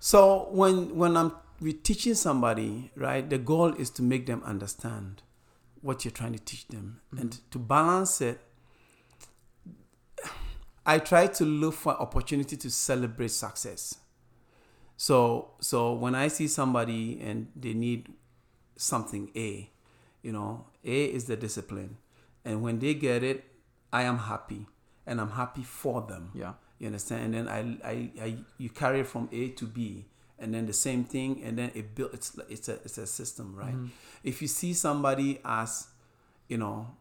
So 0.00 0.48
when 0.50 0.96
when 0.96 1.16
I'm 1.16 1.32
we 1.60 1.72
teaching 1.72 2.14
somebody, 2.14 2.90
right, 2.96 3.28
the 3.28 3.38
goal 3.38 3.74
is 3.74 3.90
to 3.90 4.02
make 4.02 4.24
them 4.26 4.42
understand 4.44 5.22
what 5.82 6.04
you're 6.04 6.12
trying 6.12 6.32
to 6.32 6.38
teach 6.38 6.68
them, 6.68 7.00
and 7.20 7.38
to 7.50 7.58
balance 7.58 8.20
it. 8.20 8.40
I 10.88 10.98
try 10.98 11.26
to 11.26 11.44
look 11.44 11.74
for 11.74 11.92
opportunity 12.00 12.56
to 12.56 12.70
celebrate 12.70 13.30
success. 13.30 13.98
So 14.96 15.50
so 15.60 15.92
when 15.92 16.14
I 16.14 16.28
see 16.28 16.48
somebody 16.48 17.20
and 17.20 17.48
they 17.54 17.74
need 17.74 18.08
something 18.76 19.30
A, 19.36 19.70
you 20.22 20.32
know, 20.32 20.64
A 20.84 21.04
is 21.04 21.26
the 21.26 21.36
discipline, 21.36 21.98
and 22.44 22.62
when 22.62 22.78
they 22.78 22.94
get 22.94 23.22
it, 23.22 23.44
I 23.92 24.02
am 24.04 24.18
happy, 24.18 24.66
and 25.06 25.20
I'm 25.20 25.32
happy 25.32 25.62
for 25.62 26.00
them. 26.08 26.30
Yeah. 26.34 26.54
You 26.78 26.86
understand? 26.86 27.20
And 27.26 27.34
then 27.34 27.48
I, 27.48 27.88
I, 27.88 28.10
I, 28.22 28.36
you 28.56 28.70
carry 28.70 29.00
it 29.00 29.08
from 29.08 29.28
A 29.30 29.48
to 29.48 29.66
B, 29.66 30.06
and 30.38 30.54
then 30.54 30.66
the 30.66 30.72
same 30.72 31.04
thing, 31.04 31.42
and 31.44 31.58
then 31.58 31.70
it 31.74 31.94
built. 31.94 32.14
It's 32.14 32.38
it's 32.48 32.68
a 32.68 32.74
it's 32.86 32.98
a 32.98 33.06
system, 33.06 33.54
right? 33.54 33.74
Mm-hmm. 33.74 33.86
If 34.24 34.40
you 34.40 34.48
see 34.48 34.72
somebody 34.72 35.40
as, 35.44 35.88
you 36.48 36.56
know, 36.56 36.96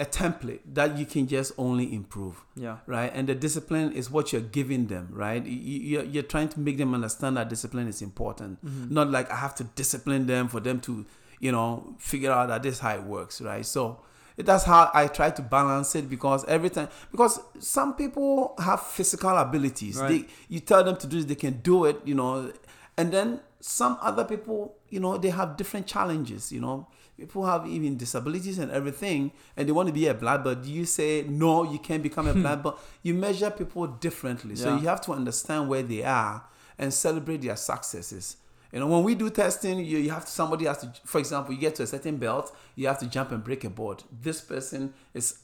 a 0.00 0.04
template 0.04 0.60
that 0.74 0.96
you 0.96 1.04
can 1.04 1.26
just 1.26 1.52
only 1.58 1.92
improve, 1.92 2.44
Yeah. 2.54 2.78
right? 2.86 3.10
And 3.14 3.28
the 3.28 3.34
discipline 3.34 3.92
is 3.92 4.10
what 4.10 4.32
you're 4.32 4.40
giving 4.42 4.86
them, 4.86 5.08
right? 5.10 5.44
You, 5.44 5.52
you- 6.00 6.08
you're 6.12 6.22
trying 6.22 6.48
to 6.50 6.60
make 6.60 6.78
them 6.78 6.94
understand 6.94 7.36
that 7.36 7.48
discipline 7.48 7.88
is 7.88 8.00
important. 8.00 8.64
Mm-hmm. 8.64 8.94
Not 8.94 9.10
like 9.10 9.30
I 9.30 9.36
have 9.36 9.54
to 9.56 9.64
discipline 9.64 10.26
them 10.26 10.46
for 10.48 10.60
them 10.60 10.80
to, 10.82 11.04
you 11.40 11.50
know, 11.50 11.94
figure 11.98 12.30
out 12.30 12.46
that 12.48 12.62
this 12.62 12.74
is 12.74 12.80
how 12.80 12.94
it 12.94 13.02
works, 13.02 13.40
right? 13.40 13.66
So 13.66 14.00
that's 14.36 14.62
how 14.62 14.88
I 14.94 15.08
try 15.08 15.30
to 15.32 15.42
balance 15.42 15.96
it 15.96 16.08
because 16.08 16.44
every 16.44 16.70
time 16.70 16.88
because 17.10 17.40
some 17.58 17.94
people 17.96 18.54
have 18.60 18.80
physical 18.80 19.36
abilities. 19.36 19.98
Right. 19.98 20.08
They 20.28 20.28
you 20.48 20.60
tell 20.60 20.84
them 20.84 20.96
to 20.96 21.08
do 21.08 21.16
this, 21.16 21.24
they 21.24 21.34
can 21.34 21.54
do 21.62 21.86
it, 21.86 22.00
you 22.04 22.14
know, 22.14 22.52
and 22.96 23.10
then 23.12 23.40
some 23.58 23.98
other 24.00 24.24
people, 24.24 24.76
you 24.90 25.00
know, 25.00 25.18
they 25.18 25.30
have 25.30 25.56
different 25.56 25.88
challenges, 25.88 26.52
you 26.52 26.60
know. 26.60 26.86
People 27.18 27.44
have 27.46 27.66
even 27.66 27.96
disabilities 27.96 28.58
and 28.58 28.70
everything, 28.70 29.32
and 29.56 29.68
they 29.68 29.72
want 29.72 29.88
to 29.88 29.92
be 29.92 30.06
a 30.06 30.14
black 30.14 30.44
belt. 30.44 30.64
You 30.64 30.84
say 30.84 31.24
no, 31.28 31.64
you 31.64 31.78
can't 31.78 32.02
become 32.02 32.28
a 32.28 32.32
hmm. 32.32 32.42
black 32.42 32.62
belt. 32.62 32.80
You 33.02 33.14
measure 33.14 33.50
people 33.50 33.86
differently, 33.88 34.54
so 34.54 34.76
you 34.76 34.86
have 34.86 35.00
to 35.02 35.12
understand 35.12 35.68
where 35.68 35.82
they 35.82 36.04
are 36.04 36.44
and 36.78 36.94
celebrate 36.94 37.42
their 37.42 37.56
successes. 37.56 38.36
You 38.72 38.80
know, 38.80 38.86
when 38.86 39.02
we 39.02 39.14
do 39.14 39.30
testing, 39.30 39.78
you, 39.78 39.98
you 39.98 40.10
have 40.10 40.26
to, 40.26 40.30
somebody 40.30 40.66
has 40.66 40.78
to, 40.78 40.92
for 41.04 41.18
example, 41.18 41.54
you 41.54 41.60
get 41.60 41.74
to 41.76 41.82
a 41.84 41.86
certain 41.86 42.18
belt, 42.18 42.54
you 42.76 42.86
have 42.86 42.98
to 42.98 43.06
jump 43.06 43.32
and 43.32 43.42
break 43.42 43.64
a 43.64 43.70
board. 43.70 44.04
This 44.12 44.40
person 44.40 44.92
is 45.14 45.38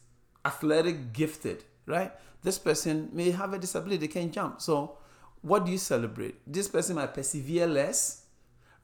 athletic, 0.45 1.13
gifted, 1.13 1.65
right? 1.87 2.13
This 2.43 2.59
person 2.59 3.09
may 3.13 3.31
have 3.31 3.55
a 3.55 3.59
disability, 3.59 3.97
they 3.97 4.09
can't 4.09 4.33
jump. 4.33 4.61
So, 4.61 4.99
what 5.41 5.65
do 5.65 5.73
you 5.73 5.79
celebrate? 5.79 6.37
This 6.47 6.69
person 6.69 6.97
might 6.97 7.15
persevere 7.15 7.67
less, 7.67 8.24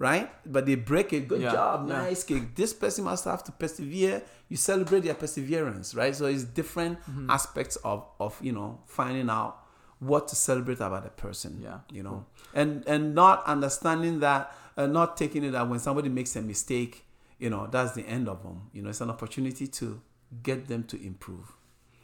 right? 0.00 0.26
But 0.50 0.66
they 0.66 0.74
break 0.74 1.12
it. 1.12 1.28
Good 1.28 1.42
Yeah, 1.42 1.52
job, 1.52 1.86
yeah. 1.88 1.98
nice 2.02 2.24
kick. 2.24 2.56
This 2.56 2.72
person 2.72 3.04
must 3.04 3.24
have 3.26 3.44
to 3.44 3.52
persevere. 3.52 4.22
You 4.48 4.56
celebrate 4.56 5.00
their 5.06 5.14
perseverance, 5.14 5.94
right? 5.94 6.14
So 6.16 6.24
it's 6.26 6.42
different 6.60 6.98
Mm-hmm. 7.06 7.30
aspects 7.30 7.76
of 7.84 7.98
of 8.18 8.32
you 8.42 8.52
know 8.58 8.80
finding 8.86 9.30
out 9.30 9.52
what 10.00 10.26
to 10.28 10.34
celebrate 10.34 10.80
about 10.80 11.04
a 11.06 11.10
person. 11.24 11.60
Yeah, 11.62 11.80
you 11.92 12.02
know, 12.02 12.24
and 12.54 12.82
and 12.88 13.14
not 13.14 13.44
understanding 13.46 14.20
that, 14.26 14.42
uh, 14.76 14.86
not 14.98 15.16
taking 15.22 15.44
it 15.44 15.52
that 15.52 15.68
when 15.68 15.78
somebody 15.78 16.08
makes 16.08 16.34
a 16.36 16.42
mistake, 16.42 17.04
you 17.38 17.50
know, 17.50 17.68
that's 17.70 17.92
the 17.92 18.02
end 18.16 18.26
of 18.28 18.42
them. 18.42 18.56
You 18.72 18.80
know, 18.82 18.88
it's 18.90 19.02
an 19.02 19.10
opportunity 19.10 19.66
to 19.80 20.00
get 20.42 20.66
them 20.68 20.82
to 20.84 20.96
improve. 21.10 21.52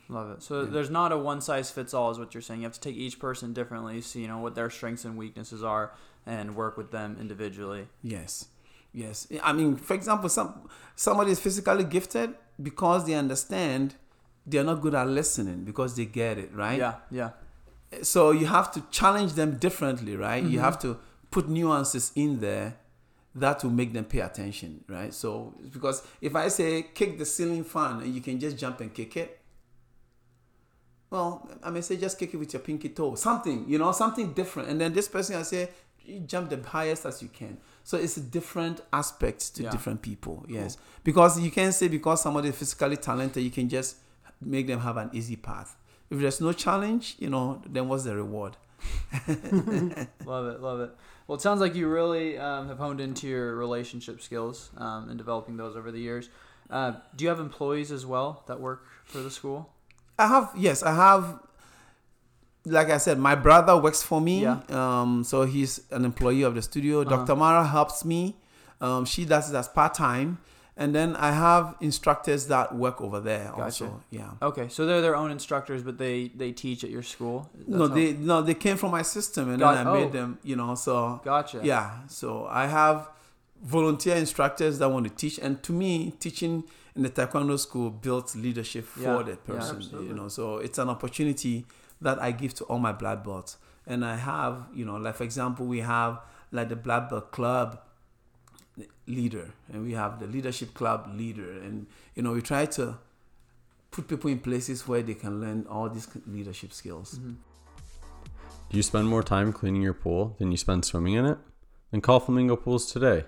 Love 0.09 0.30
it. 0.35 0.42
So 0.42 0.64
there's 0.66 0.90
not 0.90 1.11
a 1.11 1.18
one 1.18 1.40
size 1.40 1.70
fits 1.76 1.92
all, 1.94 2.11
is 2.12 2.18
what 2.18 2.32
you're 2.35 2.42
saying. 2.48 2.61
You 2.61 2.66
have 2.70 2.74
to 2.74 2.80
take 2.88 2.94
each 2.96 3.18
person 3.18 3.52
differently, 3.52 4.00
see 4.02 4.20
you 4.22 4.28
know 4.28 4.38
what 4.44 4.54
their 4.54 4.70
strengths 4.70 5.04
and 5.06 5.16
weaknesses 5.16 5.64
are, 5.64 5.87
and 6.26 6.56
work 6.56 6.76
with 6.76 6.90
them 6.90 7.16
individually. 7.20 7.88
Yes, 8.02 8.48
yes. 8.92 9.26
I 9.42 9.52
mean, 9.52 9.76
for 9.76 9.94
example, 9.94 10.28
some 10.28 10.68
somebody 10.96 11.30
is 11.30 11.40
physically 11.40 11.84
gifted 11.84 12.34
because 12.60 13.06
they 13.06 13.14
understand 13.14 13.94
they're 14.46 14.64
not 14.64 14.80
good 14.80 14.94
at 14.94 15.08
listening 15.08 15.64
because 15.64 15.96
they 15.96 16.04
get 16.04 16.38
it 16.38 16.54
right. 16.54 16.78
Yeah, 16.78 16.94
yeah, 17.10 17.30
So 18.02 18.30
you 18.30 18.46
have 18.46 18.72
to 18.72 18.82
challenge 18.90 19.32
them 19.34 19.56
differently, 19.56 20.16
right? 20.16 20.42
You 20.42 20.50
mm-hmm. 20.50 20.60
have 20.60 20.78
to 20.80 20.98
put 21.30 21.48
nuances 21.48 22.12
in 22.14 22.40
there 22.40 22.76
that 23.34 23.62
will 23.62 23.70
make 23.70 23.92
them 23.92 24.04
pay 24.04 24.20
attention, 24.20 24.84
right? 24.88 25.12
So 25.12 25.54
because 25.72 26.02
if 26.20 26.34
I 26.34 26.48
say 26.48 26.82
kick 26.94 27.18
the 27.18 27.26
ceiling 27.26 27.64
fan 27.64 28.00
and 28.00 28.14
you 28.14 28.20
can 28.20 28.40
just 28.40 28.56
jump 28.56 28.80
and 28.80 28.92
kick 28.92 29.16
it, 29.16 29.40
well, 31.10 31.48
I 31.62 31.70
may 31.70 31.82
say 31.82 31.96
just 31.96 32.18
kick 32.18 32.34
it 32.34 32.38
with 32.38 32.52
your 32.52 32.60
pinky 32.60 32.88
toe, 32.88 33.14
something, 33.14 33.64
you 33.68 33.78
know, 33.78 33.92
something 33.92 34.32
different. 34.32 34.68
And 34.70 34.80
then 34.80 34.92
this 34.92 35.08
person 35.08 35.36
I 35.36 35.42
say 35.42 35.68
you 36.07 36.21
jump 36.21 36.51
the 36.51 36.61
highest 36.69 37.05
as 37.07 37.23
you 37.23 37.29
can. 37.29 37.59
So 37.85 37.97
it's 37.97 38.16
a 38.16 38.21
different 38.21 38.81
aspect 38.92 39.55
to 39.57 39.62
Yeah. 39.62 39.71
different 39.71 40.03
people. 40.03 40.45
Yes, 40.49 40.77
because 41.05 41.38
you 41.40 41.51
can't 41.51 41.75
say 41.75 41.88
because 41.88 42.23
somebody 42.23 42.49
is 42.49 42.57
physically 42.57 42.97
talented, 42.97 43.42
you 43.42 43.51
can 43.51 43.69
just 43.69 43.97
make 44.40 44.66
them 44.66 44.81
have 44.81 44.97
an 44.97 45.11
easy 45.12 45.37
path. 45.37 45.77
If 46.11 46.19
there's 46.21 46.40
no 46.40 46.53
challenge, 46.53 47.16
you 47.19 47.29
know, 47.31 47.62
then 47.69 47.88
what's 47.88 48.05
the 48.05 48.14
reward? 48.14 48.57
love 50.25 50.47
it, 50.47 50.61
love 50.61 50.81
it. 50.81 50.90
Well, 51.27 51.37
it 51.37 51.42
sounds 51.42 51.61
like 51.61 51.75
you 51.75 51.88
really 51.88 52.38
um, 52.38 52.69
have 52.69 52.79
honed 52.79 53.01
into 53.01 53.27
your 53.27 53.57
relationship 53.57 54.21
skills 54.23 54.71
um, 54.77 55.09
and 55.09 55.19
developing 55.19 55.57
those 55.57 55.77
over 55.77 55.90
the 55.90 55.99
years. 56.01 56.29
Uh, 56.71 56.92
do 57.16 57.25
you 57.25 57.29
have 57.29 57.40
employees 57.40 57.90
as 57.90 58.05
well 58.07 58.42
that 58.47 58.61
work 58.61 58.85
for 59.05 59.19
the 59.19 59.31
school? 59.31 59.71
I 60.19 60.29
have 60.29 60.51
yes, 60.57 60.83
I 60.83 60.95
have. 60.95 61.40
Like 62.68 62.90
I 62.90 62.98
said, 62.98 63.18
my 63.18 63.35
brother 63.37 63.76
works 63.76 64.02
for 64.02 64.20
me. 64.20 64.42
Yeah. 64.42 64.61
Um, 64.70 65.22
so 65.24 65.44
he's 65.44 65.81
an 65.92 66.05
employee 66.05 66.42
of 66.42 66.55
the 66.57 66.62
studio. 66.62 67.02
Uh-huh. 67.02 67.16
Dr. 67.24 67.37
Mara 67.37 67.64
helps 67.66 68.05
me. 68.05 68.37
Um, 68.81 69.05
she 69.05 69.24
does 69.24 69.50
it 69.50 69.57
as 69.57 69.68
part 69.68 69.94
time, 69.94 70.38
and 70.76 70.94
then 70.94 71.16
I 71.16 71.31
have 71.31 71.76
instructors 71.81 72.48
that 72.48 72.74
work 72.74 73.00
over 73.00 73.20
there 73.20 73.46
Gotcha. 73.50 73.64
also. 73.64 74.00
Yeah. 74.11 74.31
Okay, 74.42 74.68
so 74.68 74.85
they're 74.85 75.00
their 75.00 75.16
own 75.16 75.31
instructors, 75.31 75.83
but 75.83 75.96
they 75.96 76.29
they 76.37 76.52
teach 76.52 76.85
at 76.85 76.90
your 76.90 77.02
school. 77.02 77.48
That's 77.55 77.68
no, 77.68 77.88
how- 77.88 77.94
they 77.94 78.12
no 78.12 78.42
they 78.42 78.55
came 78.55 78.76
from 78.76 78.90
my 78.90 79.02
system, 79.02 79.48
and 79.48 79.59
Got- 79.61 79.74
then 79.76 79.87
I 79.87 79.90
oh. 79.90 80.00
made 80.00 80.12
them. 80.12 80.38
You 80.42 80.57
know, 80.57 80.74
so 80.74 81.20
Gotcha. 81.24 81.61
yeah. 81.62 82.00
So 82.09 82.46
I 82.50 82.66
have 82.66 83.09
volunteer 83.62 84.16
instructors 84.16 84.79
that 84.81 84.88
want 84.90 85.07
to 85.09 85.14
teach, 85.14 85.38
and 85.38 85.62
to 85.62 85.72
me, 85.72 86.12
teaching 86.20 86.64
in 86.94 87.02
the 87.02 87.11
Taekwondo 87.11 87.59
school 87.59 87.90
builds 87.90 88.37
leadership 88.37 88.85
for 88.87 89.00
Yeah, 89.00 89.22
that 89.22 89.46
person. 89.46 89.76
Absolutely. 89.76 90.09
you 90.09 90.14
know, 90.14 90.29
so 90.29 90.59
it's 90.59 90.79
an 90.79 90.88
opportunity 90.90 91.64
that 92.00 92.20
I 92.20 92.32
give 92.32 92.54
to 92.54 92.64
all 92.64 92.78
my 92.78 92.92
black 92.92 93.24
belts, 93.24 93.56
and 93.87 94.04
I 94.04 94.16
have, 94.16 94.66
you 94.74 94.85
know, 94.85 94.96
like 94.96 95.16
for 95.16 95.24
example, 95.24 95.66
we 95.66 95.80
have 95.80 96.20
like 96.52 96.68
the 96.68 96.76
black 96.76 97.11
belt 97.11 97.32
club 97.32 97.80
leader, 99.06 99.52
and 99.72 99.85
we 99.85 99.92
have 99.92 100.20
the 100.20 100.26
leadership 100.26 100.74
club 100.74 101.11
leader, 101.14 101.50
and 101.50 101.87
you 102.14 102.22
know, 102.22 102.32
we 102.32 102.42
try 102.42 102.66
to 102.66 102.98
put 103.90 104.09
people 104.09 104.30
in 104.30 104.38
places 104.38 104.87
where 104.87 105.02
they 105.02 105.14
can 105.14 105.40
learn 105.40 105.66
all 105.70 105.88
these 105.88 106.09
leadership 106.26 106.72
skills. 106.72 107.18
Mm-hmm. 107.18 107.35
Do 108.68 108.76
you 108.76 108.82
spend 108.82 109.09
more 109.09 109.22
time 109.22 109.52
cleaning 109.52 109.82
your 109.82 109.94
pool 109.94 110.35
than 110.38 110.50
you 110.50 110.56
spend 110.56 110.85
swimming 110.85 111.14
in 111.14 111.24
it? 111.24 111.38
Then 111.92 112.00
call 112.00 112.20
Flamingo 112.20 112.56
Pools 112.56 112.92
today. 112.92 113.24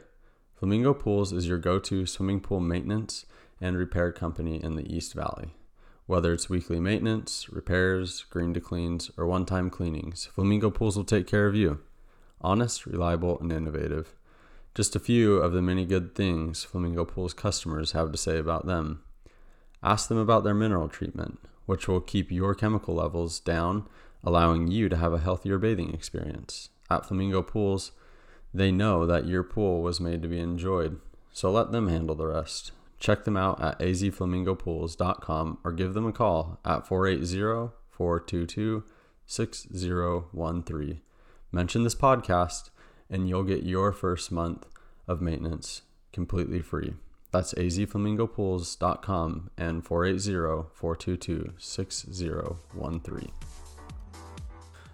Flamingo 0.57 0.93
Pools 0.93 1.33
is 1.33 1.47
your 1.47 1.59
go 1.59 1.79
to 1.79 2.05
swimming 2.07 2.41
pool 2.41 2.59
maintenance 2.59 3.25
and 3.61 3.77
repair 3.77 4.11
company 4.11 4.63
in 4.63 4.75
the 4.75 4.93
East 4.93 5.15
Valley. 5.15 5.55
Whether 6.09 6.33
it's 6.33 6.49
weekly 6.49 6.81
maintenance, 6.81 7.51
repairs, 7.51 8.25
green 8.31 8.55
to 8.55 8.63
cleans, 8.63 9.11
or 9.19 9.27
one 9.27 9.45
time 9.45 9.69
cleanings, 9.69 10.25
Flamingo 10.25 10.71
Pools 10.71 10.97
will 10.97 11.05
take 11.05 11.27
care 11.27 11.47
of 11.47 11.55
you. 11.55 11.81
Honest, 12.41 12.87
reliable, 12.87 13.39
and 13.41 13.53
innovative. 13.53 14.15
Just 14.75 14.97
a 14.97 15.01
few 15.01 15.35
of 15.35 15.53
the 15.53 15.61
many 15.61 15.85
good 15.85 16.15
things 16.15 16.65
Flamingo 16.65 17.05
Pools 17.05 17.35
customers 17.35 17.93
have 17.93 18.11
to 18.11 18.17
say 18.17 18.39
about 18.39 18.65
them. 18.65 19.03
Ask 19.83 20.09
them 20.09 20.17
about 20.17 20.45
their 20.45 20.55
mineral 20.55 20.89
treatment, 20.89 21.41
which 21.67 21.87
will 21.87 22.01
keep 22.01 22.33
your 22.33 22.55
chemical 22.55 22.95
levels 22.95 23.39
down, 23.39 23.87
allowing 24.25 24.69
you 24.69 24.89
to 24.89 24.97
have 24.97 25.13
a 25.13 25.19
healthier 25.19 25.59
bathing 25.59 25.93
experience. 25.93 26.71
At 26.89 27.05
Flamingo 27.05 27.43
Pools, 27.43 27.93
they 28.55 28.73
know 28.73 29.05
that 29.05 29.27
your 29.27 29.43
pool 29.43 29.83
was 29.83 30.01
made 30.01 30.23
to 30.23 30.29
be 30.29 30.41
enjoyed, 30.41 31.01
so 31.33 31.51
let 31.51 31.71
them 31.71 31.89
handle 31.89 32.17
the 32.17 32.29
rest. 32.29 32.73
Check 32.99 33.25
them 33.25 33.37
out 33.37 33.63
at 33.63 33.79
azflamingopools.com 33.79 35.59
or 35.65 35.73
give 35.73 35.95
them 35.95 36.07
a 36.07 36.13
call 36.13 36.59
at 36.65 36.87
480 36.87 37.73
422 37.91 38.85
6013. 39.27 41.01
Mention 41.53 41.85
this 41.85 41.95
podcast, 41.95 42.71
and 43.09 43.29
you'll 43.29 43.45
get 43.45 43.63
your 43.63 43.93
first 43.93 44.33
month 44.33 44.67
of 45.07 45.21
maintenance 45.21 45.83
completely 46.13 46.61
free. 46.61 46.95
That's 47.31 47.55
azflamingopools.com 47.55 49.51
and 49.57 49.85
480 49.85 50.69
422 50.75 51.53
6013. 51.59 53.31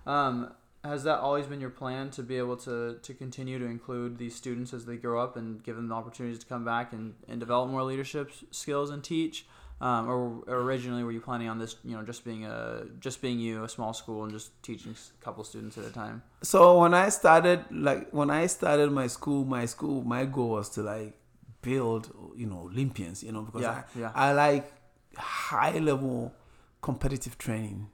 Um, 0.07 0.53
has 0.85 1.03
that 1.05 1.19
always 1.19 1.47
been 1.47 1.61
your 1.61 1.71
plan 1.71 2.11
to 2.11 2.23
be 2.23 2.37
able 2.37 2.57
to, 2.59 2.99
to 3.03 3.15
continue 3.15 3.59
to 3.59 3.65
include 3.65 4.19
these 4.19 4.35
students 4.35 4.75
as 4.75 4.85
they 4.85 4.97
grow 4.97 5.23
up 5.23 5.35
and 5.37 5.63
give 5.63 5.77
them 5.77 5.89
the 5.89 5.95
opportunities 5.95 6.39
to 6.39 6.47
come 6.47 6.65
back 6.65 6.93
and, 6.93 7.15
and 7.27 7.41
develop 7.41 7.71
more 7.71 7.83
leadership 7.83 8.31
skills 8.51 8.91
and 8.91 9.03
teach? 9.03 9.47
Um, 9.81 10.09
or, 10.09 10.45
or 10.47 10.63
originally 10.63 11.03
were 11.03 11.11
you 11.11 11.21
planning 11.21 11.49
on 11.49 11.59
this, 11.59 11.77
you 11.85 11.97
know, 11.97 12.03
just 12.03 12.25
being 12.25 12.45
a 12.45 12.85
just 13.01 13.21
being 13.21 13.41
you, 13.41 13.65
a 13.65 13.69
small 13.69 13.93
school, 13.93 14.23
and 14.23 14.33
just 14.33 14.63
teaching 14.63 14.95
a 14.95 15.25
couple 15.25 15.43
students 15.43 15.77
at 15.77 15.85
a 15.85 15.91
time? 15.91 16.23
so 16.43 16.79
when 16.79 16.95
I 16.95 17.09
started, 17.09 17.65
like 17.71 18.09
when 18.11 18.31
I 18.31 18.47
started 18.47 18.93
my 18.93 19.09
school, 19.09 19.45
my 19.45 19.67
school, 19.67 20.03
my 20.03 20.27
goal 20.27 20.51
was 20.51 20.69
to 20.71 20.83
like 20.83 21.19
build, 21.61 22.15
you 22.37 22.47
know, 22.47 22.69
Olympians, 22.73 23.25
you 23.25 23.33
know, 23.33 23.43
because 23.43 23.63
Yeah, 23.63 23.71
I, 23.71 23.99
yeah. 23.99 24.13
I 24.15 24.33
like 24.33 24.73
high 25.17 25.79
level 25.79 26.33
competitive 26.81 27.37
training, 27.37 27.89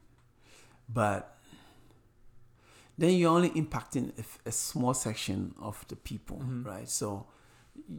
but 0.89 1.40
then 3.01 3.13
you're 3.19 3.35
only 3.39 3.51
impacting 3.63 4.07
a 4.47 4.53
small 4.53 4.95
section 4.95 5.39
of 5.69 5.77
the 5.89 5.97
people, 5.97 6.37
Mm-hmm. 6.39 6.69
right? 6.73 6.89
So 6.89 7.27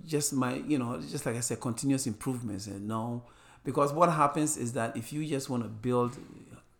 just 0.05 0.33
my, 0.33 0.53
you 0.71 0.77
know, 0.81 0.91
just 1.13 1.25
like 1.25 1.35
I 1.35 1.39
said, 1.41 1.59
continuous 1.59 2.05
improvements 2.13 2.67
and 2.67 2.87
no, 2.87 3.23
because 3.63 3.89
what 3.99 4.09
happens 4.23 4.57
is 4.57 4.69
that 4.73 4.89
if 5.01 5.11
you 5.13 5.25
just 5.35 5.49
want 5.49 5.63
to 5.63 5.69
build 5.69 6.11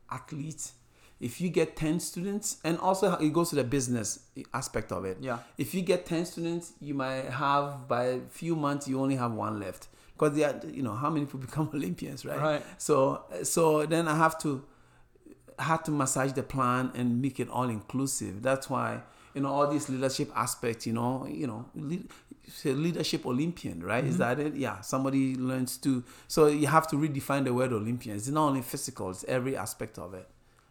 athletes, 0.09 0.73
if 1.19 1.39
you 1.41 1.49
get 1.49 1.75
10 1.75 1.99
students, 1.99 2.57
and 2.63 2.77
also 2.79 3.15
it 3.17 3.31
goes 3.31 3.49
to 3.51 3.55
the 3.55 3.63
business 3.63 4.07
aspect 4.53 4.91
of 4.91 5.05
it. 5.05 5.17
Yeah. 5.21 5.39
If 5.57 5.73
you 5.75 5.81
get 5.83 6.05
10 6.05 6.25
students, 6.25 6.73
you 6.79 6.93
might 6.95 7.25
have 7.25 7.87
by 7.87 8.03
a 8.05 8.19
few 8.29 8.55
months, 8.55 8.87
you 8.87 8.99
only 8.99 9.15
have 9.17 9.31
one 9.33 9.59
left. 9.59 9.87
Because 10.13 10.35
they 10.35 10.43
are, 10.43 10.59
you 10.71 10.81
know, 10.83 10.95
how 10.95 11.09
many 11.11 11.25
people 11.25 11.39
become 11.49 11.69
Olympians, 11.73 12.25
right? 12.25 12.39
Right. 12.39 12.63
So, 12.77 13.23
so 13.43 13.85
then 13.85 14.07
I 14.07 14.15
have 14.17 14.37
to, 14.39 14.63
had 15.61 15.85
to 15.85 15.91
massage 15.91 16.33
the 16.33 16.43
plan 16.43 16.91
and 16.95 17.21
make 17.21 17.39
it 17.39 17.49
all 17.49 17.69
inclusive. 17.69 18.41
That's 18.41 18.69
why, 18.69 19.01
you 19.33 19.41
know, 19.41 19.49
all 19.49 19.67
these 19.67 19.89
leadership 19.89 20.31
aspects, 20.35 20.85
you 20.85 20.93
know, 20.93 21.27
you 21.29 21.47
know, 21.47 21.65
lead, 21.75 22.09
leadership 22.65 23.25
Olympian, 23.25 23.83
right? 23.83 24.03
Mm-hmm. 24.03 24.09
Is 24.09 24.17
that 24.17 24.39
it? 24.39 24.55
Yeah. 24.55 24.81
Somebody 24.81 25.35
learns 25.35 25.77
to. 25.77 26.03
So 26.27 26.47
you 26.47 26.67
have 26.67 26.87
to 26.89 26.95
redefine 26.95 27.45
the 27.45 27.53
word 27.53 27.71
Olympian. 27.73 28.15
It's 28.17 28.27
not 28.27 28.47
only 28.47 28.61
physical; 28.61 29.09
it's 29.09 29.23
every 29.27 29.55
aspect 29.55 29.97
of 29.97 30.13
it. 30.13 30.27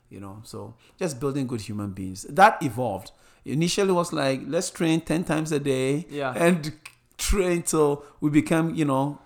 You 0.09 0.21
know. 0.21 0.41
So 0.45 0.75
just 0.99 1.21
building 1.21 1.47
good 1.47 1.63
human 1.63 1.93
beings 1.93 2.27
that 2.29 2.63
evolved. 2.63 3.13
Initially, 3.45 3.91
it 3.91 3.95
was 3.95 4.13
like 4.13 4.43
let's 4.47 4.71
train 4.71 5.01
ten 5.01 5.25
times 5.25 5.53
a 5.53 5.61
day. 5.61 6.07
Yeah. 6.11 6.35
And 6.37 6.73
train 7.17 7.63
till 7.63 8.05
we 8.21 8.31
become, 8.31 8.75
you 8.75 8.85
know, 8.85 9.19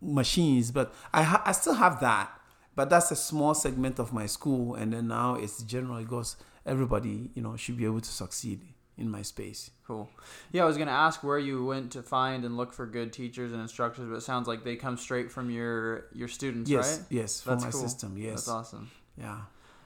machines. 0.00 0.70
But 0.70 0.94
I 1.12 1.22
ha- 1.22 1.42
I 1.44 1.52
still 1.52 1.74
have 1.74 2.00
that, 2.00 2.30
but 2.74 2.90
that's 2.90 3.10
a 3.10 3.16
small 3.16 3.54
segment 3.54 3.98
of 3.98 4.12
my 4.12 4.26
school, 4.26 4.74
and 4.74 4.92
then 4.92 5.08
now 5.08 5.34
it's 5.34 5.62
general. 5.62 5.98
It 5.98 6.08
goes 6.08 6.36
everybody, 6.66 7.30
you 7.34 7.42
know, 7.42 7.56
should 7.56 7.76
be 7.76 7.84
able 7.84 8.00
to 8.00 8.08
succeed 8.10 8.62
in 8.98 9.10
my 9.10 9.22
space. 9.22 9.70
Cool. 9.86 10.08
Yeah, 10.52 10.62
I 10.62 10.66
was 10.66 10.76
gonna 10.78 10.90
ask 10.90 11.22
where 11.24 11.38
you 11.38 11.64
went 11.64 11.92
to 11.92 12.02
find 12.02 12.44
and 12.44 12.56
look 12.56 12.72
for 12.72 12.86
good 12.86 13.12
teachers 13.12 13.52
and 13.52 13.60
instructors, 13.60 14.06
but 14.08 14.16
it 14.16 14.20
sounds 14.22 14.46
like 14.46 14.64
they 14.64 14.76
come 14.76 14.96
straight 14.96 15.30
from 15.32 15.50
your 15.50 16.06
your 16.12 16.28
students, 16.28 16.70
Yes, 16.70 16.98
right? 16.98 17.06
yes, 17.10 17.40
from 17.40 17.52
That's 17.54 17.64
my 17.64 17.70
cool. 17.70 17.80
system. 17.80 18.16
Yes, 18.16 18.32
That's 18.32 18.48
awesome. 18.48 18.90
yeah. 19.18 19.40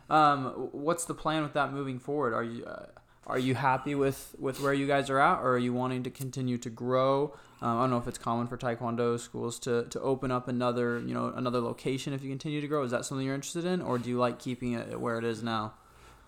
Um, 0.09 0.69
what's 0.73 1.05
the 1.07 1.15
plan 1.15 1.43
with 1.43 1.55
that 1.55 1.73
moving 1.73 1.99
forward? 1.99 2.33
Are 2.35 2.45
you 2.45 2.65
uh, 2.65 2.87
are 3.27 3.39
you 3.39 3.55
happy 3.57 3.95
with 3.95 4.35
with 4.39 4.61
where 4.61 4.73
you 4.75 4.87
guys 4.87 5.11
are 5.11 5.19
at, 5.19 5.41
or 5.41 5.55
are 5.55 5.59
you 5.59 5.73
wanting 5.73 6.03
to 6.05 6.11
continue 6.11 6.59
to 6.59 6.71
grow? 6.71 7.35
Um, 7.63 7.79
I 7.79 7.83
don't 7.83 7.91
know 7.91 7.97
if 7.99 8.07
it's 8.07 8.19
common 8.19 8.47
for 8.47 8.57
Taekwondo 8.59 9.19
schools 9.19 9.59
to, 9.61 9.85
to 9.85 10.01
open 10.01 10.31
up 10.31 10.47
another 10.49 10.99
you 11.01 11.15
know 11.15 11.33
another 11.35 11.61
location 11.61 12.13
if 12.13 12.23
you 12.23 12.29
continue 12.29 12.61
to 12.61 12.69
grow. 12.69 12.83
Is 12.83 12.91
that 12.91 13.05
something 13.05 13.25
you're 13.27 13.35
interested 13.35 13.65
in, 13.65 13.81
or 13.81 13.99
do 13.99 14.09
you 14.11 14.19
like 14.19 14.39
keeping 14.39 14.75
it 14.75 15.01
where 15.01 15.19
it 15.19 15.25
is 15.25 15.43
now? 15.43 15.75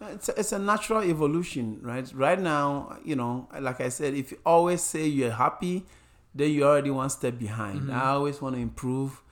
It's 0.01 0.29
a, 0.29 0.39
it's 0.41 0.53
a 0.53 0.59
natural 0.59 1.03
evolution, 1.03 1.81
right? 1.83 2.09
Right 2.15 2.41
now, 2.41 2.99
you 3.05 3.17
know, 3.17 3.49
like 3.61 3.81
I 3.81 3.89
said, 3.89 4.15
if 4.15 4.31
you 4.31 4.39
always 4.47 4.81
say 4.81 5.07
you're 5.07 5.33
happy, 5.33 5.87
then 6.35 6.53
you're 6.53 6.69
already 6.69 6.91
one 6.91 7.11
step 7.11 7.37
behind. 7.39 7.93
I 7.93 8.11
always 8.11 8.41
want 8.41 8.55
to 8.55 8.61
improve. 8.63 9.23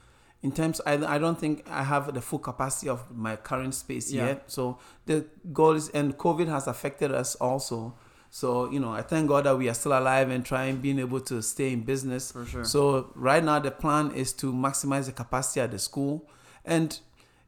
In 0.42 0.52
terms, 0.52 0.80
I, 0.84 0.94
I 0.94 1.18
don't 1.18 1.38
think 1.38 1.64
I 1.70 1.82
have 1.84 2.12
the 2.12 2.20
full 2.20 2.40
capacity 2.40 2.88
of 2.88 3.16
my 3.16 3.36
current 3.36 3.74
space 3.74 4.12
Yeah. 4.12 4.26
yet. 4.26 4.50
So 4.50 4.78
the 5.06 5.26
goal 5.52 5.72
is, 5.72 5.88
and 5.90 6.16
COVID 6.18 6.48
has 6.48 6.66
affected 6.66 7.10
us 7.12 7.36
also. 7.36 7.94
So 8.30 8.70
you 8.70 8.80
know, 8.80 8.92
I 8.92 9.02
thank 9.02 9.28
God 9.28 9.44
that 9.44 9.56
we 9.56 9.68
are 9.68 9.74
still 9.74 9.98
alive 9.98 10.30
and 10.30 10.44
trying 10.44 10.76
being 10.76 10.98
able 10.98 11.20
to 11.20 11.42
stay 11.42 11.72
in 11.72 11.82
business. 11.82 12.32
For 12.32 12.44
sure. 12.44 12.64
So 12.64 13.12
right 13.14 13.42
now 13.42 13.58
the 13.58 13.70
plan 13.70 14.12
is 14.12 14.32
to 14.34 14.52
maximize 14.52 15.06
the 15.06 15.12
capacity 15.12 15.60
at 15.60 15.70
the 15.70 15.78
school, 15.78 16.28
and 16.64 16.98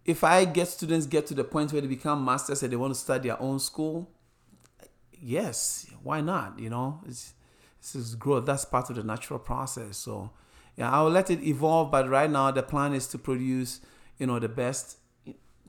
if 0.05 0.25
I 0.25 0.47
get 0.47 0.69
students 0.69 1.05
get 1.07 1.27
to 1.27 1.35
the 1.35 1.45
point 1.45 1.71
where 1.73 1.83
they 1.83 1.87
become 1.87 2.25
masters 2.25 2.63
and 2.63 2.73
they 2.73 2.77
want 2.77 2.95
to 2.95 2.99
start 2.99 3.23
their 3.23 3.41
own 3.43 3.59
school, 3.59 4.09
yes, 5.13 5.87
why 6.03 6.23
not? 6.23 6.59
You 6.59 6.71
know, 6.71 7.01
it's 7.07 7.35
this 7.81 7.95
is 7.95 8.15
growth. 8.15 8.47
That's 8.47 8.65
part 8.65 8.91
of 8.91 8.97
the 8.97 9.03
natural 9.03 9.39
process. 9.39 9.99
So 9.99 10.31
yeah, 10.77 10.91
I'll 10.91 11.11
let 11.11 11.31
it 11.31 11.43
evolve. 11.43 11.91
But 11.91 12.09
right 12.09 12.31
now 12.31 12.51
the 12.51 12.63
plan 12.63 12.95
is 12.95 13.07
to 13.09 13.19
produce, 13.19 13.81
you 14.19 14.27
know, 14.27 14.39
the 14.39 14.49
best, 14.49 14.97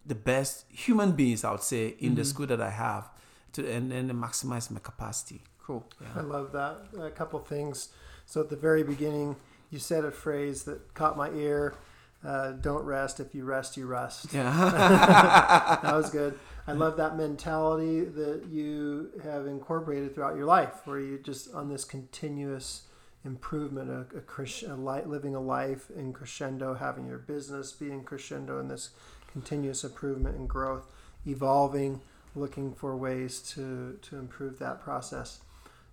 the 0.06 0.16
best 0.16 0.66
human 0.70 1.12
beings. 1.12 1.44
I 1.44 1.52
would 1.52 1.62
say 1.62 1.96
in 2.00 2.16
the 2.16 2.22
mm-hmm. 2.22 2.30
school 2.30 2.48
that 2.48 2.62
I 2.62 2.70
have, 2.70 3.10
to 3.54 3.70
and 3.70 3.92
then 3.92 4.10
maximize 4.12 4.70
my 4.72 4.80
capacity. 4.80 5.42
Cool. 5.64 5.86
I 6.16 6.22
love 6.22 6.52
that. 6.54 6.78
A 7.00 7.12
couple 7.12 7.40
things. 7.40 7.90
So 8.26 8.42
at 8.42 8.50
the 8.50 8.56
very 8.56 8.84
beginning, 8.84 9.36
you 9.70 9.80
said 9.80 10.04
a 10.04 10.12
phrase 10.12 10.64
that 10.64 10.94
caught 10.94 11.18
my 11.18 11.30
ear. 11.32 11.76
Uh, 12.24 12.52
don't 12.52 12.84
rest. 12.84 13.20
If 13.20 13.34
you 13.34 13.46
rest, 13.46 13.78
you 13.78 13.86
rust. 13.88 14.34
Yeah. 14.34 15.80
that 15.84 15.96
was 15.96 16.10
good. 16.10 16.38
I 16.68 16.74
love 16.74 16.98
that 16.98 17.18
mentality 17.18 18.02
that 18.02 18.46
you 18.50 19.10
have 19.24 19.48
incorporated 19.48 20.14
throughout 20.14 20.36
your 20.36 20.46
life, 20.46 20.82
where 20.86 21.00
you 21.00 21.18
just 21.18 21.54
on 21.54 21.70
this 21.70 21.84
continuous 21.84 22.84
improvement, 23.26 23.90
a, 23.90 24.18
a, 24.18 24.22
cres- 24.22 24.64
a 24.64 24.76
light, 24.76 25.08
living 25.08 25.36
a 25.36 25.40
life 25.40 25.90
in 25.96 26.14
crescendo, 26.14 26.76
having 26.76 27.08
your 27.08 27.18
business 27.18 27.72
be 27.72 27.92
in 27.92 28.04
crescendo, 28.04 28.60
and 28.60 28.70
this 28.70 28.92
continuous 29.32 29.84
improvement 29.84 30.36
and 30.36 30.48
growth, 30.48 30.88
evolving, 31.26 32.02
looking 32.40 32.74
for 32.74 32.96
ways 32.96 33.40
to 33.54 33.98
to 34.02 34.18
improve 34.18 34.60
that 34.60 34.82
process. 34.82 35.40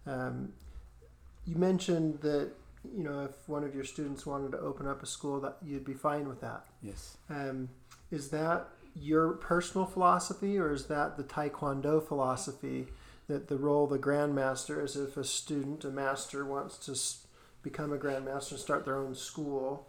Um, 0.07 0.53
you 1.45 1.57
mentioned 1.57 2.21
that 2.21 2.51
you 2.95 3.05
know 3.05 3.25
if 3.25 3.49
one 3.49 3.65
of 3.65 3.75
your 3.75 3.85
students 3.85 4.25
wanted 4.27 4.53
to 4.53 4.59
open 4.59 4.87
up 4.87 5.03
a 5.03 5.07
school, 5.07 5.41
that 5.41 5.57
you'd 5.65 5.85
be 5.85 5.95
fine 5.95 6.29
with 6.29 6.41
that. 6.41 6.65
yes. 6.83 7.17
Um, 7.29 7.69
is 8.11 8.31
that 8.31 8.69
your 8.95 9.33
personal 9.33 9.87
philosophy, 9.87 10.59
or 10.59 10.73
is 10.73 10.87
that 10.87 11.17
the 11.17 11.25
Taekwondo 11.25 12.07
philosophy 12.07 12.87
that 13.29 13.49
the 13.49 13.57
role 13.57 13.85
of 13.85 13.91
the 13.91 13.99
grandmaster 13.99 14.83
is 14.83 14.97
if 14.97 15.17
a 15.17 15.25
student, 15.25 15.85
a 15.85 15.91
master, 15.91 16.45
wants 16.45 16.79
to 16.79 16.97
become 17.63 17.93
a 17.93 17.99
grandmaster 17.99 18.53
and 18.53 18.61
start 18.61 18.85
their 18.85 18.97
own 18.97 19.15
school? 19.15 19.89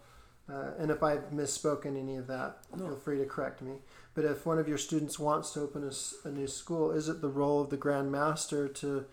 Uh, 0.50 0.72
and 0.80 0.92
if 0.92 1.04
I've 1.04 1.30
misspoken 1.32 1.98
any 1.98 2.16
of 2.16 2.28
that, 2.28 2.60
feel 2.78 2.96
free 2.96 3.18
to 3.20 3.26
correct 3.26 3.62
me. 3.62 3.74
But 4.18 4.26
if 4.26 4.48
one 4.48 4.58
of 4.58 4.68
your 4.68 4.80
students 4.80 5.20
wants 5.20 5.52
to 5.52 5.62
open 5.62 5.88
a 6.26 6.30
new 6.30 6.48
school, 6.48 6.90
is 6.90 7.08
it 7.08 7.22
the 7.22 7.30
role 7.30 7.62
of 7.62 7.70
the 7.70 7.78
Grand 7.78 8.12
Master 8.12 8.68
to 8.68 9.06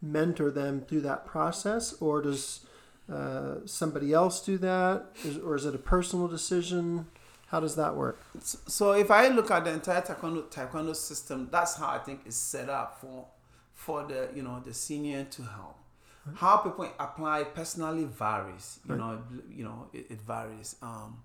mentor 0.00 0.52
them 0.52 0.82
through 0.82 1.00
that 1.00 1.26
process, 1.26 1.94
or 1.94 2.22
does 2.22 2.60
uh, 3.12 3.56
somebody 3.64 4.12
else 4.12 4.40
do 4.40 4.56
that, 4.58 5.06
is, 5.24 5.36
or 5.38 5.56
is 5.56 5.66
it 5.66 5.74
a 5.74 5.78
personal 5.78 6.28
decision? 6.28 7.08
How 7.48 7.58
does 7.58 7.74
that 7.74 7.96
work? 7.96 8.20
So 8.40 8.92
if 8.92 9.10
I 9.10 9.26
look 9.26 9.50
at 9.50 9.64
the 9.64 9.72
entire 9.72 10.00
taekwondo 10.00 10.44
taekwondo 10.44 10.94
system, 10.94 11.48
that's 11.50 11.74
how 11.74 11.88
I 11.88 11.98
think 11.98 12.20
it's 12.24 12.36
set 12.36 12.68
up 12.68 13.00
for 13.00 13.26
for 13.74 14.04
the 14.04 14.28
you 14.32 14.44
know 14.44 14.62
the 14.64 14.72
senior 14.72 15.24
to 15.24 15.42
help. 15.42 15.76
How 16.36 16.58
people 16.58 16.88
apply 17.00 17.42
personally 17.42 18.04
varies. 18.04 18.78
You 18.88 18.94
know, 18.94 19.22
you 19.50 19.64
know 19.64 19.88
it, 19.92 20.06
it 20.08 20.20
varies. 20.20 20.76
Um, 20.80 21.16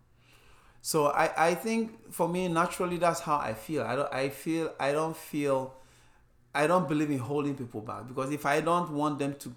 so 0.87 1.07
I, 1.07 1.49
I 1.49 1.55
think 1.55 2.13
for 2.13 2.29
me 2.29 2.47
naturally 2.47 2.95
that's 2.95 3.19
how 3.19 3.39
I 3.39 3.53
feel. 3.55 3.83
I 3.83 3.97
don't 3.97 4.13
I 4.13 4.29
feel 4.29 4.73
I 4.79 4.93
don't 4.93 5.17
feel 5.17 5.73
I 6.55 6.65
don't 6.65 6.87
believe 6.87 7.11
in 7.11 7.19
holding 7.19 7.55
people 7.55 7.81
back 7.81 8.07
because 8.07 8.31
if 8.31 8.45
I 8.45 8.61
don't 8.61 8.91
want 8.91 9.19
them 9.19 9.35
to 9.39 9.53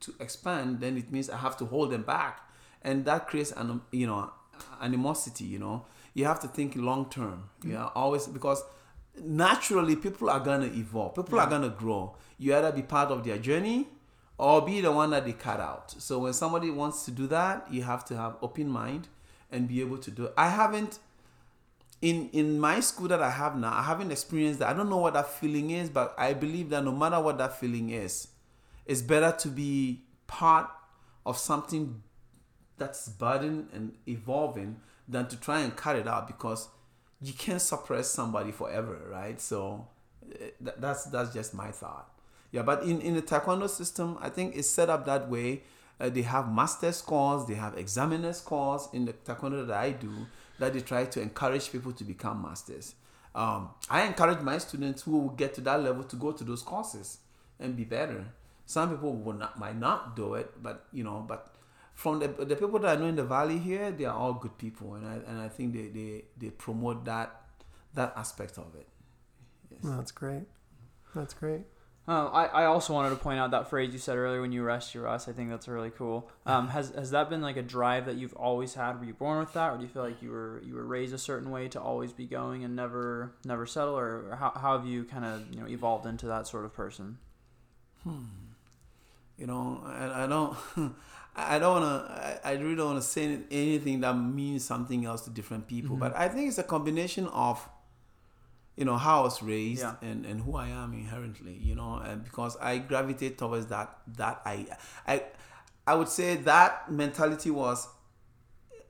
to 0.00 0.14
expand, 0.20 0.80
then 0.80 0.98
it 0.98 1.10
means 1.10 1.30
I 1.30 1.38
have 1.38 1.56
to 1.60 1.64
hold 1.64 1.90
them 1.90 2.02
back, 2.02 2.42
and 2.82 3.06
that 3.06 3.28
creates 3.28 3.50
an 3.52 3.80
you 3.92 4.06
know 4.08 4.30
animosity. 4.78 5.44
You 5.44 5.58
know, 5.58 5.86
you 6.12 6.26
have 6.26 6.38
to 6.40 6.48
think 6.48 6.76
long 6.76 7.08
term. 7.08 7.48
You 7.64 7.70
mm. 7.70 7.78
know, 7.78 7.90
always 7.94 8.26
because 8.26 8.62
naturally 9.18 9.96
people 9.96 10.28
are 10.28 10.40
gonna 10.40 10.66
evolve. 10.66 11.14
People 11.14 11.40
are 11.40 11.48
gonna 11.48 11.70
grow. 11.70 12.14
You 12.36 12.54
either 12.54 12.72
be 12.72 12.82
part 12.82 13.10
of 13.10 13.24
their 13.24 13.38
journey 13.38 13.88
or 14.36 14.60
be 14.60 14.82
the 14.82 14.92
one 14.92 15.08
that 15.12 15.24
they 15.24 15.32
cut 15.32 15.60
out. 15.60 15.94
So 15.96 16.18
when 16.18 16.34
somebody 16.34 16.70
wants 16.70 17.06
to 17.06 17.10
do 17.10 17.26
that, 17.28 17.72
you 17.72 17.84
have 17.84 18.04
to 18.04 18.16
have 18.18 18.36
open 18.42 18.68
mind 18.68 19.08
and 19.50 19.68
be 19.68 19.80
able 19.80 19.98
to 19.98 20.10
do 20.10 20.26
it. 20.26 20.34
I 20.36 20.48
haven't 20.48 20.98
in 22.00 22.28
in 22.32 22.60
my 22.60 22.80
school 22.80 23.08
that 23.08 23.22
I 23.22 23.30
have 23.30 23.56
now, 23.56 23.72
I 23.72 23.82
haven't 23.82 24.12
experienced 24.12 24.60
that. 24.60 24.68
I 24.68 24.72
don't 24.72 24.88
know 24.88 24.98
what 24.98 25.14
that 25.14 25.28
feeling 25.28 25.70
is, 25.70 25.88
but 25.88 26.14
I 26.16 26.32
believe 26.34 26.70
that 26.70 26.84
no 26.84 26.92
matter 26.92 27.20
what 27.20 27.38
that 27.38 27.58
feeling 27.58 27.90
is, 27.90 28.28
it's 28.86 29.02
better 29.02 29.36
to 29.38 29.48
be 29.48 30.02
part 30.26 30.68
of 31.26 31.38
something 31.38 32.02
that's 32.76 33.08
budding 33.08 33.68
and 33.72 33.94
evolving 34.06 34.80
than 35.08 35.26
to 35.28 35.36
try 35.36 35.60
and 35.60 35.74
cut 35.74 35.96
it 35.96 36.06
out 36.06 36.26
because 36.26 36.68
you 37.20 37.32
can't 37.32 37.60
suppress 37.60 38.08
somebody 38.08 38.52
forever, 38.52 39.00
right? 39.10 39.40
So 39.40 39.88
eh, 40.40 40.50
that's 40.60 41.04
that's 41.06 41.32
just 41.34 41.54
my 41.54 41.70
thought. 41.70 42.08
Yeah, 42.52 42.62
but 42.62 42.82
in 42.84 43.00
in 43.00 43.14
the 43.14 43.22
taekwondo 43.22 43.68
system, 43.68 44.16
I 44.20 44.28
think 44.28 44.56
it's 44.56 44.70
set 44.70 44.88
up 44.88 45.04
that 45.06 45.28
way. 45.28 45.62
Uh, 46.00 46.08
they 46.08 46.22
have 46.22 46.52
master 46.52 46.92
scores, 46.92 47.46
they 47.46 47.54
have 47.54 47.76
examiner 47.76 48.32
scores 48.32 48.88
in 48.92 49.04
the 49.04 49.12
taekwondo 49.12 49.66
that 49.66 49.76
I 49.76 49.90
do 49.90 50.12
that 50.58 50.72
they 50.72 50.80
try 50.80 51.04
to 51.06 51.20
encourage 51.20 51.70
people 51.72 51.92
to 51.92 52.04
become 52.04 52.42
masters. 52.42 52.94
Um, 53.34 53.70
I 53.90 54.02
encourage 54.02 54.40
my 54.40 54.58
students 54.58 55.02
who 55.02 55.18
will 55.18 55.30
get 55.30 55.54
to 55.54 55.60
that 55.62 55.82
level 55.82 56.04
to 56.04 56.16
go 56.16 56.32
to 56.32 56.44
those 56.44 56.62
courses 56.62 57.18
and 57.60 57.76
be 57.76 57.84
better. 57.84 58.26
Some 58.66 58.90
people 58.90 59.14
will 59.14 59.34
not 59.34 59.58
might 59.58 59.78
not 59.78 60.14
do 60.16 60.34
it, 60.34 60.62
but 60.62 60.86
you 60.92 61.04
know, 61.04 61.24
but 61.26 61.54
from 61.94 62.20
the, 62.20 62.28
the 62.28 62.54
people 62.54 62.78
that 62.80 62.96
I 62.96 63.00
know 63.00 63.06
in 63.06 63.16
the 63.16 63.24
valley 63.24 63.58
here, 63.58 63.90
they 63.90 64.04
are 64.04 64.14
all 64.14 64.34
good 64.34 64.56
people, 64.58 64.94
and 64.94 65.06
I 65.06 65.14
and 65.26 65.40
I 65.40 65.48
think 65.48 65.72
they 65.72 65.88
they, 65.88 66.24
they 66.36 66.50
promote 66.50 67.04
that 67.04 67.42
that 67.94 68.12
aspect 68.16 68.58
of 68.58 68.74
it. 68.74 68.86
Yes. 69.70 69.80
That's 69.82 70.12
great. 70.12 70.44
That's 71.14 71.34
great. 71.34 71.62
Uh, 72.08 72.26
I, 72.32 72.46
I 72.46 72.64
also 72.64 72.94
wanted 72.94 73.10
to 73.10 73.16
point 73.16 73.38
out 73.38 73.50
that 73.50 73.68
phrase 73.68 73.92
you 73.92 73.98
said 73.98 74.16
earlier 74.16 74.40
when 74.40 74.50
you 74.50 74.62
rest 74.62 74.94
your 74.94 75.06
us. 75.06 75.28
I 75.28 75.32
think 75.32 75.50
that's 75.50 75.68
really 75.68 75.90
cool. 75.90 76.30
Um, 76.46 76.68
has 76.76 76.88
has 76.90 77.10
that 77.10 77.28
been 77.28 77.42
like 77.42 77.58
a 77.58 77.62
drive 77.62 78.06
that 78.06 78.16
you've 78.16 78.34
always 78.34 78.74
had? 78.74 78.98
Were 78.98 79.04
you 79.04 79.12
born 79.12 79.38
with 79.38 79.52
that, 79.52 79.72
or 79.72 79.76
do 79.76 79.82
you 79.82 79.88
feel 79.88 80.04
like 80.04 80.22
you 80.22 80.30
were 80.30 80.62
you 80.64 80.74
were 80.74 80.86
raised 80.86 81.12
a 81.12 81.18
certain 81.18 81.50
way 81.50 81.68
to 81.68 81.80
always 81.80 82.12
be 82.12 82.24
going 82.24 82.64
and 82.64 82.74
never 82.74 83.34
never 83.44 83.66
settle, 83.66 83.98
or 83.98 84.36
how, 84.40 84.52
how 84.58 84.78
have 84.78 84.86
you 84.86 85.04
kind 85.04 85.26
of 85.26 85.52
you 85.52 85.60
know 85.60 85.68
evolved 85.68 86.06
into 86.06 86.26
that 86.26 86.46
sort 86.46 86.64
of 86.64 86.72
person? 86.72 87.18
You 89.36 89.46
know, 89.46 89.82
I, 89.84 90.24
I 90.24 90.26
don't. 90.26 90.56
I 91.36 91.60
don't 91.60 91.80
want 91.80 92.06
to. 92.06 92.12
I, 92.12 92.50
I 92.50 92.52
really 92.54 92.74
don't 92.74 92.94
want 92.94 93.02
to 93.02 93.08
say 93.08 93.38
anything 93.50 94.00
that 94.00 94.14
means 94.14 94.64
something 94.64 95.04
else 95.04 95.22
to 95.22 95.30
different 95.30 95.68
people. 95.68 95.96
But 95.96 96.16
I 96.16 96.28
think 96.28 96.48
it's 96.48 96.58
a 96.58 96.64
combination 96.64 97.28
of, 97.28 97.68
you 98.78 98.84
know, 98.84 98.96
how 98.96 99.20
I 99.20 99.22
was 99.24 99.42
raised 99.42 99.82
Yeah. 99.82 99.96
and, 100.08 100.24
and 100.24 100.40
who 100.40 100.54
I 100.56 100.68
am 100.68 100.92
inherently. 100.94 101.54
You 101.68 101.74
know, 101.74 101.94
and 102.08 102.24
because 102.24 102.56
I 102.58 102.78
gravitate 102.78 103.36
towards 103.36 103.66
that 103.66 103.88
that 104.16 104.40
I 104.46 104.66
I 105.06 105.14
I 105.86 105.94
would 105.98 106.08
say 106.08 106.36
that 106.36 106.90
mentality 106.90 107.50
was 107.50 107.88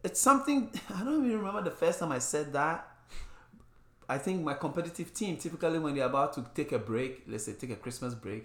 it's 0.04 0.20
something 0.20 0.70
I 0.94 1.02
don't 1.04 1.24
even 1.26 1.38
remember 1.38 1.62
the 1.62 1.76
first 1.84 1.98
time 2.00 2.12
I 2.12 2.18
said 2.20 2.52
that. 2.52 2.86
I 4.10 4.18
think 4.18 4.42
my 4.42 4.54
competitive 4.54 5.12
team 5.12 5.36
typically 5.36 5.78
when 5.78 5.94
they're 5.94 6.06
about 6.06 6.32
to 6.34 6.44
take 6.54 6.72
a 6.72 6.78
break, 6.78 7.22
let's 7.26 7.44
say 7.46 7.52
take 7.54 7.70
a 7.70 7.76
Christmas 7.76 8.14
break, 8.14 8.44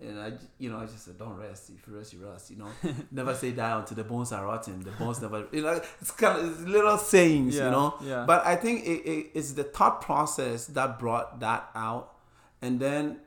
and 0.00 0.20
I, 0.20 0.32
you 0.58 0.70
know, 0.70 0.78
I 0.78 0.86
just 0.86 1.04
said, 1.04 1.18
don't 1.18 1.36
rest. 1.36 1.70
If 1.70 1.86
you 1.86 1.96
rest, 1.96 2.12
you 2.12 2.26
rest. 2.26 2.50
You 2.50 2.56
know, 2.56 2.68
never 3.12 3.34
say 3.34 3.52
die 3.52 3.78
until 3.78 3.96
the 3.96 4.04
bones 4.04 4.32
are 4.32 4.44
rotten. 4.44 4.82
The 4.82 4.90
bones 4.92 5.20
never. 5.20 5.46
You 5.52 5.62
know, 5.62 5.80
it's 6.00 6.10
kind 6.10 6.38
of 6.38 6.50
it's 6.50 6.68
little 6.68 6.98
sayings. 6.98 7.56
Yeah, 7.56 7.66
you 7.66 7.70
know. 7.70 7.94
yeah. 8.02 8.24
But 8.26 8.46
I 8.46 8.56
think 8.56 8.84
it, 8.84 9.08
it, 9.08 9.26
it's 9.34 9.52
the 9.52 9.64
thought 9.64 10.00
process 10.00 10.66
that 10.66 10.98
brought 10.98 11.40
that 11.40 11.70
out, 11.74 12.14
and 12.60 12.80
then 12.80 13.18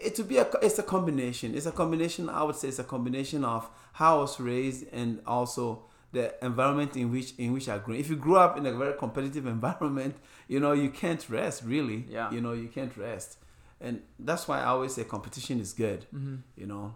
it 0.00 0.16
would 0.18 0.28
be 0.28 0.38
a 0.38 0.46
it's 0.62 0.78
a 0.78 0.82
combination. 0.82 1.54
It's 1.54 1.66
a 1.66 1.72
combination. 1.72 2.28
I 2.28 2.42
would 2.42 2.56
say 2.56 2.68
it's 2.68 2.78
a 2.78 2.84
combination 2.84 3.44
of 3.44 3.68
how 3.92 4.18
I 4.18 4.20
was 4.22 4.40
raised 4.40 4.86
and 4.92 5.20
also 5.26 5.84
the 6.12 6.34
environment 6.44 6.96
in 6.96 7.10
which 7.10 7.34
in 7.38 7.52
which 7.52 7.68
I 7.68 7.78
grew. 7.78 7.94
If 7.94 8.08
you 8.08 8.16
grew 8.16 8.36
up 8.36 8.56
in 8.56 8.66
a 8.66 8.72
very 8.72 8.94
competitive 8.94 9.46
environment, 9.56 10.16
you 10.48 10.60
know 10.60 10.72
you 10.72 10.90
can't 10.90 11.24
rest 11.28 11.62
really. 11.64 12.06
Yeah. 12.08 12.30
You 12.30 12.40
know 12.40 12.52
you 12.52 12.68
can't 12.68 12.96
rest, 12.96 13.38
and 13.80 14.02
that's 14.18 14.46
why 14.48 14.60
I 14.60 14.64
always 14.66 14.94
say 14.94 15.04
competition 15.04 15.60
is 15.60 15.72
good. 15.72 16.06
Mm-hmm. 16.14 16.36
You 16.56 16.66
know. 16.66 16.94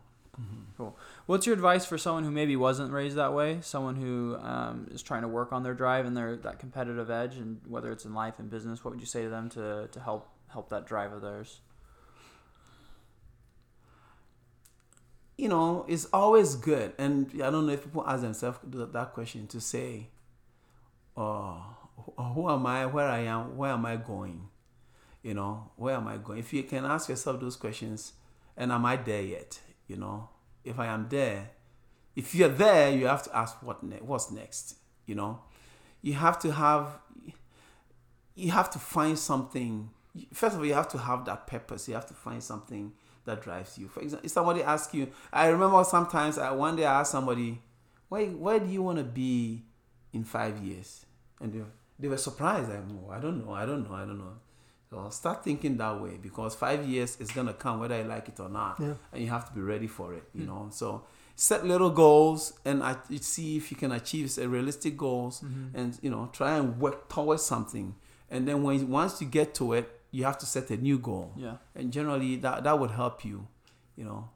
Cool. 0.76 0.98
What's 1.26 1.46
your 1.46 1.54
advice 1.54 1.86
for 1.86 1.96
someone 1.96 2.24
who 2.24 2.30
maybe 2.32 2.56
wasn't 2.56 2.90
raised 2.92 3.14
that 3.16 3.32
way? 3.32 3.58
Someone 3.60 3.94
who 3.94 4.36
um, 4.42 4.88
is 4.90 5.00
trying 5.00 5.22
to 5.22 5.28
work 5.28 5.52
on 5.52 5.62
their 5.62 5.74
drive 5.74 6.06
and 6.06 6.16
their 6.16 6.34
that 6.38 6.58
competitive 6.58 7.08
edge, 7.08 7.36
and 7.36 7.60
whether 7.68 7.92
it's 7.92 8.04
in 8.04 8.14
life 8.14 8.40
and 8.40 8.50
business, 8.50 8.84
what 8.84 8.90
would 8.90 9.00
you 9.00 9.06
say 9.06 9.22
to 9.22 9.28
them 9.28 9.48
to, 9.50 9.86
to 9.92 10.00
help 10.00 10.28
help 10.48 10.70
that 10.70 10.86
drive 10.86 11.12
of 11.12 11.22
theirs? 11.22 11.60
you 15.36 15.48
know, 15.48 15.84
it's 15.88 16.06
always 16.12 16.54
good. 16.54 16.92
And 16.98 17.28
I 17.42 17.50
don't 17.50 17.66
know 17.66 17.72
if 17.72 17.82
people 17.82 18.04
ask 18.06 18.22
themselves 18.22 18.58
that 18.64 19.12
question 19.12 19.46
to 19.48 19.60
say, 19.60 20.08
oh, 21.16 21.76
who- 21.96 22.22
who 22.22 22.50
am 22.50 22.64
I? 22.66 22.86
Where 22.86 23.08
I 23.08 23.20
am? 23.20 23.56
Where 23.56 23.72
am 23.72 23.84
I 23.84 23.96
going? 23.96 24.48
You 25.24 25.32
know, 25.32 25.70
where 25.76 25.96
am 25.96 26.06
I 26.06 26.18
going? 26.18 26.38
If 26.38 26.52
you 26.52 26.62
can 26.64 26.84
ask 26.84 27.08
yourself 27.08 27.40
those 27.40 27.56
questions, 27.56 28.12
and 28.58 28.70
am 28.70 28.84
I 28.84 28.96
there 28.96 29.22
yet? 29.22 29.58
You 29.88 29.96
know, 29.96 30.28
if 30.62 30.78
I 30.78 30.86
am 30.86 31.08
there, 31.08 31.50
if 32.14 32.34
you're 32.34 32.50
there, 32.50 32.92
you 32.94 33.06
have 33.06 33.22
to 33.24 33.34
ask 33.34 33.56
what 33.62 33.82
ne- 33.82 34.02
what's 34.02 34.30
next. 34.30 34.76
You 35.06 35.14
know, 35.14 35.40
you 36.02 36.12
have 36.12 36.38
to 36.40 36.52
have, 36.52 36.98
you 38.34 38.50
have 38.50 38.70
to 38.72 38.78
find 38.78 39.18
something. 39.18 39.88
First 40.34 40.56
of 40.56 40.60
all, 40.60 40.66
you 40.66 40.74
have 40.74 40.88
to 40.88 40.98
have 40.98 41.24
that 41.24 41.46
purpose. 41.46 41.88
You 41.88 41.94
have 41.94 42.06
to 42.06 42.14
find 42.14 42.42
something 42.42 42.92
that 43.24 43.40
drives 43.40 43.78
you. 43.78 43.88
For 43.88 44.00
example, 44.00 44.26
if 44.26 44.30
somebody 44.30 44.62
asks 44.62 44.92
you, 44.92 45.10
I 45.32 45.46
remember 45.48 45.82
sometimes 45.84 46.36
I 46.36 46.50
one 46.50 46.76
day 46.76 46.84
I 46.84 47.00
asked 47.00 47.12
somebody, 47.12 47.62
where 48.10 48.26
where 48.26 48.60
do 48.60 48.66
you 48.66 48.82
want 48.82 48.98
to 48.98 49.04
be 49.04 49.64
in 50.12 50.22
five 50.22 50.58
years? 50.62 51.06
And 51.40 51.50
they, 51.50 51.62
they 51.98 52.08
were 52.08 52.18
surprised. 52.18 52.68
Like, 52.68 52.80
"Oh, 52.90 53.10
I 53.10 53.20
don't 53.20 53.42
know, 53.42 53.54
I 53.54 53.64
don't 53.64 53.88
know, 53.88 53.94
I 53.94 54.00
don't 54.00 54.18
know. 54.18 54.34
So 54.94 55.10
start 55.10 55.42
thinking 55.42 55.76
that 55.78 56.00
way 56.00 56.18
because 56.22 56.54
five 56.54 56.86
years 56.86 57.16
is 57.20 57.30
gonna 57.32 57.52
come 57.52 57.80
whether 57.80 57.98
you 57.98 58.04
like 58.04 58.28
it 58.28 58.38
or 58.38 58.48
not, 58.48 58.78
Yeah. 58.78 58.94
and 59.12 59.22
you 59.22 59.28
have 59.28 59.48
to 59.48 59.52
be 59.52 59.60
ready 59.60 59.88
for 59.88 60.14
it. 60.14 60.24
You 60.32 60.42
hmm. 60.42 60.46
know, 60.46 60.68
so 60.70 61.02
set 61.34 61.66
little 61.66 61.90
goals 61.90 62.52
and 62.64 62.82
I, 62.82 62.96
see 63.20 63.56
if 63.56 63.72
you 63.72 63.76
can 63.76 63.90
achieve 63.90 64.36
realistic 64.38 64.96
goals, 64.96 65.40
mm-hmm. 65.40 65.76
and 65.76 65.98
you 66.00 66.10
know 66.10 66.30
try 66.32 66.56
and 66.58 66.80
work 66.80 67.08
towards 67.08 67.42
something. 67.42 67.96
And 68.30 68.46
then 68.46 68.62
when 68.62 68.88
once 68.88 69.20
you 69.20 69.26
get 69.26 69.54
to 69.56 69.72
it, 69.72 69.86
you 70.12 70.22
have 70.24 70.38
to 70.38 70.46
set 70.46 70.70
a 70.70 70.76
new 70.76 70.98
goal 70.98 71.32
Yeah. 71.36 71.56
and 71.74 71.92
generally 71.92 72.36
that 72.36 72.62
that 72.62 72.78
would 72.78 72.92
help 72.92 73.24
you 73.24 73.48
you 73.96 74.04
know 74.04 74.30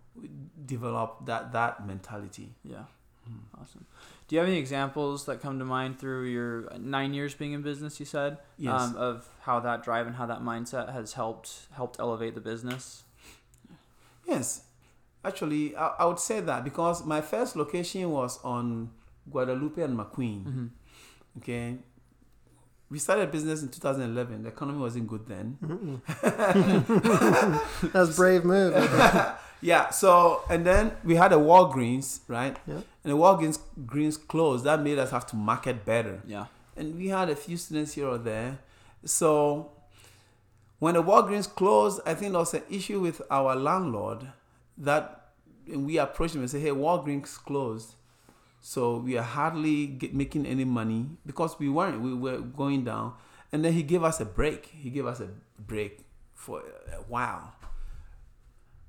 develop 0.66 1.24
that 1.26 1.52
that 1.52 1.86
mentality 1.86 2.48
Yeah. 2.64 2.86
Mm. 3.30 3.60
Awesome. 3.60 3.86
Do 4.26 4.34
you 4.36 4.40
have 4.40 4.48
any 4.48 4.58
examples 4.58 5.24
that 5.26 5.40
come 5.40 5.58
to 5.58 5.64
mind 5.64 5.98
through 5.98 6.24
your 6.24 6.70
nine 6.78 7.14
years 7.14 7.34
being 7.34 7.52
in 7.52 7.62
business? 7.62 7.98
You 8.00 8.06
said, 8.06 8.38
Yes. 8.56 8.80
um, 8.80 8.96
of 8.96 9.28
how 9.40 9.60
that 9.60 9.82
drive 9.82 10.06
and 10.06 10.16
how 10.16 10.26
that 10.26 10.40
mindset 10.40 10.92
has 10.92 11.14
helped 11.14 11.68
helped 11.72 11.98
elevate 11.98 12.34
the 12.34 12.40
business. 12.40 13.04
yes 14.26 14.62
actually 15.24 15.74
I, 15.76 15.86
I 16.00 16.04
would 16.04 16.18
say 16.20 16.40
that 16.40 16.64
because 16.64 17.04
my 17.04 17.20
first 17.20 17.56
location 17.56 18.10
was 18.10 18.38
on 18.44 18.90
guadalupe 19.30 19.80
and 19.82 19.98
mcqueen 19.98 20.44
mm-hmm. 20.44 20.66
okay 21.38 21.76
we 22.90 22.98
started 22.98 23.30
business 23.30 23.62
in 23.62 23.68
2011 23.68 24.42
the 24.42 24.48
economy 24.48 24.78
wasn't 24.78 25.06
good 25.08 25.26
then 25.26 25.58
mm-hmm. 25.62 25.96
That 27.92 27.94
was 27.94 28.10
a 28.10 28.14
brave 28.14 28.44
move. 28.44 28.74
yeah 29.60 29.90
so 29.90 30.42
and 30.50 30.64
then 30.66 30.92
we 31.04 31.14
had 31.16 31.32
a 31.32 31.36
walgreens 31.36 32.20
right 32.28 32.56
Yeah. 32.66 32.74
and 33.02 33.12
the 33.12 33.16
walgreens 33.16 33.58
greens 33.86 34.16
closed 34.16 34.64
that 34.64 34.80
made 34.82 34.98
us 34.98 35.10
have 35.10 35.26
to 35.26 35.36
market 35.36 35.84
better 35.84 36.20
Yeah. 36.26 36.46
and 36.76 36.96
we 36.96 37.08
had 37.08 37.28
a 37.30 37.36
few 37.36 37.56
students 37.56 37.92
here 37.94 38.06
or 38.08 38.18
there. 38.18 38.58
So 39.04 39.70
when 40.80 40.94
the 40.94 41.02
Walgreens 41.02 41.48
closed, 41.52 42.00
I 42.06 42.14
think 42.14 42.32
there 42.32 42.40
was 42.40 42.54
an 42.54 42.62
issue 42.70 43.00
with 43.00 43.20
our 43.30 43.54
landlord 43.56 44.20
that 44.76 45.30
and 45.70 45.84
we 45.86 45.98
approached 45.98 46.34
him 46.34 46.40
and 46.42 46.50
said, 46.50 46.62
"Hey, 46.62 46.70
Walgreens 46.70 47.36
closed, 47.44 47.94
so 48.60 48.98
we 48.98 49.16
are 49.18 49.22
hardly 49.38 49.98
making 50.12 50.46
any 50.46 50.64
money 50.64 51.06
because 51.26 51.58
we 51.58 51.68
weren't. 51.68 52.00
We 52.00 52.14
were 52.14 52.38
going 52.38 52.84
down." 52.84 53.14
And 53.52 53.64
then 53.64 53.72
he 53.72 53.82
gave 53.82 54.02
us 54.04 54.20
a 54.20 54.24
break. 54.24 54.66
He 54.66 54.90
gave 54.90 55.06
us 55.06 55.20
a 55.20 55.28
break 55.58 56.04
for 56.34 56.60
a 56.92 57.02
while. 57.08 57.52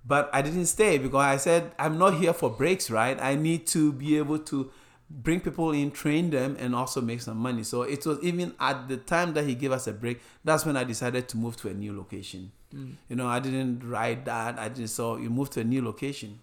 But 0.05 0.29
I 0.33 0.41
didn't 0.41 0.65
stay 0.65 0.97
because 0.97 1.23
I 1.23 1.37
said, 1.37 1.71
I'm 1.77 1.97
not 1.97 2.15
here 2.15 2.33
for 2.33 2.49
breaks, 2.49 2.89
right? 2.89 3.19
I 3.21 3.35
need 3.35 3.67
to 3.67 3.91
be 3.91 4.17
able 4.17 4.39
to 4.39 4.71
bring 5.09 5.39
people 5.39 5.71
in, 5.71 5.91
train 5.91 6.29
them, 6.29 6.55
and 6.59 6.75
also 6.75 7.01
make 7.01 7.21
some 7.21 7.37
money. 7.37 7.63
So 7.63 7.83
it 7.83 8.05
was 8.05 8.19
even 8.21 8.53
at 8.59 8.87
the 8.87 8.97
time 8.97 9.33
that 9.33 9.45
he 9.45 9.55
gave 9.55 9.71
us 9.71 9.87
a 9.87 9.93
break, 9.93 10.21
that's 10.43 10.65
when 10.65 10.77
I 10.77 10.83
decided 10.83 11.27
to 11.29 11.37
move 11.37 11.57
to 11.57 11.69
a 11.69 11.73
new 11.73 11.95
location. 11.95 12.51
Mm. 12.73 12.93
You 13.09 13.15
know, 13.15 13.27
I 13.27 13.39
didn't 13.39 13.87
write 13.87 14.25
that. 14.25 14.59
I 14.59 14.69
just 14.69 14.95
so 14.95 15.17
you 15.17 15.29
moved 15.29 15.53
to 15.53 15.61
a 15.61 15.63
new 15.63 15.83
location. 15.83 16.39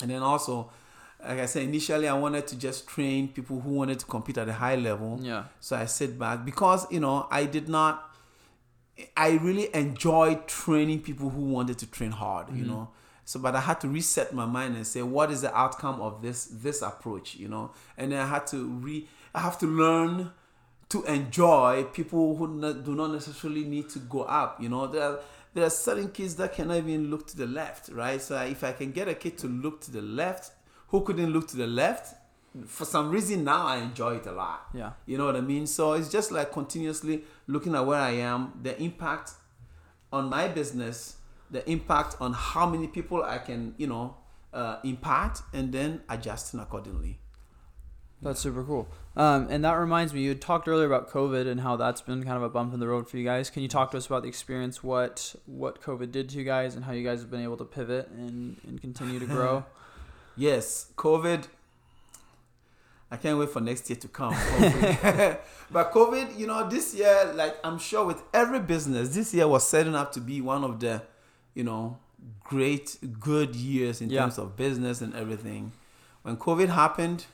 And 0.00 0.10
then 0.10 0.22
also, 0.22 0.70
like 1.22 1.40
I 1.40 1.46
said, 1.46 1.64
initially 1.64 2.08
I 2.08 2.14
wanted 2.14 2.46
to 2.48 2.58
just 2.58 2.86
train 2.86 3.28
people 3.28 3.60
who 3.60 3.70
wanted 3.70 3.98
to 3.98 4.06
compete 4.06 4.38
at 4.38 4.48
a 4.48 4.52
high 4.52 4.76
level. 4.76 5.18
Yeah. 5.20 5.44
So 5.58 5.76
I 5.76 5.86
sit 5.86 6.18
back 6.18 6.44
because 6.44 6.90
you 6.90 7.00
know 7.00 7.26
I 7.30 7.44
did 7.44 7.68
not. 7.68 8.06
I 9.16 9.30
really 9.32 9.74
enjoyed 9.74 10.48
training 10.48 11.02
people 11.02 11.30
who 11.30 11.42
wanted 11.42 11.78
to 11.78 11.86
train 11.86 12.12
hard. 12.12 12.54
You 12.54 12.64
mm. 12.64 12.68
know. 12.68 12.88
So, 13.24 13.38
but 13.38 13.54
I 13.54 13.60
had 13.60 13.80
to 13.82 13.88
reset 13.88 14.34
my 14.34 14.46
mind 14.46 14.74
and 14.74 14.84
say, 14.86 15.02
what 15.02 15.30
is 15.30 15.42
the 15.42 15.56
outcome 15.56 16.00
of 16.00 16.20
this 16.20 16.46
this 16.46 16.82
approach? 16.82 17.36
You 17.36 17.48
know, 17.48 17.72
and 17.96 18.12
then 18.12 18.20
I 18.20 18.26
had 18.26 18.46
to 18.48 18.64
re. 18.64 19.08
I 19.34 19.40
have 19.40 19.58
to 19.60 19.66
learn 19.66 20.32
to 20.90 21.04
enjoy 21.04 21.84
people 21.92 22.36
who 22.36 22.48
no- 22.48 22.72
do 22.72 22.94
not 22.94 23.12
necessarily 23.12 23.64
need 23.64 23.88
to 23.90 24.00
go 24.00 24.22
up. 24.22 24.60
You 24.60 24.68
know, 24.68 24.88
there 24.88 25.04
are, 25.04 25.20
there 25.54 25.64
are 25.64 25.70
certain 25.70 26.10
kids 26.10 26.34
that 26.36 26.52
cannot 26.52 26.78
even 26.78 27.10
look 27.10 27.28
to 27.28 27.36
the 27.36 27.46
left, 27.46 27.88
right? 27.90 28.20
So 28.20 28.36
if 28.42 28.64
I 28.64 28.72
can 28.72 28.90
get 28.90 29.08
a 29.08 29.14
kid 29.14 29.38
to 29.38 29.46
look 29.46 29.80
to 29.82 29.92
the 29.92 30.02
left 30.02 30.50
who 30.88 31.02
couldn't 31.02 31.32
look 31.32 31.46
to 31.48 31.56
the 31.56 31.68
left, 31.68 32.14
for 32.66 32.84
some 32.84 33.10
reason 33.10 33.44
now 33.44 33.66
I 33.66 33.76
enjoy 33.78 34.16
it 34.16 34.26
a 34.26 34.32
lot. 34.32 34.68
Yeah. 34.74 34.92
You 35.06 35.18
know 35.18 35.26
what 35.26 35.36
I 35.36 35.40
mean? 35.40 35.66
So 35.66 35.92
it's 35.92 36.08
just 36.08 36.32
like 36.32 36.52
continuously 36.52 37.24
looking 37.46 37.74
at 37.74 37.86
where 37.86 38.00
I 38.00 38.10
am, 38.10 38.58
the 38.62 38.80
impact 38.82 39.32
on 40.12 40.28
my 40.28 40.48
business, 40.48 41.16
the 41.50 41.68
impact 41.70 42.16
on 42.20 42.32
how 42.32 42.66
many 42.68 42.88
people 42.88 43.22
I 43.22 43.38
can, 43.38 43.74
you 43.78 43.86
know, 43.86 44.16
uh, 44.52 44.78
impact, 44.82 45.42
and 45.52 45.72
then 45.72 46.02
adjusting 46.08 46.58
accordingly. 46.58 47.18
That's 48.22 48.40
super 48.40 48.62
cool. 48.64 48.88
Um, 49.16 49.46
and 49.48 49.64
that 49.64 49.72
reminds 49.74 50.12
me, 50.12 50.22
you 50.22 50.28
had 50.30 50.40
talked 50.40 50.68
earlier 50.68 50.86
about 50.86 51.10
COVID 51.10 51.46
and 51.46 51.60
how 51.60 51.76
that's 51.76 52.00
been 52.00 52.22
kind 52.22 52.36
of 52.36 52.42
a 52.42 52.48
bump 52.48 52.74
in 52.74 52.80
the 52.80 52.86
road 52.86 53.08
for 53.08 53.16
you 53.16 53.24
guys. 53.24 53.48
Can 53.48 53.62
you 53.62 53.68
talk 53.68 53.92
to 53.92 53.96
us 53.96 54.06
about 54.06 54.22
the 54.22 54.28
experience, 54.28 54.82
what 54.82 55.34
what 55.46 55.80
COVID 55.80 56.12
did 56.12 56.28
to 56.30 56.38
you 56.38 56.44
guys, 56.44 56.74
and 56.74 56.84
how 56.84 56.92
you 56.92 57.04
guys 57.04 57.20
have 57.20 57.30
been 57.30 57.42
able 57.42 57.56
to 57.56 57.64
pivot 57.64 58.08
and, 58.08 58.56
and 58.66 58.80
continue 58.80 59.18
to 59.18 59.26
grow? 59.26 59.64
Yes, 60.36 60.86
COVID. 60.96 61.48
I 63.10 63.16
can't 63.16 63.38
wait 63.38 63.50
for 63.50 63.60
next 63.60 63.90
year 63.90 63.98
to 63.98 64.08
come. 64.08 64.32
but 65.70 65.92
COVID, 65.92 66.38
you 66.38 66.46
know, 66.46 66.68
this 66.68 66.94
year, 66.94 67.32
like 67.34 67.56
I'm 67.64 67.78
sure 67.78 68.04
with 68.04 68.22
every 68.32 68.60
business, 68.60 69.14
this 69.14 69.34
year 69.34 69.48
was 69.48 69.66
setting 69.66 69.94
up 69.94 70.12
to 70.12 70.20
be 70.20 70.40
one 70.40 70.62
of 70.64 70.78
the, 70.80 71.02
you 71.54 71.64
know, 71.64 71.98
great, 72.44 72.96
good 73.18 73.54
years 73.56 74.00
in 74.00 74.10
Yeah. 74.10 74.20
terms 74.22 74.38
of 74.38 74.56
business 74.56 75.00
and 75.00 75.14
everything. 75.14 75.72
When 76.22 76.36
COVID 76.36 76.68
happened, 76.68 77.26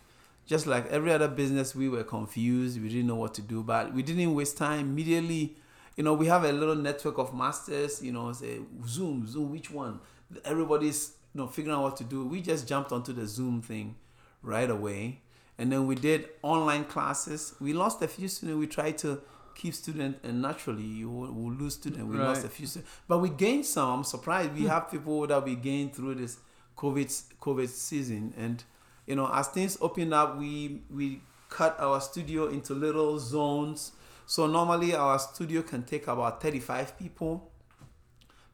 just 0.47 0.67
like 0.67 0.87
every 0.87 1.13
other 1.13 1.29
business, 1.29 1.75
we 1.75 1.89
were 1.89 2.05
confused. 2.05 2.81
We 2.81 2.89
didn't 2.89 3.09
know 3.09 3.17
what 3.17 3.35
to 3.35 3.43
do, 3.43 3.63
but 3.63 3.93
we 3.93 4.03
didn't 4.03 4.35
waste 4.35 4.57
time. 4.57 4.81
Immediately, 4.91 5.57
you 5.97 6.05
know, 6.05 6.15
we 6.15 6.27
have 6.29 6.45
a 6.45 6.53
little 6.53 6.77
network 6.77 7.19
of 7.19 7.35
masters. 7.35 8.01
You 8.03 8.13
know, 8.13 8.33
say 8.33 8.61
Zoom, 8.87 9.27
Zoom, 9.27 9.51
which 9.51 9.71
one? 9.71 9.99
Everybody's 10.45 11.13
you 11.35 11.41
know 11.41 11.49
figuring 11.49 11.77
out 11.77 11.83
what 11.83 11.97
to 11.99 12.05
do. 12.05 12.27
We 12.27 12.41
just 12.41 12.67
jumped 12.69 12.93
onto 12.93 13.13
the 13.13 13.27
Zoom 13.27 13.61
thing 13.61 13.97
right 14.43 14.71
away, 14.71 15.21
and 15.59 15.73
then 15.73 15.87
we 15.87 15.95
did 15.95 16.29
online 16.43 16.85
classes. 16.85 17.55
We 17.61 17.73
lost 17.73 18.03
a 18.03 18.09
few 18.09 18.29
students. 18.29 18.59
We 18.59 18.67
tried 18.67 18.99
to 18.99 19.23
keep 19.55 19.75
students, 19.75 20.21
and 20.23 20.43
naturally, 20.43 20.83
you 20.83 21.11
will, 21.11 21.33
will 21.33 21.53
lose 21.53 21.75
students. 21.75 22.05
We 22.05 22.19
lost 22.19 22.45
a 22.45 22.49
few 22.49 22.67
students, 22.67 22.91
but 23.09 23.19
we 23.19 23.31
gained 23.31 23.67
some. 23.67 24.01
I'm 24.01 24.05
surprised. 24.05 24.55
We 24.55 24.63
hmm. 24.63 24.69
have 24.69 24.91
people 24.91 25.27
that 25.27 25.45
we 25.45 25.57
gained 25.57 25.95
through 25.95 26.17
this 26.17 26.39
COVID 26.77 27.23
COVID 27.41 27.69
season, 27.69 28.35
and 28.37 28.63
you 29.07 29.17
know, 29.17 29.31
as 29.33 29.49
things 29.49 29.79
opened 29.81 30.13
up, 30.13 30.39
we 30.39 30.83
we 30.91 31.23
cut 31.49 31.79
our 31.81 32.01
studio 32.01 32.49
into 32.49 32.75
little 32.75 33.19
zones. 33.19 33.93
So 34.27 34.47
normally 34.47 34.95
our 34.95 35.19
studio 35.21 35.63
can 35.63 35.85
take 35.85 36.09
about 36.09 36.43
35 36.43 36.99
people, 36.99 37.53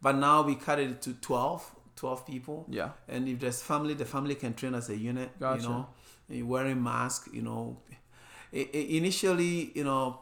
but 0.03 0.17
now 0.17 0.43
we 0.43 0.55
cut 0.55 0.79
it 0.79 1.01
to 1.03 1.15
12, 1.15 1.75
12 1.97 2.27
people. 2.27 2.67
Yeah. 2.69 2.91
And 3.09 3.27
if 3.27 3.41
there's 3.41 3.63
family, 3.63 3.95
the 3.95 4.05
family 4.05 4.35
can 4.35 4.53
train 4.53 4.75
as 4.75 4.91
a 4.91 4.97
unit. 4.97 5.31
Gotcha. 5.41 5.63
You 5.63 5.69
know, 5.71 5.89
wearing 6.41 6.83
mask. 6.83 7.29
You 7.33 7.43
know, 7.43 7.77
initially, 8.53 9.73
you 9.75 9.85
know, 9.85 10.21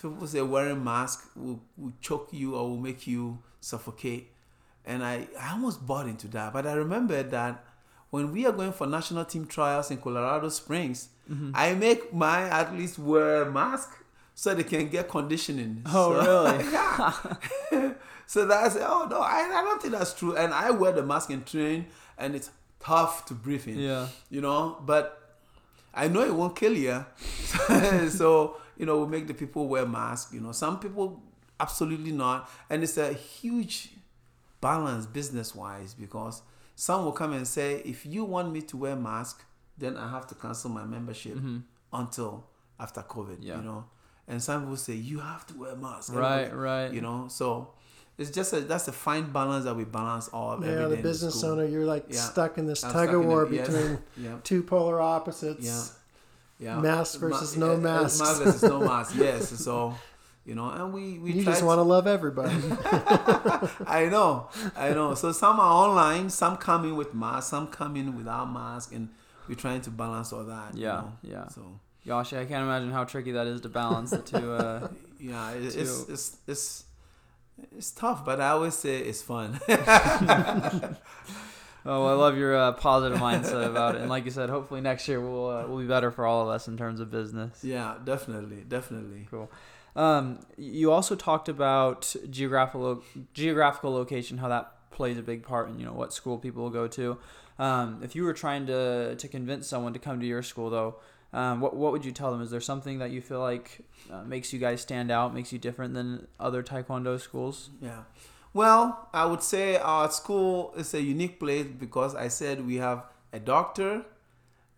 people 0.00 0.26
say 0.26 0.40
wearing 0.42 0.82
mask 0.82 1.30
will, 1.36 1.60
will 1.76 1.92
choke 2.00 2.28
you 2.32 2.54
or 2.56 2.68
will 2.70 2.78
make 2.78 3.06
you 3.06 3.38
suffocate, 3.60 4.30
and 4.84 5.04
I 5.04 5.28
I 5.38 5.52
almost 5.52 5.86
bought 5.86 6.06
into 6.06 6.28
that. 6.28 6.52
But 6.52 6.66
I 6.66 6.72
remember 6.74 7.22
that 7.22 7.64
when 8.10 8.32
we 8.32 8.46
are 8.46 8.52
going 8.52 8.72
for 8.72 8.86
national 8.86 9.24
team 9.24 9.46
trials 9.46 9.90
in 9.90 9.98
Colorado 9.98 10.48
Springs, 10.48 11.08
Mm-hmm. 11.30 11.52
I 11.54 11.72
make 11.74 12.12
my 12.12 12.40
athletes 12.40 12.98
wear 12.98 13.42
a 13.42 13.50
mask 13.50 13.90
so 14.34 14.52
they 14.54 14.64
can 14.64 14.88
get 14.88 15.08
conditioning. 15.08 15.82
Oh, 15.86 16.20
So- 16.20 16.44
really? 16.52 16.72
yeah. 16.72 17.92
so 18.26 18.44
that's 18.44 18.74
oh 18.76 19.06
no, 19.08 19.20
I, 19.20 19.48
I 19.54 19.62
don't 19.62 19.80
think 19.80 19.94
that's 19.94 20.12
true. 20.14 20.36
And 20.36 20.52
I 20.52 20.72
wear 20.72 20.90
the 20.90 21.04
mask 21.04 21.30
and 21.30 21.46
train, 21.46 21.86
and 22.18 22.34
it's 22.34 22.50
tough 22.80 23.24
to 23.26 23.34
breathe 23.34 23.68
in. 23.68 23.78
Yeah. 23.78 24.08
You 24.30 24.40
know, 24.40 24.78
but 24.84 25.21
I 25.94 26.08
know 26.08 26.22
it 26.22 26.34
won't 26.34 26.56
kill 26.56 26.76
you. 26.76 27.04
so 28.10 28.56
you 28.76 28.86
know, 28.86 28.98
we 28.98 29.06
make 29.06 29.26
the 29.26 29.34
people 29.34 29.68
wear 29.68 29.86
masks. 29.86 30.32
You 30.32 30.40
know, 30.40 30.52
some 30.52 30.80
people 30.80 31.22
absolutely 31.60 32.12
not, 32.12 32.50
and 32.70 32.82
it's 32.82 32.96
a 32.96 33.12
huge 33.12 33.90
balance 34.60 35.06
business 35.06 35.54
wise 35.54 35.94
because 35.94 36.42
some 36.74 37.04
will 37.04 37.12
come 37.12 37.32
and 37.32 37.46
say, 37.46 37.82
if 37.84 38.06
you 38.06 38.24
want 38.24 38.52
me 38.52 38.62
to 38.62 38.76
wear 38.76 38.96
mask, 38.96 39.44
then 39.76 39.96
I 39.96 40.10
have 40.10 40.26
to 40.28 40.34
cancel 40.34 40.70
my 40.70 40.84
membership 40.84 41.36
until 41.92 42.46
after 42.80 43.02
COVID. 43.02 43.36
Mm-hmm. 43.36 43.42
Yeah. 43.42 43.56
You 43.58 43.62
know, 43.62 43.84
and 44.26 44.42
some 44.42 44.68
will 44.68 44.76
say 44.76 44.94
you 44.94 45.20
have 45.20 45.46
to 45.48 45.54
wear 45.54 45.76
mask. 45.76 46.14
Right, 46.14 46.54
right. 46.54 46.92
You 46.92 47.00
know, 47.00 47.26
so 47.28 47.74
it's 48.18 48.30
just 48.30 48.52
a 48.52 48.60
that's 48.60 48.88
a 48.88 48.92
fine 48.92 49.32
balance 49.32 49.64
that 49.64 49.74
we 49.76 49.84
balance 49.84 50.28
all. 50.28 50.54
every 50.54 50.68
Yeah, 50.68 50.88
day 50.88 50.96
the 50.96 51.02
business 51.02 51.38
school. 51.38 51.52
owner, 51.52 51.64
you're 51.66 51.84
like 51.86 52.06
Yeah. 52.08 52.20
stuck 52.20 52.58
in 52.58 52.66
this 52.66 52.84
I'm 52.84 52.92
tug 52.92 53.08
of 53.14 53.22
in 53.22 53.26
war 53.28 53.44
it, 53.46 53.52
yes. 53.52 53.68
between 53.68 53.98
Yeah. 54.16 54.36
two 54.44 54.62
polar 54.62 55.00
opposites. 55.00 55.64
Yeah. 55.64 55.84
Yeah. 56.76 56.80
Mask 56.80 57.18
versus 57.18 57.56
no 57.56 57.72
yeah, 57.72 57.78
masks. 57.78 58.20
Mask 58.20 58.42
versus 58.42 58.62
no 58.74 58.80
mask. 58.80 59.14
Yes. 59.16 59.48
So, 59.48 59.94
you 60.44 60.54
know, 60.54 60.70
and 60.70 60.92
we 60.92 61.18
we 61.18 61.32
You 61.32 61.42
try 61.44 61.52
just 61.54 61.64
want 61.64 61.78
to 61.78 61.82
love 61.82 62.06
everybody. 62.06 62.54
I 63.86 64.08
know, 64.10 64.48
I 64.76 64.90
know. 64.90 65.14
So 65.14 65.32
some 65.32 65.58
are 65.60 65.72
online, 65.88 66.30
some 66.30 66.56
come 66.56 66.84
in 66.84 66.96
with 66.96 67.14
mask, 67.14 67.50
some 67.50 67.66
come 67.68 67.96
in 67.96 68.16
without 68.16 68.52
mask, 68.52 68.92
and 68.94 69.08
we're 69.48 69.54
trying 69.56 69.80
to 69.82 69.90
balance 69.90 70.32
all 70.32 70.44
that. 70.44 70.76
you 70.76 70.82
Yeah, 70.84 70.92
know. 70.92 71.12
yeah. 71.22 71.48
So 71.48 71.80
Gosh, 72.06 72.32
I 72.32 72.44
can't 72.44 72.64
imagine 72.64 72.90
how 72.90 73.04
tricky 73.04 73.32
that 73.32 73.46
is 73.46 73.60
to 73.62 73.68
balance 73.68 74.10
the 74.10 74.18
two. 74.18 74.52
Uh, 74.52 74.88
yeah, 75.20 75.50
it, 75.52 75.64
it's, 75.64 75.74
To- 75.74 75.80
it's 75.80 76.08
it's 76.08 76.36
it's 76.46 76.84
tough, 77.90 78.24
but 78.24 78.40
I 78.40 78.50
always 78.50 78.74
say 78.74 78.98
it's 78.98 79.22
fun. 79.22 79.60
oh, 79.68 80.96
I 81.84 82.12
love 82.14 82.36
your 82.36 82.56
uh, 82.56 82.72
positive 82.72 83.18
mindset 83.18 83.66
about 83.66 83.94
it, 83.94 84.00
and 84.00 84.10
like 84.10 84.24
you 84.24 84.30
said, 84.30 84.50
hopefully 84.50 84.80
next 84.80 85.06
year 85.08 85.20
we'll 85.20 85.48
uh, 85.48 85.66
we'll 85.66 85.78
be 85.78 85.86
better 85.86 86.10
for 86.10 86.26
all 86.26 86.42
of 86.42 86.48
us 86.48 86.68
in 86.68 86.76
terms 86.76 87.00
of 87.00 87.10
business. 87.10 87.62
yeah, 87.62 87.96
definitely, 88.04 88.64
definitely. 88.68 89.26
Cool. 89.30 89.50
Um, 89.94 90.40
you 90.56 90.90
also 90.90 91.14
talked 91.14 91.48
about 91.48 92.14
geographical 92.30 93.02
geographical 93.34 93.92
location, 93.92 94.38
how 94.38 94.48
that 94.48 94.72
plays 94.90 95.18
a 95.18 95.22
big 95.22 95.42
part 95.42 95.68
in 95.68 95.78
you 95.78 95.86
know 95.86 95.92
what 95.92 96.12
school 96.12 96.38
people 96.38 96.62
will 96.62 96.70
go 96.70 96.88
to. 96.88 97.18
Um, 97.58 98.00
if 98.02 98.16
you 98.16 98.24
were 98.24 98.32
trying 98.32 98.66
to 98.66 99.16
to 99.16 99.28
convince 99.28 99.66
someone 99.68 99.92
to 99.92 99.98
come 99.98 100.20
to 100.20 100.26
your 100.26 100.42
school, 100.42 100.70
though, 100.70 100.96
um, 101.32 101.60
what 101.60 101.74
what 101.74 101.92
would 101.92 102.04
you 102.04 102.12
tell 102.12 102.30
them? 102.30 102.42
Is 102.42 102.50
there 102.50 102.60
something 102.60 102.98
that 102.98 103.10
you 103.10 103.20
feel 103.20 103.40
like 103.40 103.80
uh, 104.10 104.22
makes 104.22 104.52
you 104.52 104.58
guys 104.58 104.80
stand 104.82 105.10
out, 105.10 105.34
makes 105.34 105.52
you 105.52 105.58
different 105.58 105.94
than 105.94 106.26
other 106.38 106.62
Taekwondo 106.62 107.20
schools? 107.20 107.70
Yeah. 107.80 108.02
Well, 108.54 109.08
I 109.14 109.24
would 109.24 109.42
say 109.42 109.76
our 109.78 110.10
school 110.10 110.74
is 110.76 110.92
a 110.92 111.00
unique 111.00 111.40
place 111.40 111.66
because 111.66 112.14
I 112.14 112.28
said 112.28 112.66
we 112.66 112.76
have 112.76 113.04
a 113.32 113.40
doctor 113.40 114.04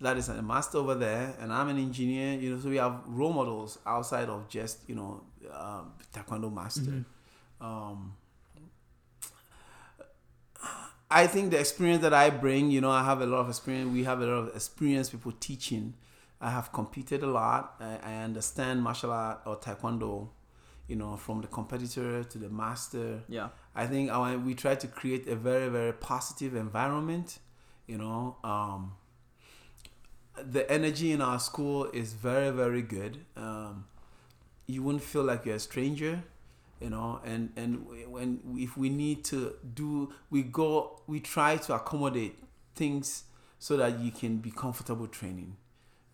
that 0.00 0.16
is 0.16 0.28
a 0.28 0.42
master 0.42 0.78
over 0.78 0.94
there, 0.94 1.34
and 1.40 1.52
I'm 1.52 1.68
an 1.68 1.78
engineer. 1.78 2.38
You 2.38 2.55
know, 2.55 2.61
so 2.61 2.68
we 2.68 2.76
have 2.76 3.00
role 3.07 3.32
models 3.32 3.78
outside 3.84 4.28
of 4.28 4.48
just 4.48 4.78
you 4.86 4.94
know 4.94 5.22
um, 5.52 5.92
taekwondo 6.12 6.52
master. 6.52 7.05
Um, 7.61 8.14
I 11.11 11.26
think 11.26 11.50
the 11.50 11.61
experience 11.61 12.02
that 12.02 12.14
I 12.14 12.30
bring, 12.30 12.70
you 12.70 12.80
know, 12.80 12.90
I 12.90 13.05
have 13.05 13.20
a 13.20 13.26
lot 13.26 13.38
of 13.40 13.48
experience. 13.48 13.92
We 13.92 14.05
have 14.05 14.20
a 14.20 14.26
lot 14.26 14.48
of 14.48 14.57
experienced 14.57 15.12
people 15.12 15.32
teaching. 15.38 15.94
I 16.41 16.51
have 16.51 16.72
competed 16.72 17.22
a 17.22 17.26
lot. 17.26 17.76
I, 17.80 17.99
I 18.03 18.14
understand 18.24 18.82
martial 18.82 19.12
art 19.12 19.41
or 19.47 19.57
taekwondo, 19.57 20.28
you 20.89 20.97
know, 20.97 21.16
from 21.16 21.41
the 21.41 21.47
competitor 21.47 22.24
to 22.24 22.39
the 22.39 22.49
master. 22.49 23.22
Yeah. 23.28 23.49
I 23.74 23.87
think 23.87 24.11
our, 24.11 24.37
we 24.39 24.55
try 24.55 24.74
to 24.74 24.87
create 24.87 25.26
a 25.28 25.37
very, 25.37 25.68
very 25.68 25.93
positive 25.93 26.55
environment. 26.55 27.39
You 27.87 27.99
know, 27.99 28.37
um, 28.45 28.93
the 30.37 30.70
energy 30.70 31.12
in 31.12 31.20
our 31.20 31.39
school 31.39 31.85
is 31.93 32.12
very, 32.12 32.51
very 32.51 32.82
good. 32.82 33.24
Um, 33.37 33.87
you 34.66 34.82
wouldn't 34.82 35.05
feel 35.05 35.22
like 35.22 35.45
you're 35.45 35.57
a 35.57 35.61
stranger, 35.61 36.22
you 36.80 36.91
know. 36.91 37.20
And 37.24 37.53
and 37.57 37.87
when 38.09 38.41
if 38.57 38.76
we 38.76 38.89
need 38.89 39.24
to 39.26 39.55
do, 39.74 40.12
we 40.30 40.43
go, 40.43 41.01
we 41.07 41.20
try 41.20 41.57
to 41.59 41.74
accommodate 41.74 42.43
things 42.74 43.24
so 43.59 43.76
that 43.76 44.01
you 44.01 44.11
can 44.11 44.39
be 44.39 44.51
comfortable 44.51 45.07
training, 45.07 45.57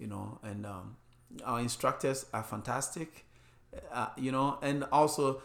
you 0.01 0.09
know. 0.09 0.41
And 0.43 0.67
um, 0.67 0.97
our 1.45 1.61
instructors 1.61 2.27
are 2.33 2.43
fantastic, 2.43 3.25
uh, 3.93 4.09
you 4.17 4.33
know, 4.33 4.59
and 4.63 4.85
also 4.91 5.43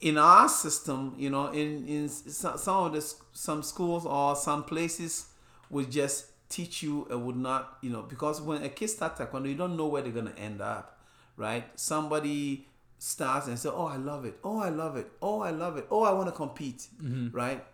in 0.00 0.18
our 0.18 0.48
system, 0.48 1.14
you 1.16 1.30
know, 1.30 1.46
in 1.52 1.86
in 1.86 2.08
some 2.08 2.86
of 2.86 2.92
the 2.92 3.14
some 3.32 3.62
schools 3.62 4.04
or 4.04 4.36
some 4.36 4.64
places 4.64 5.28
would 5.70 5.90
just 5.90 6.26
teach 6.48 6.82
you 6.82 7.06
and 7.10 7.24
would 7.24 7.36
not, 7.36 7.78
you 7.80 7.88
know, 7.88 8.02
because 8.02 8.42
when 8.42 8.62
a 8.62 8.68
kid 8.68 8.88
starts 8.88 9.18
taekwondo, 9.20 9.48
you 9.48 9.54
don't 9.54 9.76
know 9.76 9.86
where 9.86 10.02
they're 10.02 10.12
gonna 10.12 10.34
end 10.36 10.60
up, 10.60 10.98
right? 11.36 11.64
Somebody 11.76 12.66
starts 12.98 13.46
and 13.46 13.58
say, 13.58 13.70
"Oh, 13.70 13.86
I 13.86 13.96
love 13.96 14.24
it. 14.24 14.38
Oh, 14.44 14.58
I 14.58 14.68
love 14.68 14.96
it. 14.96 15.10
Oh, 15.22 15.40
I 15.40 15.50
love 15.50 15.76
it. 15.76 15.86
Oh, 15.90 16.02
I 16.02 16.12
want 16.12 16.28
to 16.28 16.32
compete," 16.32 16.88
right? 17.32 17.64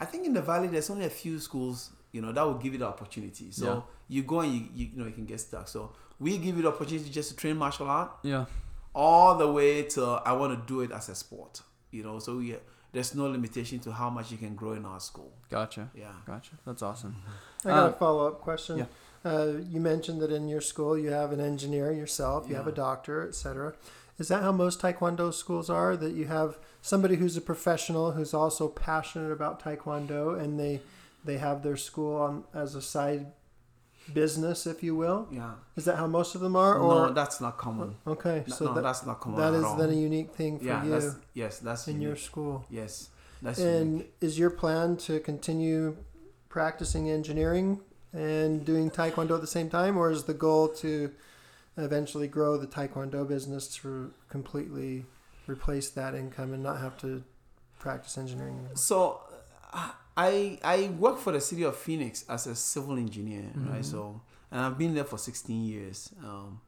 I 0.00 0.04
think 0.06 0.26
in 0.26 0.32
the 0.34 0.42
valley 0.42 0.68
there's 0.68 0.90
only 0.90 1.04
a 1.06 1.10
few 1.10 1.38
schools, 1.38 1.90
you 2.14 2.20
know, 2.22 2.32
that 2.36 2.44
will 2.48 2.60
give 2.64 2.72
you 2.74 2.78
the 2.84 2.86
opportunity. 2.94 3.46
So 3.50 3.64
Yeah. 3.66 3.80
you 4.14 4.22
go 4.32 4.36
and 4.44 4.50
you, 4.54 4.60
you 4.78 4.84
you 4.92 4.96
know 4.98 5.06
you 5.10 5.16
can 5.20 5.26
get 5.32 5.40
stuck. 5.40 5.66
So 5.68 5.80
we 6.24 6.30
give 6.44 6.54
you 6.56 6.62
the 6.66 6.72
opportunity 6.74 7.10
just 7.18 7.28
to 7.30 7.36
train 7.42 7.56
martial 7.64 7.86
art 7.98 8.10
Yeah. 8.22 8.44
all 8.94 9.30
the 9.42 9.50
way 9.58 9.82
to 9.94 10.02
I 10.30 10.32
want 10.40 10.50
to 10.58 10.60
do 10.72 10.76
it 10.84 10.90
as 10.98 11.08
a 11.08 11.14
sport. 11.14 11.54
You 11.90 12.02
know, 12.06 12.18
so 12.20 12.36
we 12.40 12.56
there's 12.92 13.12
no 13.14 13.26
limitation 13.36 13.76
to 13.86 13.90
how 14.00 14.08
much 14.16 14.26
you 14.32 14.38
can 14.44 14.54
grow 14.60 14.72
in 14.80 14.84
our 14.92 15.00
school. 15.00 15.32
Gotcha. 15.50 15.84
Yeah. 16.02 16.12
Gotcha. 16.30 16.52
That's 16.66 16.82
awesome. 16.82 17.14
I 17.64 17.68
got 17.70 17.86
Uh, 17.86 17.90
a 17.90 17.92
follow 18.04 18.22
up 18.28 18.36
question. 18.48 18.78
yeah. 18.78 18.86
Uh, 19.30 19.52
you 19.72 19.80
mentioned 19.80 20.18
that 20.22 20.30
in 20.38 20.44
your 20.54 20.60
school 20.72 20.92
you 21.04 21.10
have 21.20 21.32
an 21.32 21.40
engineer 21.40 21.90
yourself, 22.02 22.46
you 22.48 22.54
have 22.60 22.68
a 22.74 22.76
doctor, 22.86 23.16
etc. 23.28 23.72
Is 24.18 24.28
that 24.28 24.42
how 24.46 24.52
most 24.52 24.80
Taekwondo 24.82 25.32
schools 25.32 25.68
are? 25.70 25.96
That 25.96 26.12
you 26.12 26.26
have 26.26 26.50
somebody 26.82 27.16
who's 27.16 27.36
a 27.36 27.40
professional 27.52 28.06
who's 28.12 28.32
also 28.42 28.68
passionate 28.68 29.32
about 29.32 29.54
Taekwondo, 29.64 30.38
and 30.42 30.50
they 30.60 30.74
they 31.24 31.38
have 31.38 31.62
their 31.62 31.76
school 31.76 32.16
on 32.16 32.44
as 32.54 32.74
a 32.74 32.82
side 32.82 33.26
business, 34.12 34.66
if 34.66 34.82
you 34.82 34.94
will. 34.94 35.26
Yeah. 35.30 35.52
Is 35.76 35.86
that 35.86 35.96
how 35.96 36.06
most 36.06 36.34
of 36.34 36.40
them 36.40 36.56
are? 36.56 36.76
Or 36.76 37.08
no, 37.08 37.12
that's 37.14 37.40
not 37.40 37.56
common. 37.56 37.96
okay, 38.06 38.44
No, 38.46 38.54
so 38.54 38.64
no, 38.66 38.74
that, 38.74 38.82
that's 38.82 39.06
not 39.06 39.20
common. 39.20 39.40
that 39.40 39.54
at 39.54 39.64
is 39.70 39.76
then 39.78 39.90
a 39.90 40.00
unique 40.00 40.34
thing 40.34 40.58
for 40.58 40.64
yeah, 40.66 40.84
you 40.84 40.90
that's 40.90 41.16
yes, 41.32 41.58
that's 41.58 41.88
in 41.88 42.00
your 42.00 42.16
school. 42.16 42.66
yes, 42.70 43.08
that's 43.42 43.58
unique. 43.58 43.74
And 43.74 44.04
is 44.20 44.38
your 44.38 44.50
plan 44.50 44.96
to 44.98 45.20
continue 45.20 45.96
practicing 46.48 47.10
engineering 47.10 47.80
and 48.12 48.64
doing 48.64 48.90
taekwondo 48.90 49.34
at 49.34 49.40
the 49.40 49.46
same 49.46 49.70
time, 49.70 49.96
or 49.96 50.10
is 50.10 50.24
the 50.24 50.34
goal 50.34 50.68
to 50.68 51.10
eventually 51.76 52.28
grow 52.28 52.56
the 52.56 52.66
taekwondo 52.66 53.26
business 53.26 53.66
to 53.76 54.12
completely 54.28 55.04
replace 55.46 55.88
that 55.90 56.14
income 56.14 56.52
and 56.52 56.62
not 56.62 56.78
have 56.80 56.96
to 56.98 57.24
practice 57.78 58.16
engineering 58.18 58.54
anymore? 58.54 58.76
So 58.76 59.20
uh, 59.72 59.90
I 60.16 60.58
I 60.62 60.88
work 60.98 61.18
for 61.18 61.32
the 61.32 61.40
city 61.40 61.62
of 61.64 61.76
Phoenix 61.76 62.24
as 62.28 62.46
a 62.46 62.54
civil 62.54 62.96
engineer, 62.98 63.50
right? 63.68 63.84
So 63.84 64.20
and 64.50 64.60
I've 64.60 64.78
been 64.78 64.94
there 64.94 65.04
for 65.04 65.18
16 65.18 65.64
years. 65.64 66.10
Um, 66.22 66.60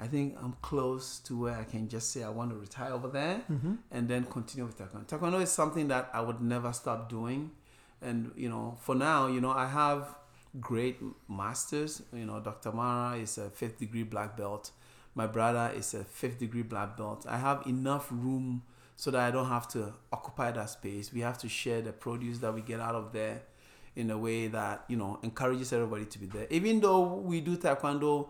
I 0.00 0.08
think 0.08 0.36
I'm 0.42 0.56
close 0.60 1.20
to 1.20 1.38
where 1.42 1.54
I 1.56 1.62
can 1.62 1.88
just 1.88 2.10
say 2.12 2.24
I 2.24 2.28
want 2.30 2.50
to 2.50 2.56
retire 2.56 2.92
over 2.92 3.06
there 3.08 3.42
Mm-hmm. 3.50 3.74
and 3.92 4.08
then 4.08 4.24
continue 4.24 4.66
with 4.66 4.76
taekwondo. 4.76 5.06
Taekwondo 5.06 5.40
is 5.40 5.52
something 5.52 5.86
that 5.88 6.10
I 6.12 6.20
would 6.20 6.40
never 6.40 6.72
stop 6.72 7.08
doing, 7.08 7.52
and 8.02 8.32
you 8.36 8.48
know, 8.48 8.76
for 8.80 8.96
now, 8.96 9.28
you 9.28 9.40
know, 9.40 9.50
I 9.52 9.66
have 9.68 10.16
great 10.60 10.98
masters. 11.28 12.02
You 12.12 12.26
know, 12.26 12.40
Dr. 12.40 12.72
Mara 12.72 13.16
is 13.18 13.38
a 13.38 13.50
fifth 13.50 13.78
degree 13.78 14.02
black 14.02 14.36
belt. 14.36 14.72
My 15.14 15.28
brother 15.28 15.70
is 15.76 15.94
a 15.94 16.02
fifth 16.02 16.40
degree 16.40 16.62
black 16.62 16.96
belt. 16.96 17.24
I 17.28 17.38
have 17.38 17.64
enough 17.66 18.08
room 18.10 18.62
so 18.96 19.10
that 19.10 19.20
I 19.20 19.30
don't 19.30 19.48
have 19.48 19.68
to 19.68 19.92
occupy 20.12 20.52
that 20.52 20.70
space. 20.70 21.12
We 21.12 21.20
have 21.20 21.38
to 21.38 21.48
share 21.48 21.82
the 21.82 21.92
produce 21.92 22.38
that 22.38 22.54
we 22.54 22.60
get 22.62 22.80
out 22.80 22.94
of 22.94 23.12
there. 23.12 23.42
in 23.96 24.10
a 24.10 24.18
way 24.18 24.48
that 24.48 24.84
you 24.88 24.96
know 24.96 25.18
encourages 25.22 25.72
everybody 25.72 26.04
to 26.04 26.18
be 26.18 26.26
there. 26.26 26.46
Even 26.50 26.80
though 26.80 27.14
we 27.14 27.40
do 27.40 27.56
taekwondo, 27.56 28.28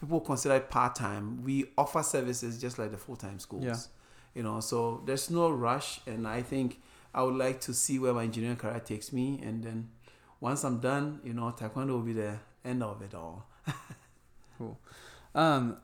people 0.00 0.20
consider 0.20 0.56
it 0.56 0.70
part 0.70 0.94
time. 0.94 1.42
We 1.44 1.66
offer 1.76 2.02
services 2.02 2.60
just 2.60 2.78
like 2.78 2.90
the 2.90 2.98
full 2.98 3.16
time 3.16 3.38
schools. 3.38 3.64
Yeah. 3.64 3.76
You 4.34 4.42
know, 4.42 4.60
so 4.60 5.02
there's 5.04 5.28
no 5.30 5.50
rush, 5.50 6.00
and 6.06 6.26
I 6.26 6.40
think 6.40 6.80
I 7.14 7.22
would 7.22 7.34
like 7.34 7.60
to 7.62 7.74
see 7.74 7.98
where 7.98 8.14
my 8.14 8.24
engineering 8.24 8.56
career 8.56 8.80
takes 8.80 9.12
me, 9.12 9.38
and 9.42 9.62
then 9.62 9.90
once 10.40 10.64
I'm 10.64 10.80
done, 10.80 11.20
you 11.22 11.34
know, 11.34 11.54
taekwondo 11.56 11.88
will 11.88 12.00
be 12.00 12.14
the 12.14 12.38
end 12.64 12.82
of 12.82 13.02
it 13.02 13.14
all. 13.14 13.46
cool. 14.58 14.78
Um, 15.34 15.76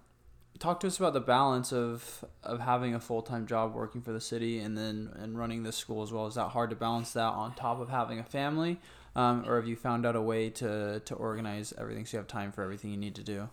talk 0.58 0.80
to 0.80 0.86
us 0.86 0.98
about 0.98 1.12
the 1.12 1.20
balance 1.20 1.72
of 1.72 2.24
of 2.42 2.60
having 2.60 2.94
a 2.94 3.00
full 3.00 3.22
time 3.22 3.46
job 3.46 3.74
working 3.74 4.00
for 4.00 4.12
the 4.12 4.20
city 4.20 4.58
and 4.58 4.76
then 4.76 5.12
and 5.16 5.38
running 5.38 5.62
this 5.62 5.76
school 5.76 6.02
as 6.02 6.12
well. 6.12 6.26
Is 6.26 6.34
that 6.34 6.48
hard 6.48 6.70
to 6.70 6.76
balance 6.76 7.12
that 7.12 7.32
on 7.32 7.54
top 7.54 7.80
of 7.80 7.88
having 7.88 8.18
a 8.18 8.24
family, 8.24 8.78
um, 9.16 9.44
or 9.48 9.56
have 9.56 9.66
you 9.66 9.76
found 9.76 10.06
out 10.06 10.16
a 10.16 10.22
way 10.22 10.50
to 10.50 11.00
to 11.00 11.14
organize 11.14 11.72
everything 11.78 12.06
so 12.06 12.16
you 12.16 12.18
have 12.18 12.26
time 12.26 12.52
for 12.52 12.62
everything 12.62 12.90
you 12.90 12.96
need 12.96 13.14
to 13.14 13.22
do? 13.24 13.48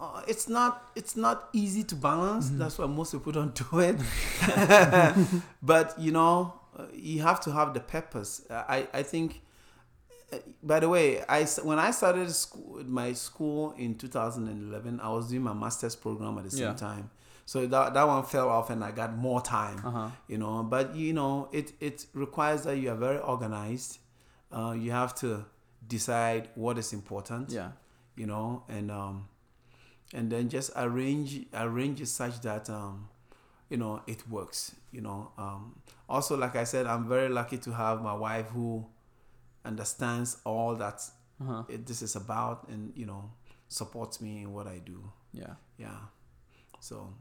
uh, 0.00 0.22
it's 0.28 0.48
not 0.48 0.90
it's 0.94 1.16
not 1.16 1.48
easy 1.52 1.82
to 1.84 1.94
balance. 1.94 2.50
That's 2.50 2.78
why 2.78 2.86
most 2.86 3.12
people 3.12 3.32
don't 3.32 3.54
do 3.70 3.80
it. 3.80 3.96
but 5.62 5.98
you 5.98 6.12
know, 6.12 6.54
uh, 6.76 6.86
you 6.94 7.22
have 7.22 7.40
to 7.40 7.52
have 7.52 7.74
the 7.74 7.80
purpose. 7.80 8.42
I 8.50 8.88
I 8.92 9.02
think. 9.02 9.42
By 10.62 10.80
the 10.80 10.88
way, 10.88 11.22
I 11.28 11.44
when 11.62 11.78
I 11.78 11.90
started 11.90 12.30
school, 12.30 12.82
my 12.86 13.12
school 13.14 13.72
in 13.78 13.94
2011, 13.96 15.00
I 15.00 15.08
was 15.08 15.28
doing 15.28 15.42
my 15.42 15.54
master's 15.54 15.96
program 15.96 16.36
at 16.38 16.44
the 16.44 16.50
same 16.50 16.62
Yeah. 16.68 16.74
time. 16.74 17.10
So 17.46 17.66
that, 17.66 17.94
that 17.94 18.06
one 18.06 18.22
fell 18.24 18.50
off, 18.50 18.68
and 18.68 18.84
I 18.84 18.90
got 18.90 19.16
more 19.16 19.40
time. 19.40 19.80
Uh-huh. 19.82 20.10
You 20.26 20.36
know, 20.36 20.62
but 20.64 20.94
you 20.94 21.14
know, 21.14 21.48
it 21.52 21.72
it 21.80 22.04
requires 22.12 22.62
that 22.64 22.76
you 22.76 22.90
are 22.90 22.96
very 22.96 23.18
organized. 23.20 23.98
Uh, 24.52 24.72
you 24.78 24.90
have 24.90 25.14
to 25.16 25.46
decide 25.86 26.48
what 26.54 26.76
is 26.78 26.92
important 26.92 27.50
Yeah. 27.50 27.70
you 28.16 28.26
know, 28.26 28.64
and 28.68 28.90
um, 28.90 29.28
and 30.12 30.30
then 30.30 30.48
just 30.50 30.70
arrange 30.76 31.46
arrange 31.54 32.00
it 32.02 32.08
such 32.08 32.40
that 32.42 32.68
um, 32.68 33.08
you 33.70 33.78
know 33.78 34.02
it 34.06 34.28
works. 34.28 34.74
You 34.92 35.00
know, 35.00 35.32
um, 35.38 35.80
also 36.08 36.36
like 36.36 36.54
I 36.56 36.64
said, 36.64 36.86
I'm 36.86 37.08
very 37.08 37.30
lucky 37.30 37.56
to 37.58 37.72
have 37.72 38.02
my 38.02 38.12
wife 38.14 38.48
who 38.48 38.84
understands 39.64 40.38
all 40.44 40.74
that 40.76 41.02
Uh-huh. 41.40 41.62
it, 41.68 41.86
this 41.86 42.02
is 42.02 42.16
about, 42.16 42.68
and 42.68 42.92
you 42.96 43.06
know, 43.06 43.30
supports 43.68 44.20
me 44.20 44.42
in 44.42 44.52
what 44.52 44.66
I 44.66 44.78
do. 44.80 45.12
Yeah. 45.32 45.54
Yeah, 45.78 46.00
so 46.80 47.14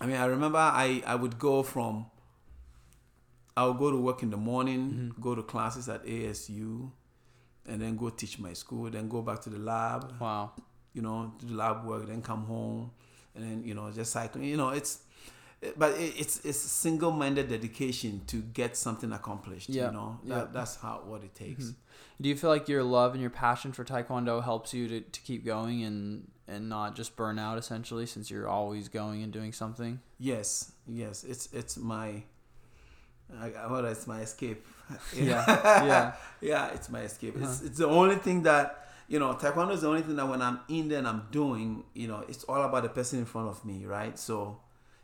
I 0.00 0.06
mean, 0.06 0.16
I 0.16 0.26
remember 0.26 0.58
I 0.58 1.02
I 1.06 1.14
would 1.16 1.38
go 1.38 1.62
from 1.62 2.06
I 3.56 3.66
would 3.66 3.78
go 3.78 3.90
to 3.90 3.96
work 3.96 4.22
in 4.22 4.30
the 4.30 4.36
morning, 4.36 5.12
go 5.20 5.34
to 5.34 5.42
classes 5.42 5.88
at 5.88 6.04
ASU, 6.06 6.92
and 7.66 7.82
then 7.82 7.96
go 7.96 8.08
teach 8.10 8.38
my 8.38 8.52
school, 8.52 8.88
then 8.90 9.08
go 9.08 9.20
back 9.22 9.40
to 9.42 9.50
the 9.50 9.58
lab, 9.58 10.14
Wow. 10.20 10.52
you 10.94 11.02
know, 11.02 11.34
do 11.38 11.46
the 11.48 11.54
lab 11.54 11.84
work, 11.84 12.06
then 12.06 12.22
come 12.22 12.44
home, 12.44 12.92
and 13.34 13.42
then 13.44 13.64
you 13.64 13.74
know 13.74 13.90
just 13.90 14.12
cycling. 14.12 14.44
You 14.44 14.56
know, 14.56 14.68
it's 14.70 15.00
but 15.76 15.92
it, 15.98 16.14
it's 16.18 16.44
it's 16.44 16.58
single-minded 16.58 17.48
dedication 17.48 18.22
to 18.28 18.36
get 18.42 18.76
something 18.76 19.12
accomplished. 19.12 19.68
Yeah, 19.68 19.86
You 19.86 19.92
know, 19.92 20.20
yeah. 20.22 20.34
that, 20.36 20.52
that's 20.52 20.76
how 20.76 21.02
what 21.04 21.24
it 21.24 21.34
takes. 21.34 21.64
Mm-hmm. 21.64 22.22
Do 22.22 22.28
you 22.28 22.36
feel 22.36 22.50
like 22.50 22.68
your 22.68 22.82
love 22.82 23.12
and 23.12 23.20
your 23.20 23.30
passion 23.30 23.72
for 23.72 23.84
taekwondo 23.84 24.42
helps 24.42 24.74
you 24.74 24.88
to, 24.88 25.00
to 25.00 25.20
keep 25.20 25.44
going 25.44 25.82
and 25.82 26.30
and 26.46 26.68
not 26.68 26.96
just 26.96 27.16
burn 27.16 27.38
out 27.38 27.58
essentially 27.58 28.06
since 28.06 28.30
you're 28.30 28.48
always 28.48 28.88
going 28.88 29.22
and 29.22 29.32
doing 29.32 29.52
something? 29.52 30.00
Yes, 30.18 30.72
yes, 30.86 31.24
it's 31.24 31.48
it's 31.52 31.76
my. 31.76 32.22
I, 33.38 33.48
what 33.68 33.84
it's 33.84 34.06
my 34.06 34.20
escape. 34.20 34.64
Yeah. 35.14 35.44
Yeah. 35.84 36.12
yeah, 36.40 36.68
it's 36.68 36.88
my 36.88 37.02
escape. 37.02 37.34
It's 37.36 37.44
uh-huh. 37.44 37.66
it's 37.66 37.78
the 37.78 37.86
only 37.88 38.16
thing 38.16 38.42
that 38.44 38.88
you 39.06 39.18
know. 39.18 39.34
Taekwondo 39.34 39.72
is 39.72 39.82
the 39.82 39.88
only 39.88 40.00
thing 40.00 40.16
that 40.16 40.26
when 40.26 40.40
I'm 40.40 40.60
in 40.68 40.88
there 40.88 40.98
and 40.98 41.06
I'm 41.06 41.26
doing, 41.30 41.84
you 41.92 42.08
know, 42.08 42.24
it's 42.26 42.44
all 42.44 42.62
about 42.62 42.84
the 42.84 42.88
person 42.88 43.18
in 43.18 43.26
front 43.26 43.48
of 43.48 43.62
me, 43.66 43.84
right? 43.84 44.18
So, 44.18 44.60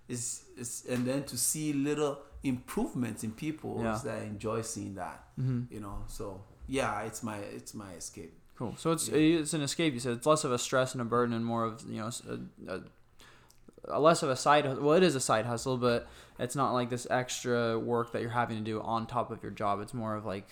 it's 0.09 0.45
it's 0.57 0.85
and 0.87 1.07
then 1.07 1.25
to 1.25 1.37
see 1.37 1.73
little 1.73 2.19
improvements 2.43 3.25
in 3.25 3.33
people, 3.33 3.81
Yeah. 3.83 3.99
that 4.05 4.19
I 4.19 4.25
enjoy 4.25 4.63
seeing 4.63 4.95
that. 4.97 5.25
Mm-hmm. 5.41 5.73
You 5.75 5.81
know, 5.81 6.05
so 6.09 6.43
yeah, 6.67 7.03
it's 7.03 7.23
my 7.23 7.39
it's 7.39 7.75
my 7.75 7.93
escape. 7.93 8.35
Cool. 8.57 8.75
So 8.77 8.93
it's 8.93 9.09
it's 9.09 9.55
an 9.55 9.63
escape. 9.63 9.95
You 9.95 10.01
said 10.01 10.13
it's 10.17 10.27
less 10.27 10.45
of 10.45 10.53
a 10.53 10.59
stress 10.59 10.93
and 10.93 11.03
a 11.03 11.05
burden, 11.05 11.35
and 11.35 11.45
more 11.45 11.65
of 11.65 11.83
you 11.89 11.99
know 12.01 12.11
a, 12.29 12.73
a, 12.75 12.81
a 13.89 14.01
less 14.01 14.23
of 14.23 14.31
a 14.31 14.37
side. 14.37 14.65
Well, 14.79 14.95
it 14.97 15.03
is 15.03 15.15
a 15.15 15.21
side 15.21 15.47
hustle, 15.47 15.77
but 15.77 16.07
it's 16.39 16.55
not 16.57 16.73
like 16.73 16.91
this 16.91 17.07
extra 17.11 17.79
work 17.79 18.13
that 18.13 18.23
you're 18.23 18.31
having 18.31 18.59
to 18.59 18.65
do 18.65 18.81
on 18.81 19.07
top 19.07 19.31
of 19.31 19.43
your 19.43 19.53
job. 19.53 19.81
It's 19.81 19.95
more 19.95 20.15
of 20.15 20.25
like 20.25 20.49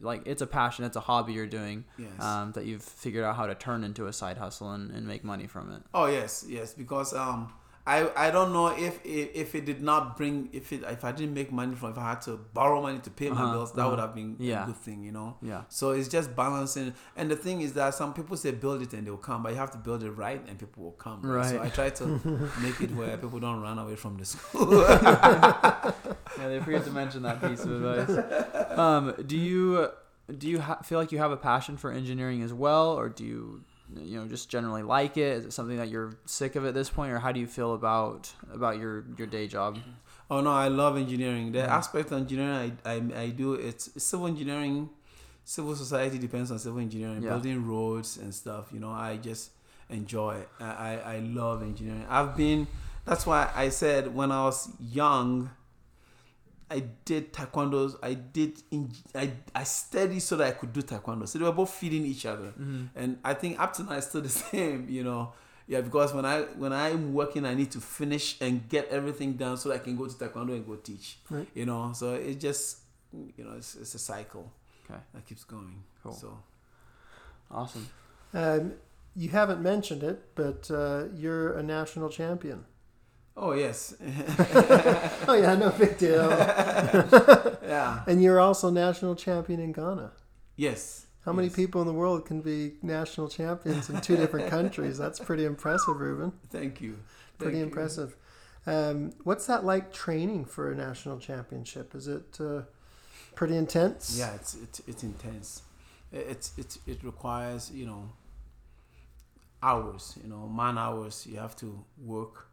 like 0.00 0.22
it's 0.26 0.42
a 0.42 0.46
passion, 0.46 0.84
it's 0.84 0.96
a 0.96 1.00
hobby 1.00 1.32
you're 1.34 1.46
doing 1.46 1.84
Yes. 1.98 2.20
um, 2.20 2.52
that 2.52 2.64
you've 2.66 2.82
figured 2.82 3.24
out 3.24 3.36
how 3.36 3.46
to 3.46 3.54
turn 3.54 3.84
into 3.84 4.06
a 4.08 4.12
side 4.12 4.36
hustle 4.38 4.72
and, 4.72 4.90
and 4.90 5.06
make 5.06 5.22
money 5.24 5.46
from 5.46 5.72
it. 5.72 5.82
Oh 5.94 6.06
yes, 6.06 6.44
yes. 6.48 6.74
Because 6.74 7.14
um, 7.14 7.52
I 7.96 8.26
I 8.26 8.30
don't 8.36 8.52
know 8.52 8.68
if 8.68 8.94
if, 9.04 9.26
if 9.42 9.48
it 9.58 9.64
did 9.70 9.80
not 9.90 10.16
bring 10.18 10.34
if 10.52 10.66
it 10.74 10.82
if 10.96 11.02
I 11.10 11.12
didn't 11.18 11.34
make 11.40 11.50
money 11.60 11.74
from 11.74 11.90
if 11.92 11.98
I 11.98 12.06
had 12.12 12.20
to 12.28 12.32
borrow 12.58 12.78
money 12.86 12.98
to 13.06 13.10
pay 13.20 13.28
my 13.30 13.34
Uh-huh, 13.42 13.52
bills, 13.54 13.72
that 13.72 13.86
would 13.90 13.98
have 14.04 14.14
been 14.14 14.36
Yeah. 14.38 14.62
a 14.64 14.66
good 14.66 14.76
thing, 14.86 14.98
you 15.08 15.12
know. 15.18 15.30
Yeah. 15.50 15.62
So 15.78 15.84
it's 15.98 16.08
just 16.16 16.28
balancing. 16.36 16.92
And 17.16 17.30
the 17.30 17.36
thing 17.46 17.62
is 17.66 17.72
that 17.78 17.94
some 18.00 18.10
people 18.18 18.36
say 18.36 18.50
build 18.64 18.82
it 18.82 18.92
and 18.96 19.02
they'll 19.06 19.16
come, 19.30 19.42
but 19.42 19.50
you 19.52 19.58
have 19.64 19.70
to 19.76 19.78
build 19.86 20.02
it 20.02 20.10
right 20.26 20.42
and 20.48 20.58
people 20.58 20.80
will 20.84 20.98
come. 21.06 21.18
So 21.22 21.28
Right. 21.28 21.60
I 21.66 21.68
try 21.78 21.88
to 22.00 22.04
make 22.66 22.78
it 22.86 22.90
where 22.98 23.16
people 23.16 23.40
don't 23.46 23.60
run 23.68 23.78
away 23.84 23.96
from 23.96 24.12
the 24.20 24.24
school. 24.24 24.68
Yeah, 26.38 26.48
they 26.48 26.60
forget 26.60 26.84
to 26.84 26.90
mention 26.90 27.22
that 27.22 27.40
piece 27.40 27.64
of 27.64 27.70
advice. 27.82 28.78
Um, 28.78 29.14
do 29.26 29.36
you 29.36 29.88
do 30.36 30.46
you 30.48 30.60
ha- 30.60 30.80
feel 30.88 30.98
like 31.00 31.10
you 31.10 31.18
have 31.18 31.32
a 31.32 31.36
passion 31.36 31.76
for 31.76 31.90
engineering 31.90 32.42
as 32.42 32.52
well, 32.52 32.88
or 33.00 33.08
do 33.08 33.24
you 33.24 33.62
you 33.96 34.20
know 34.20 34.26
just 34.26 34.48
generally 34.48 34.82
like 34.82 35.16
it? 35.16 35.38
Is 35.38 35.44
it 35.46 35.52
something 35.52 35.76
that 35.76 35.88
you're 35.88 36.16
sick 36.26 36.56
of 36.56 36.64
at 36.66 36.74
this 36.74 36.90
point, 36.90 37.12
or 37.12 37.18
how 37.18 37.32
do 37.32 37.40
you 37.40 37.46
feel 37.46 37.74
about 37.74 38.32
about 38.52 38.78
your 38.78 39.04
your 39.16 39.26
day 39.26 39.46
job? 39.46 39.78
Oh 40.30 40.40
no, 40.40 40.50
I 40.50 40.68
love 40.68 40.96
engineering. 40.96 41.52
The 41.52 41.60
mm. 41.60 41.68
aspect 41.68 42.10
of 42.12 42.18
engineering 42.18 42.78
I, 42.84 42.90
I, 42.90 43.22
I 43.22 43.28
do 43.30 43.54
it's 43.54 43.90
civil 44.02 44.26
engineering. 44.26 44.90
Civil 45.44 45.74
society 45.76 46.18
depends 46.18 46.50
on 46.50 46.58
civil 46.58 46.80
engineering, 46.80 47.22
Yeah. 47.22 47.30
building 47.30 47.66
roads 47.66 48.18
and 48.18 48.34
stuff. 48.34 48.66
You 48.72 48.80
know, 48.80 48.90
I 48.90 49.16
just 49.16 49.50
enjoy. 49.88 50.36
It. 50.36 50.48
I, 50.60 50.66
I 50.66 51.14
I 51.14 51.18
love 51.20 51.62
engineering. 51.62 52.04
I've 52.08 52.36
been. 52.36 52.66
That's 53.06 53.24
why 53.24 53.50
I 53.56 53.70
said 53.70 54.14
when 54.14 54.30
I 54.30 54.44
was 54.44 54.68
young. 54.78 55.50
I 56.70 56.84
did 57.04 57.32
taekwondo. 57.32 57.96
I 58.02 58.14
did. 58.14 58.62
In, 58.70 58.90
I 59.14 59.32
I 59.54 59.64
studied 59.64 60.20
so 60.20 60.36
that 60.36 60.46
I 60.46 60.50
could 60.52 60.72
do 60.72 60.82
taekwondo. 60.82 61.26
So 61.26 61.38
they 61.38 61.44
were 61.44 61.52
both 61.52 61.70
feeding 61.70 62.04
each 62.04 62.26
other, 62.26 62.52
and 62.94 63.18
I 63.24 63.34
think 63.34 63.58
up 63.60 63.72
to 63.74 63.84
now 63.84 63.92
it's 63.92 64.08
still 64.08 64.20
the 64.20 64.28
same. 64.28 64.86
You 64.88 65.04
know, 65.04 65.32
yeah. 65.66 65.80
Because 65.80 66.12
when 66.12 66.24
I 66.24 66.42
when 66.56 66.72
I'm 66.72 67.14
working, 67.14 67.46
I 67.46 67.54
need 67.54 67.70
to 67.72 67.80
finish 67.80 68.36
and 68.40 68.68
get 68.68 68.88
everything 68.88 69.34
done 69.34 69.56
so 69.56 69.72
I 69.72 69.78
can 69.78 69.96
go 69.96 70.06
to 70.06 70.14
taekwondo 70.14 70.52
and 70.52 70.66
go 70.66 70.76
teach. 70.76 71.18
Right. 71.30 71.48
You 71.54 71.66
know, 71.66 71.92
so 71.94 72.14
it 72.14 72.38
just 72.38 72.78
you 73.12 73.44
know 73.44 73.54
it's, 73.56 73.74
it's 73.74 73.94
a 73.94 73.98
cycle 73.98 74.52
Okay, 74.90 75.00
that 75.14 75.26
keeps 75.26 75.44
going. 75.44 75.82
Cool. 76.02 76.12
So 76.12 76.38
awesome. 77.50 77.88
Um, 78.32 78.74
you 79.14 79.28
haven't 79.30 79.60
mentioned 79.60 80.02
it, 80.02 80.34
but 80.34 80.70
uh, 80.70 81.04
you're 81.14 81.56
a 81.58 81.62
national 81.62 82.08
champion. 82.08 82.64
Oh 83.40 83.52
yes, 83.52 83.94
Oh 85.28 85.34
yeah, 85.40 85.54
no 85.54 85.70
big 85.70 85.96
deal. 85.96 86.28
yeah, 87.62 88.02
and 88.06 88.20
you're 88.22 88.40
also 88.40 88.68
national 88.70 89.14
champion 89.14 89.60
in 89.60 89.72
Ghana. 89.72 90.12
yes. 90.56 91.04
How 91.24 91.32
many 91.34 91.48
yes. 91.48 91.56
people 91.56 91.82
in 91.82 91.86
the 91.86 91.92
world 91.92 92.24
can 92.24 92.40
be 92.40 92.74
national 92.80 93.28
champions 93.28 93.90
in 93.90 94.00
two 94.00 94.16
different 94.16 94.48
countries? 94.56 94.96
That's 94.96 95.18
pretty 95.20 95.44
impressive, 95.44 95.96
Rubben. 95.96 96.32
Thank 96.48 96.80
you. 96.80 96.96
Pretty 97.36 97.52
Thank 97.52 97.56
you. 97.58 97.62
impressive. 97.64 98.16
Um, 98.66 99.12
what's 99.24 99.44
that 99.46 99.62
like 99.64 99.92
training 99.92 100.46
for 100.46 100.72
a 100.72 100.74
national 100.74 101.18
championship? 101.18 101.94
Is 101.94 102.08
it 102.08 102.38
uh, 102.40 102.62
pretty 103.34 103.56
intense? 103.56 104.16
Yeah, 104.18 104.32
it's 104.36 104.54
it's 104.54 104.80
it's 104.86 105.02
intense. 105.02 105.62
It- 106.12 106.26
It's 106.30 106.52
it's 106.56 106.78
it 106.86 107.02
requires 107.04 107.70
you 107.70 107.84
know 107.86 108.08
hours, 109.62 110.16
you 110.22 110.28
know, 110.30 110.48
man 110.48 110.78
hours. 110.78 111.26
You 111.26 111.38
have 111.38 111.56
to 111.56 111.84
work. 112.02 112.46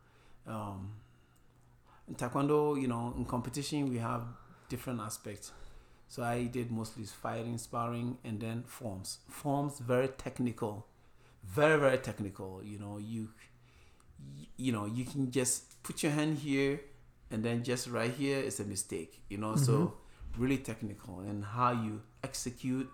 Um, 0.47 0.93
in 2.07 2.15
taekwondo, 2.15 2.79
you 2.79 2.87
know, 2.87 3.13
in 3.17 3.25
competition 3.25 3.89
we 3.89 3.97
have 3.97 4.23
different 4.69 4.99
aspects. 4.99 5.51
So 6.07 6.23
I 6.23 6.45
did 6.45 6.71
mostly 6.71 7.05
fighting, 7.05 7.57
sparring, 7.57 8.17
and 8.23 8.39
then 8.39 8.63
forms. 8.67 9.19
Forms 9.27 9.79
very 9.79 10.07
technical, 10.09 10.85
very 11.43 11.79
very 11.79 11.97
technical. 11.97 12.61
You 12.63 12.79
know, 12.79 12.97
you 12.99 13.29
you 14.57 14.71
know 14.71 14.85
you 14.85 15.03
can 15.03 15.31
just 15.31 15.81
put 15.83 16.03
your 16.03 16.11
hand 16.11 16.37
here, 16.37 16.79
and 17.31 17.43
then 17.43 17.63
just 17.63 17.87
right 17.87 18.11
here 18.11 18.39
is 18.39 18.59
a 18.59 18.65
mistake. 18.65 19.21
You 19.29 19.39
know, 19.39 19.55
so 19.55 19.93
really 20.37 20.57
technical 20.57 21.19
and 21.21 21.43
how 21.43 21.71
you 21.71 22.01
execute. 22.23 22.89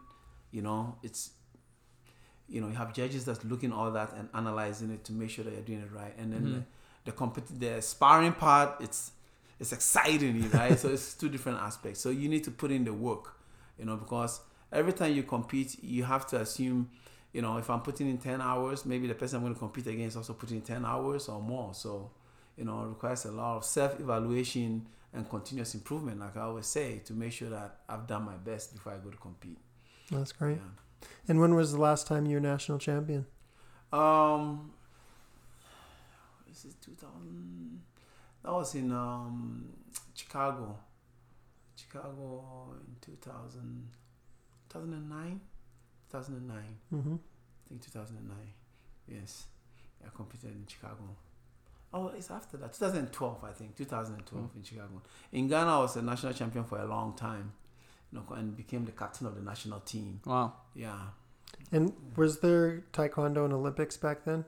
You 0.52 0.62
know, 0.62 0.98
it's 1.04 1.32
you 2.48 2.62
know 2.62 2.68
you 2.68 2.76
have 2.76 2.94
judges 2.94 3.26
that's 3.26 3.44
looking 3.44 3.74
all 3.74 3.92
that 3.92 4.14
and 4.18 4.30
analyzing 4.34 4.90
it 4.92 5.04
to 5.06 5.14
make 5.14 5.30
sure 5.30 5.44
that 5.44 5.54
you're 5.54 5.62
doing 5.62 5.82
it 5.82 5.92
right, 5.92 6.14
and 6.18 6.32
then 6.32 6.44
the 6.44 6.64
the, 7.06 7.12
compet- 7.12 7.60
the 7.60 7.82
sparring 7.82 8.34
part 8.34 8.82
it's 8.82 9.12
it's 9.60 9.72
exciting, 9.74 10.50
right? 10.50 10.78
so 10.78 10.90
it's 10.90 11.14
two 11.14 11.30
different 11.30 11.60
aspects. 11.60 12.00
So 12.00 12.10
you 12.10 12.28
need 12.28 12.44
to 12.46 12.52
put 12.52 12.72
in 12.72 12.84
the 12.84 12.94
work, 12.94 13.36
You 13.78 13.86
know, 13.86 13.96
because 13.96 14.42
every 14.72 14.92
time 14.92 15.14
you 15.14 15.22
compete, 15.22 15.84
you 15.84 16.04
have 16.04 16.26
to 16.28 16.42
assume, 16.42 16.90
you 17.32 17.44
know, 17.44 17.58
if 17.58 17.70
I'm 17.70 17.82
putting 17.82 18.10
in 18.10 18.18
10 18.18 18.42
hours, 18.42 18.86
maybe 18.88 19.08
the 19.08 19.14
person 19.14 19.38
I'm 19.38 19.44
going 19.44 19.54
to 19.54 19.60
compete 19.60 19.86
against 19.86 20.18
also 20.18 20.34
putting 20.34 20.58
in 20.58 20.64
10 20.64 20.84
hours 20.84 21.30
or 21.30 21.40
more. 21.40 21.76
So, 21.76 22.10
you 22.58 22.66
know, 22.66 22.86
it 22.86 22.88
requires 22.88 23.26
a 23.26 23.32
lot 23.32 23.58
of 23.58 23.64
self 23.64 24.00
evaluation 24.00 24.88
and 25.14 25.30
continuous 25.30 25.76
improvement, 25.76 26.20
like 26.20 26.36
I 26.38 26.42
always 26.42 26.66
say, 26.66 27.00
to 27.06 27.14
make 27.14 27.32
sure 27.32 27.50
that 27.50 27.82
I've 27.88 28.08
done 28.08 28.24
my 28.24 28.38
best 28.38 28.74
before 28.74 28.94
I 28.94 28.98
go 28.98 29.12
to 29.12 29.18
compete. 29.18 29.60
That's 30.10 30.32
great. 30.32 30.58
Yeah. 30.58 31.08
And 31.28 31.40
when 31.40 31.54
was 31.54 31.72
the 31.72 31.80
last 31.80 32.08
time 32.08 32.26
you 32.26 32.38
were 32.38 32.42
national 32.42 32.80
champion? 32.80 33.26
Um, 33.94 34.72
this 36.52 36.66
is 36.66 36.76
2000. 36.76 37.82
That 38.44 38.52
was 38.52 38.76
in 38.76 38.92
um, 38.92 39.70
Chicago. 40.14 40.78
Chicago 41.76 42.76
in 42.76 42.96
2000, 43.02 43.88
2009? 44.70 45.42
2009. 46.12 46.58
Mm-hmm. 46.94 47.14
I 47.14 47.70
think 47.70 47.82
2009. 47.86 48.38
Yes. 49.08 49.46
I 50.06 50.10
competed 50.16 50.52
in 50.52 50.66
Chicago. 50.68 51.16
Oh, 51.94 52.08
it's 52.10 52.30
after 52.30 52.58
that. 52.58 52.74
2012, 52.74 53.44
I 53.44 53.52
think. 53.52 53.78
2012 53.78 54.50
in 54.56 54.64
Chicago. 54.64 55.02
In 55.32 55.48
Ghana, 55.48 55.78
I 55.78 55.82
was 55.82 55.96
a 55.96 56.02
national 56.02 56.34
champion 56.34 56.66
for 56.66 56.80
a 56.80 56.86
long 56.86 57.16
time. 57.16 57.54
You 58.12 58.20
know, 58.20 58.36
and 58.36 58.58
became 58.58 58.84
the 58.84 58.92
captain 58.92 59.28
of 59.28 59.36
the 59.36 59.42
national 59.42 59.80
team. 59.82 60.20
Wow. 60.26 60.54
Yeah. 60.76 61.00
And 61.72 61.94
was 62.18 62.40
there 62.40 62.84
taekwondo 62.92 63.46
in 63.46 63.54
Olympics 63.54 63.96
back 63.96 64.26
then? 64.26 64.44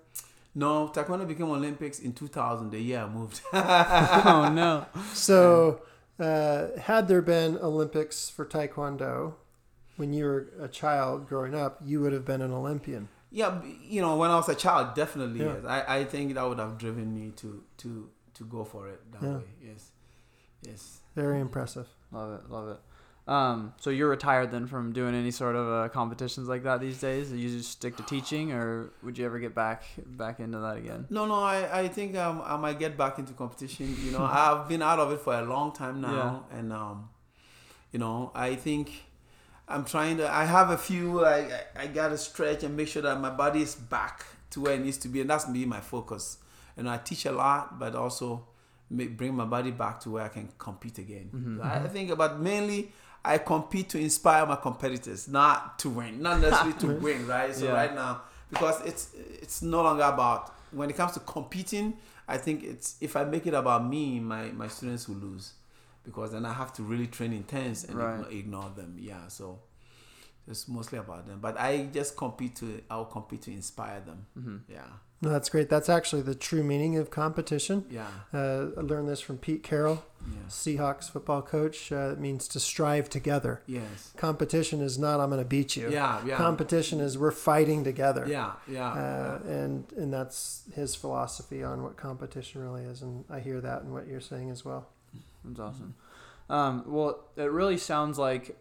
No, 0.56 0.88
Taekwondo 0.93 1.28
became 1.28 1.49
Olympics 1.49 1.99
in 1.99 2.14
2000, 2.14 2.70
the 2.72 2.80
year 2.80 2.99
I 3.01 3.08
moved. 3.10 3.41
oh 3.54 4.51
no. 4.54 4.86
So, 5.14 5.82
uh, 6.20 6.78
had 6.80 7.08
there 7.08 7.22
been 7.24 7.58
Olympics 7.58 8.30
for 8.30 8.45
taekwondo 8.45 9.34
when 9.97 10.14
you 10.14 10.26
were 10.26 10.47
a 10.60 10.68
child 10.68 11.28
growing 11.28 11.56
up, 11.56 11.80
you 11.84 12.01
would 12.01 12.14
have 12.14 12.26
been 12.26 12.41
an 12.41 12.51
Olympian. 12.51 13.10
Yeah, 13.32 13.62
you 13.82 13.99
know, 14.01 14.16
when 14.18 14.30
I 14.30 14.36
was 14.36 14.47
a 14.49 14.54
child, 14.56 14.93
definitely 14.95 15.39
Yeah. 15.39 15.56
yes. 15.56 15.66
I, 15.66 15.97
I 15.97 16.04
think 16.06 16.36
that 16.36 16.47
would 16.47 16.60
have 16.60 16.78
driven 16.78 17.14
me 17.16 17.32
to 17.38 17.64
to 17.78 18.10
to 18.36 18.43
go 18.45 18.64
for 18.64 18.88
it 18.89 18.99
that 19.12 19.24
Yeah. 19.24 19.38
way. 19.38 19.49
Yes, 19.70 19.91
yes. 20.62 20.99
Very 21.16 21.39
impressive. 21.39 21.88
Love 22.12 22.34
it. 22.39 22.49
Love 22.51 22.68
it. 22.70 22.80
Um, 23.26 23.74
so 23.80 23.89
you're 23.89 24.09
retired 24.09 24.51
then 24.51 24.67
from 24.67 24.91
doing 24.91 25.15
any 25.15 25.32
sort 25.32 25.55
of 25.55 25.65
uh, 25.71 25.88
competitions 25.89 26.49
like 26.49 26.63
that 26.63 26.82
these 26.82 26.99
days? 26.99 27.30
Do 27.30 27.38
you 27.38 27.57
just 27.57 27.71
stick 27.71 27.95
to 27.95 28.03
teaching, 28.03 28.51
or 28.51 28.91
would 29.01 29.17
you 29.17 29.26
ever 29.26 29.39
get 29.39 29.55
back 29.55 29.84
back 30.05 30.41
into 30.41 30.59
that 30.59 30.76
again? 30.78 31.05
No, 31.09 31.26
no, 31.26 31.36
I, 31.36 31.84
I 31.84 31.88
think 31.88 32.17
um, 32.17 32.41
I 32.43 32.57
might 32.57 32.80
get 32.80 32.97
back 32.97 33.19
into 33.19 33.32
competition. 33.32 33.95
You 34.03 34.11
know, 34.11 34.24
I've 34.30 34.67
been 34.67 34.82
out 34.82 34.99
of 34.99 35.11
it 35.13 35.21
for 35.21 35.34
a 35.34 35.41
long 35.43 35.71
time 35.71 36.01
now, 36.01 36.45
and 36.51 36.74
um, 36.74 37.09
you 37.93 37.99
know, 37.99 38.32
I 38.36 38.55
think 38.55 38.91
I'm 39.69 39.86
trying 39.86 40.17
to. 40.17 40.30
I 40.30 40.43
have 40.43 40.69
a 40.69 40.78
few. 40.78 41.24
I, 41.26 41.61
I 41.78 41.88
gotta 41.88 42.17
stretch 42.17 42.63
and 42.63 42.76
make 42.76 42.89
sure 42.89 43.01
that 43.03 43.21
my 43.21 43.30
body 43.30 43.61
is 43.61 43.74
back 43.76 44.26
to 44.49 44.59
where 44.59 44.74
it 44.74 44.82
needs 44.82 44.97
to 44.97 45.07
be, 45.07 45.21
and 45.21 45.30
that's 45.30 45.47
me 45.47 45.63
my 45.63 45.80
focus. 45.80 46.39
And 46.76 46.89
I 46.89 46.97
teach 46.97 47.26
a 47.26 47.32
lot, 47.32 47.80
but 47.80 47.95
also 47.95 48.47
make, 48.89 49.15
bring 49.15 49.34
my 49.34 49.45
body 49.45 49.71
back 49.71 50.01
to 50.01 50.09
where 50.09 50.24
I 50.24 50.28
can 50.28 50.49
compete 50.57 50.97
again. 50.97 51.30
So 51.57 51.63
I 51.63 51.88
think 51.88 52.09
about 52.09 52.41
mainly. 52.41 52.91
I 53.26 53.38
compete 53.38 53.89
to 53.89 53.99
inspire 53.99 54.45
my 54.45 54.55
competitors, 54.57 55.28
not 55.28 55.80
to 55.80 55.89
win, 55.89 56.21
not 56.21 56.41
necessarily 56.41 56.74
to 56.80 56.88
win, 57.03 57.26
right? 57.28 57.55
So 57.55 57.65
Yeah. 57.65 57.74
right 57.74 57.93
now, 57.95 58.21
because 58.49 58.82
it's 58.86 59.09
it's 59.41 59.61
no 59.61 59.82
longer 59.82 60.03
about 60.03 60.53
when 60.71 60.89
it 60.89 60.97
comes 60.97 61.13
to 61.13 61.19
competing. 61.21 61.97
I 62.28 62.38
think 62.38 62.63
it's 62.63 62.95
if 63.01 63.15
I 63.15 63.24
make 63.24 63.47
it 63.47 63.53
about 63.53 63.86
me, 63.88 64.19
my 64.19 64.51
my 64.51 64.67
students 64.67 65.07
will 65.07 65.17
lose, 65.17 65.53
because 66.03 66.32
then 66.32 66.45
I 66.45 66.53
have 66.53 66.74
to 66.74 66.84
really 66.84 67.07
train 67.07 67.34
intense 67.34 67.84
and 67.86 67.97
Right. 67.97 68.15
ignore, 68.15 68.32
ignore 68.32 68.69
them. 68.76 68.95
Yeah, 68.99 69.28
so 69.28 69.59
it's 70.48 70.68
mostly 70.68 70.98
about 71.00 71.26
them. 71.28 71.39
But 71.41 71.60
I 71.60 71.88
just 71.94 72.16
compete 72.18 72.56
to 72.58 72.82
I'll 72.89 73.06
compete 73.06 73.41
to 73.44 73.52
inspire 73.52 74.00
them. 74.02 74.26
Mm-hmm. 74.38 74.58
Yeah, 74.72 74.82
No, 75.22 75.30
that's 75.30 75.50
great. 75.50 75.70
That's 75.70 75.89
actually 75.89 76.22
the 76.24 76.36
true 76.36 76.64
meaning 76.64 76.98
of 76.98 77.10
competition. 77.10 77.86
yeah, 77.89 78.08
Uh, 78.34 78.68
I 78.78 78.82
learned 78.82 79.08
this 79.08 79.22
from 79.22 79.38
Pete 79.38 79.64
Carroll, 79.64 80.04
yeah. 80.26 80.48
Seahawks 80.50 81.10
football 81.10 81.41
coach. 81.41 81.91
Uh, 81.91 82.12
it 82.14 82.20
means 82.20 82.48
to 82.50 82.60
strive 82.60 83.10
together. 83.10 83.62
Yes. 83.66 84.12
Competition 84.18 84.82
is 84.82 84.98
not 85.00 85.20
I'm 85.22 85.30
going 85.30 85.41
to 85.41 85.48
beat 85.48 85.76
you. 85.78 85.89
Yeah, 85.89 86.22
yeah. 86.26 86.38
Competition 86.38 87.00
is 87.00 87.18
we're 87.18 87.32
fighting 87.32 87.84
together. 87.84 88.26
yeah, 88.28 88.52
yeah. 88.68 88.91
Uh, 88.91 89.39
and 89.48 89.86
and 89.98 90.12
that's 90.14 90.64
his 90.76 90.96
philosophy 90.96 91.64
on 91.64 91.84
what 91.84 91.96
competition 91.98 92.62
really 92.62 92.84
is, 92.84 93.02
and 93.02 93.24
I 93.30 93.39
hear 93.39 93.60
that 93.62 93.82
in 93.84 93.91
what 93.94 94.08
you're 94.08 94.22
saying 94.22 94.50
as 94.52 94.64
well. 94.66 94.88
That's 95.46 95.60
awesome. 95.60 95.96
Um, 96.50 96.84
well, 96.88 97.24
it 97.38 97.50
really 97.52 97.78
sounds 97.78 98.18
like 98.20 98.58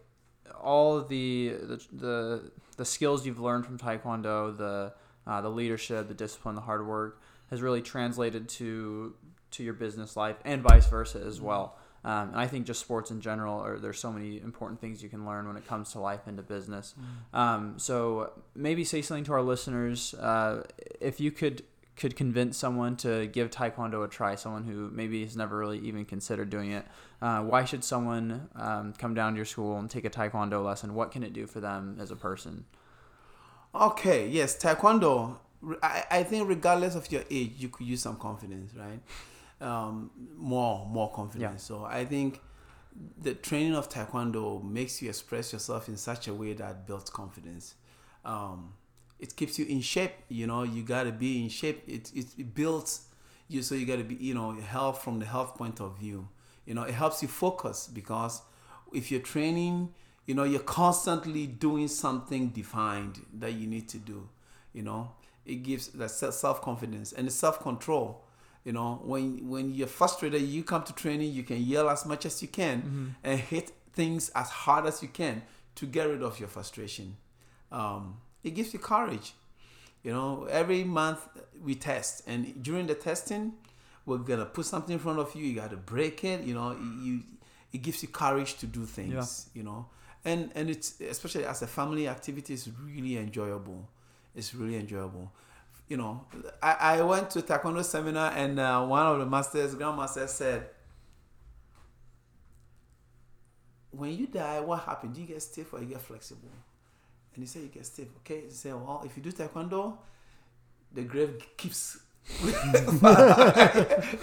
all 0.61 0.97
of 0.97 1.09
the, 1.09 1.55
the 1.61 1.85
the 1.91 2.51
the 2.77 2.85
skills 2.85 3.25
you've 3.25 3.39
learned 3.39 3.65
from 3.65 3.77
Taekwondo, 3.77 4.55
the 4.57 4.93
uh, 5.25 5.41
the 5.41 5.49
leadership, 5.49 6.07
the 6.07 6.13
discipline, 6.13 6.55
the 6.55 6.61
hard 6.61 6.85
work, 6.85 7.21
has 7.49 7.61
really 7.61 7.81
translated 7.81 8.49
to 8.49 9.15
to 9.51 9.63
your 9.63 9.73
business 9.73 10.15
life 10.17 10.37
and 10.43 10.61
vice 10.61 10.87
versa 10.87 11.21
as 11.25 11.39
well. 11.39 11.77
Um, 12.05 12.29
and 12.29 12.37
I 12.37 12.47
think 12.47 12.65
just 12.65 12.81
sports 12.81 13.11
in 13.11 13.21
general, 13.21 13.59
are 13.59 13.79
there's 13.79 13.99
so 13.99 14.11
many 14.11 14.41
important 14.41 14.81
things 14.81 15.01
you 15.01 15.09
can 15.09 15.25
learn 15.25 15.47
when 15.47 15.55
it 15.55 15.65
comes 15.65 15.93
to 15.93 15.99
life 15.99 16.21
and 16.25 16.35
to 16.37 16.43
business. 16.43 16.95
Um, 17.33 17.75
so 17.77 18.33
maybe 18.55 18.83
say 18.83 19.01
something 19.01 19.23
to 19.25 19.33
our 19.33 19.41
listeners. 19.41 20.13
Uh, 20.15 20.63
if 20.99 21.21
you 21.21 21.31
could 21.31 21.63
could 21.95 22.15
convince 22.15 22.57
someone 22.57 22.95
to 22.97 23.27
give 23.27 23.51
Taekwondo 23.51 24.03
a 24.03 24.07
try, 24.07 24.35
someone 24.35 24.63
who 24.63 24.89
maybe 24.91 25.23
has 25.23 25.37
never 25.37 25.57
really 25.57 25.79
even 25.79 26.05
considered 26.05 26.49
doing 26.49 26.71
it, 26.71 26.85
uh, 27.21 27.41
why 27.41 27.65
should 27.65 27.83
someone 27.83 28.49
um, 28.55 28.93
come 28.97 29.13
down 29.13 29.33
to 29.33 29.37
your 29.37 29.45
school 29.45 29.77
and 29.77 29.89
take 29.89 30.05
a 30.05 30.09
Taekwondo 30.09 30.63
lesson? 30.63 30.95
What 30.95 31.11
can 31.11 31.23
it 31.23 31.33
do 31.33 31.45
for 31.45 31.59
them 31.59 31.97
as 31.99 32.09
a 32.09 32.15
person? 32.15 32.65
Okay, 33.75 34.27
yes, 34.27 34.57
Taekwondo. 34.57 35.37
I, 35.81 36.03
I 36.09 36.23
think 36.23 36.49
regardless 36.49 36.95
of 36.95 37.11
your 37.11 37.23
age, 37.29 37.53
you 37.57 37.69
could 37.69 37.85
use 37.85 38.01
some 38.01 38.17
confidence, 38.17 38.73
right? 38.75 38.99
Um, 39.61 40.11
more, 40.35 40.85
more 40.87 41.11
confidence. 41.11 41.63
So 41.63 41.85
I 41.85 42.05
think 42.05 42.41
the 43.21 43.33
training 43.33 43.75
of 43.75 43.89
Taekwondo 43.89 44.63
makes 44.63 45.01
you 45.01 45.09
express 45.09 45.53
yourself 45.53 45.87
in 45.87 45.97
such 45.97 46.27
a 46.27 46.33
way 46.33 46.53
that 46.53 46.85
builds 46.85 47.09
confidence. 47.09 47.75
Um, 48.25 48.73
it 49.23 49.37
keeps 49.37 49.57
you 49.57 49.65
in 49.65 49.79
shape. 49.79 50.11
You 50.27 50.47
know, 50.47 50.63
you 50.63 50.83
gotta 50.83 51.13
be 51.13 51.41
in 51.43 51.49
shape. 51.49 51.83
It 51.87 52.11
it, 52.13 52.25
it 52.37 52.53
builds 52.53 53.07
you, 53.47 53.61
so 53.61 53.73
you 53.73 53.85
gotta 53.85 54.03
be, 54.03 54.15
you 54.15 54.33
know, 54.33 54.51
health 54.51 55.01
from 55.01 55.19
the 55.19 55.25
health 55.25 55.55
point 55.55 55.79
of 55.79 55.97
view. 55.97 56.27
You 56.65 56.73
know, 56.73 56.83
it 56.83 56.93
helps 56.93 57.21
you 57.21 57.29
focus 57.29 57.87
because 57.87 58.41
if 58.91 59.11
you're 59.11 59.21
training, 59.21 59.93
you 60.25 60.35
know, 60.35 60.43
you're 60.43 60.59
constantly 60.81 61.47
doing 61.47 61.87
something 61.87 62.49
defined 62.49 63.25
that 63.39 63.53
you 63.53 63.65
need 63.65 63.87
to 63.89 63.97
do. 63.97 64.27
You 64.73 64.83
know, 64.83 65.11
it 65.45 65.63
gives 65.63 65.87
that 65.87 66.11
self 66.11 66.61
confidence 66.61 67.13
and 67.13 67.25
the 67.25 67.31
self 67.31 67.61
control. 67.61 68.25
You 68.65 68.73
know, 68.73 69.01
when 69.05 69.49
when 69.49 69.73
you're 69.73 69.87
frustrated, 69.87 70.41
you 70.41 70.63
come 70.63 70.83
to 70.83 70.93
training, 70.93 71.31
you 71.31 71.43
can 71.43 71.61
yell 71.61 71.89
as 71.89 72.05
much 72.05 72.25
as 72.25 72.41
you 72.41 72.49
can 72.49 73.15
and 73.23 73.39
hit 73.39 73.71
things 73.93 74.31
as 74.35 74.49
hard 74.49 74.85
as 74.85 75.01
you 75.01 75.07
can 75.07 75.43
to 75.75 75.85
get 75.85 76.09
rid 76.09 76.21
of 76.23 76.39
your 76.41 76.49
frustration. 76.49 77.15
Um, 77.71 78.17
it 78.43 78.51
gives 78.51 78.73
you 78.73 78.79
courage. 78.79 79.33
You 80.03 80.11
know, 80.11 80.45
every 80.49 80.83
month 80.83 81.27
we 81.63 81.75
test, 81.75 82.23
and 82.27 82.61
during 82.61 82.87
the 82.87 82.95
testing, 82.95 83.53
we're 84.05 84.17
gonna 84.17 84.45
put 84.45 84.65
something 84.65 84.93
in 84.93 84.99
front 84.99 85.19
of 85.19 85.33
you. 85.33 85.45
You 85.45 85.55
got 85.55 85.69
to 85.71 85.77
break 85.77 86.23
it. 86.23 86.41
You 86.41 86.53
know, 86.53 86.71
you 87.01 87.23
it 87.71 87.81
gives 87.81 88.01
you 88.03 88.09
courage 88.09 88.55
to 88.57 88.67
do 88.67 88.85
things. 88.85 89.49
You 89.53 89.63
know, 89.63 89.85
and 90.25 90.51
and 90.55 90.69
it's 90.69 90.99
especially 90.99 91.45
as 91.45 91.61
a 91.61 91.67
family 91.67 92.07
activity, 92.07 92.53
it's 92.53 92.67
really 92.85 93.17
enjoyable. 93.17 93.89
It's 94.35 94.53
really 94.53 94.75
enjoyable. 94.75 95.31
You 95.87 95.97
know, 95.97 96.25
I, 96.61 96.97
I 96.97 97.01
went 97.01 97.29
to 97.31 97.41
taekwondo 97.41 97.83
seminar, 97.83 98.31
and 98.35 98.59
uh, 98.59 98.85
one 98.85 99.05
of 99.05 99.19
the 99.19 99.25
masters, 99.25 99.75
grandmaster, 99.75 100.27
said, 100.27 100.67
"When 103.91 104.17
you 104.17 104.27
die, 104.27 104.59
what 104.59 104.81
happens? 104.83 105.15
Do 105.15 105.21
you 105.21 105.27
get 105.27 105.41
stiff 105.41 105.73
or 105.73 105.79
you 105.79 105.85
get 105.87 106.01
flexible?" 106.01 106.49
And 107.35 107.43
he 107.43 107.47
said, 107.47 107.63
"You 107.63 107.69
get 107.69 107.85
stiff." 107.85 108.07
Okay, 108.19 108.41
he 108.41 108.49
said, 108.49 108.73
"Well, 108.75 109.01
if 109.05 109.15
you 109.17 109.23
do 109.23 109.31
taekwondo, 109.31 109.97
the 110.93 111.03
grave 111.03 111.41
keeps." 111.57 111.99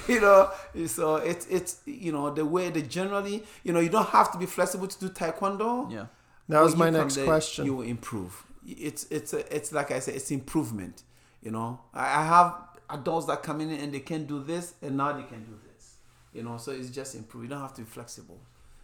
you 0.08 0.20
know, 0.22 0.50
so 0.86 1.16
it's 1.16 1.46
it's 1.48 1.82
you 1.84 2.12
know 2.12 2.30
the 2.30 2.46
way 2.46 2.70
they 2.70 2.80
generally 2.80 3.44
you 3.62 3.74
know 3.74 3.80
you 3.80 3.90
don't 3.90 4.08
have 4.08 4.32
to 4.32 4.38
be 4.38 4.46
flexible 4.46 4.86
to 4.86 4.98
do 4.98 5.10
taekwondo. 5.10 5.92
Yeah. 5.92 6.06
That 6.48 6.62
was 6.62 6.74
my 6.76 6.90
next 6.90 7.14
there, 7.14 7.26
question. 7.26 7.64
You 7.66 7.76
will 7.76 7.86
improve. 7.86 8.44
It's 8.66 9.04
it's 9.10 9.32
a, 9.32 9.54
it's 9.54 9.72
like 9.72 9.90
I 9.90 10.00
said, 10.00 10.14
it's 10.14 10.30
improvement. 10.30 11.04
You 11.42 11.52
know, 11.52 11.80
I, 11.94 12.20
I 12.20 12.24
have 12.24 12.54
adults 12.90 13.26
that 13.26 13.42
come 13.42 13.60
in 13.60 13.70
and 13.70 13.92
they 13.94 14.00
can 14.00 14.24
do 14.24 14.42
this, 14.42 14.74
and 14.82 14.96
now 14.96 15.12
they 15.12 15.22
can 15.22 15.44
do 15.44 15.58
this. 15.72 15.96
You 16.32 16.42
know, 16.42 16.56
so 16.56 16.72
it's 16.72 16.90
just 16.90 17.14
improve. 17.14 17.44
You 17.44 17.50
don't 17.50 17.60
have 17.60 17.74
to 17.74 17.82
be 17.82 17.86
flexible. 17.86 18.40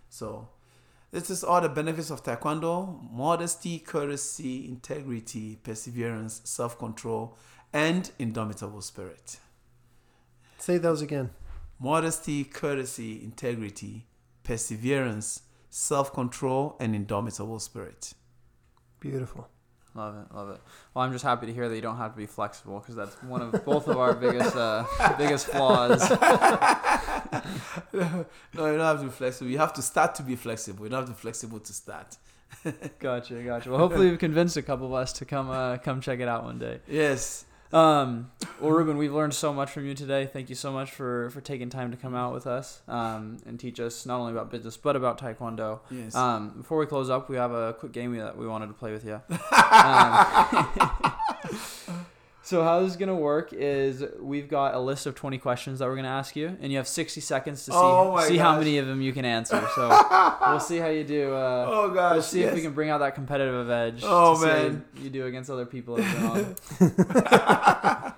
So 0.08 0.48
this 1.16 1.30
is 1.30 1.42
all 1.42 1.62
the 1.62 1.68
benefits 1.70 2.10
of 2.10 2.22
taekwondo: 2.22 3.10
modesty, 3.10 3.78
courtesy, 3.78 4.68
integrity, 4.68 5.56
perseverance, 5.62 6.42
self-control, 6.44 7.38
and 7.72 8.10
indomitable 8.18 8.82
spirit. 8.82 9.38
Say 10.58 10.76
those 10.76 11.00
again. 11.00 11.30
Modesty, 11.80 12.44
courtesy, 12.44 13.22
integrity, 13.24 14.06
perseverance, 14.42 15.40
self 15.70 16.12
control, 16.12 16.76
and 16.80 16.94
indomitable 16.94 17.60
spirit. 17.60 18.12
Beautiful. 19.00 19.48
Love 19.94 20.16
it, 20.16 20.34
love 20.34 20.50
it. 20.50 20.60
Well, 20.92 21.06
I'm 21.06 21.12
just 21.12 21.24
happy 21.24 21.46
to 21.46 21.54
hear 21.54 21.70
that 21.70 21.74
you 21.74 21.80
don't 21.80 21.96
have 21.96 22.12
to 22.12 22.18
be 22.18 22.26
flexible 22.26 22.80
because 22.80 22.94
that's 22.94 23.14
one 23.22 23.40
of 23.40 23.64
both 23.64 23.88
of 23.88 23.96
our 23.96 24.12
biggest 24.12 24.54
uh, 24.54 24.84
biggest 25.18 25.46
flaws. 25.46 26.02
no, 27.92 28.26
you 28.66 28.74
don't 28.76 28.80
have 28.80 28.98
to 29.00 29.04
be 29.04 29.10
flexible. 29.10 29.50
You 29.50 29.58
have 29.58 29.72
to 29.74 29.82
start 29.82 30.14
to 30.16 30.22
be 30.22 30.36
flexible. 30.36 30.84
You 30.84 30.90
don't 30.90 31.00
have 31.00 31.08
to 31.08 31.14
be 31.14 31.20
flexible 31.20 31.60
to 31.60 31.72
start. 31.72 32.16
Gotcha, 32.98 33.34
gotcha. 33.42 33.70
Well, 33.70 33.78
hopefully 33.78 34.10
we've 34.10 34.18
convinced 34.18 34.56
a 34.56 34.62
couple 34.62 34.86
of 34.86 34.92
us 34.92 35.12
to 35.14 35.24
come 35.24 35.50
uh, 35.50 35.78
come 35.78 36.00
check 36.00 36.20
it 36.20 36.28
out 36.28 36.44
one 36.44 36.58
day. 36.58 36.80
Yes. 36.88 37.44
Um, 37.72 38.30
well, 38.60 38.72
Rubben, 38.72 38.96
we've 38.96 39.12
learned 39.12 39.34
so 39.34 39.52
much 39.52 39.70
from 39.70 39.86
you 39.86 39.94
today. 39.94 40.26
Thank 40.26 40.48
you 40.48 40.54
so 40.54 40.72
much 40.72 40.92
for, 40.92 41.30
for 41.30 41.40
taking 41.40 41.68
time 41.68 41.90
to 41.90 41.96
come 41.96 42.14
out 42.14 42.32
with 42.32 42.46
us 42.46 42.80
um, 42.88 43.38
and 43.46 43.58
teach 43.58 43.80
us 43.80 44.06
not 44.06 44.20
only 44.20 44.32
about 44.32 44.50
business 44.50 44.76
but 44.76 44.96
about 44.96 45.20
Taekwondo. 45.20 45.80
Yes. 45.90 46.14
Um, 46.14 46.50
before 46.58 46.78
we 46.78 46.86
close 46.86 47.10
up, 47.10 47.28
we 47.28 47.36
have 47.36 47.52
a 47.52 47.74
quick 47.74 47.92
game 47.92 48.16
that 48.16 48.36
we 48.36 48.46
wanted 48.46 48.68
to 48.68 48.74
play 48.74 48.92
with 48.92 49.04
you. 49.04 49.20
Um, 49.66 50.66
so 52.46 52.62
how 52.62 52.78
this 52.80 52.92
is 52.92 52.96
gonna 52.96 53.12
work 53.12 53.52
is 53.52 54.04
we've 54.20 54.48
got 54.48 54.76
a 54.76 54.78
list 54.78 55.06
of 55.06 55.16
twenty 55.16 55.36
questions 55.36 55.80
that 55.80 55.88
we're 55.88 55.96
gonna 55.96 56.06
ask 56.06 56.36
you, 56.36 56.56
and 56.60 56.70
you 56.70 56.78
have 56.78 56.86
sixty 56.86 57.20
seconds 57.20 57.64
to 57.64 57.72
see 57.72 57.76
Oh 57.76 58.12
my 58.12 58.28
see 58.28 58.36
how 58.36 58.56
many 58.56 58.78
of 58.78 58.86
them 58.86 59.02
you 59.02 59.12
can 59.12 59.24
answer. 59.24 59.68
So 59.74 59.88
we'll 60.46 60.60
see 60.60 60.76
how 60.78 60.86
you 60.86 61.02
do. 61.02 61.34
Uh, 61.34 61.66
oh 61.68 61.90
gosh. 61.90 62.12
We'll 62.12 62.22
see 62.22 62.42
yes. 62.42 62.50
if 62.50 62.54
we 62.54 62.62
can 62.62 62.72
bring 62.72 62.88
out 62.88 62.98
that 62.98 63.16
competitive 63.16 63.68
edge. 63.68 64.02
Oh, 64.04 64.34
to 64.34 64.40
see 64.40 64.46
how 64.46 64.54
man. 64.54 64.84
you 65.02 65.10
do 65.10 65.26
against 65.26 65.50
other 65.50 65.66
people. 65.66 65.96
that 65.96 66.04
have 66.78 68.14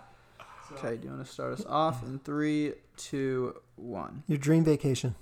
okay, 0.74 0.98
do 0.98 1.04
you 1.04 1.14
want 1.14 1.24
to 1.24 1.32
start 1.32 1.54
us 1.54 1.64
off 1.66 2.02
in 2.02 2.18
three, 2.18 2.74
two, 2.98 3.58
one? 3.76 4.24
Your 4.26 4.36
dream 4.36 4.62
vacation. 4.62 5.14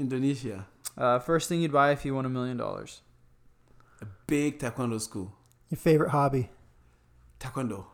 Indonesia. 0.00 0.66
Uh, 0.98 1.20
first 1.20 1.48
thing 1.48 1.60
you'd 1.60 1.70
buy 1.70 1.92
if 1.92 2.04
you 2.04 2.12
won 2.12 2.26
a 2.26 2.28
million 2.28 2.56
dollars. 2.56 3.02
A 4.02 4.06
big 4.26 4.58
taekwondo 4.58 5.00
school. 5.00 5.32
Your 5.70 5.78
favorite 5.78 6.10
hobby. 6.10 6.50
Taekwondo. 7.40 7.86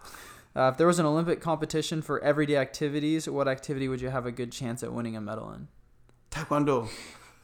Uh, 0.55 0.68
if 0.72 0.76
there 0.76 0.86
was 0.86 0.99
an 0.99 1.07
Olympic 1.07 1.40
competition 1.40 2.03
for 2.03 2.20
everyday 2.22 2.57
activities, 2.57 3.28
what 3.28 3.49
activity 3.49 3.88
would 3.88 4.01
you 4.01 4.11
have 4.11 4.26
a 4.26 4.32
good 4.32 4.53
chance 4.53 4.82
at 4.82 4.93
winning 4.93 5.16
a 5.16 5.20
medal 5.20 5.51
in? 5.53 5.68
Taekwondo. 6.30 6.88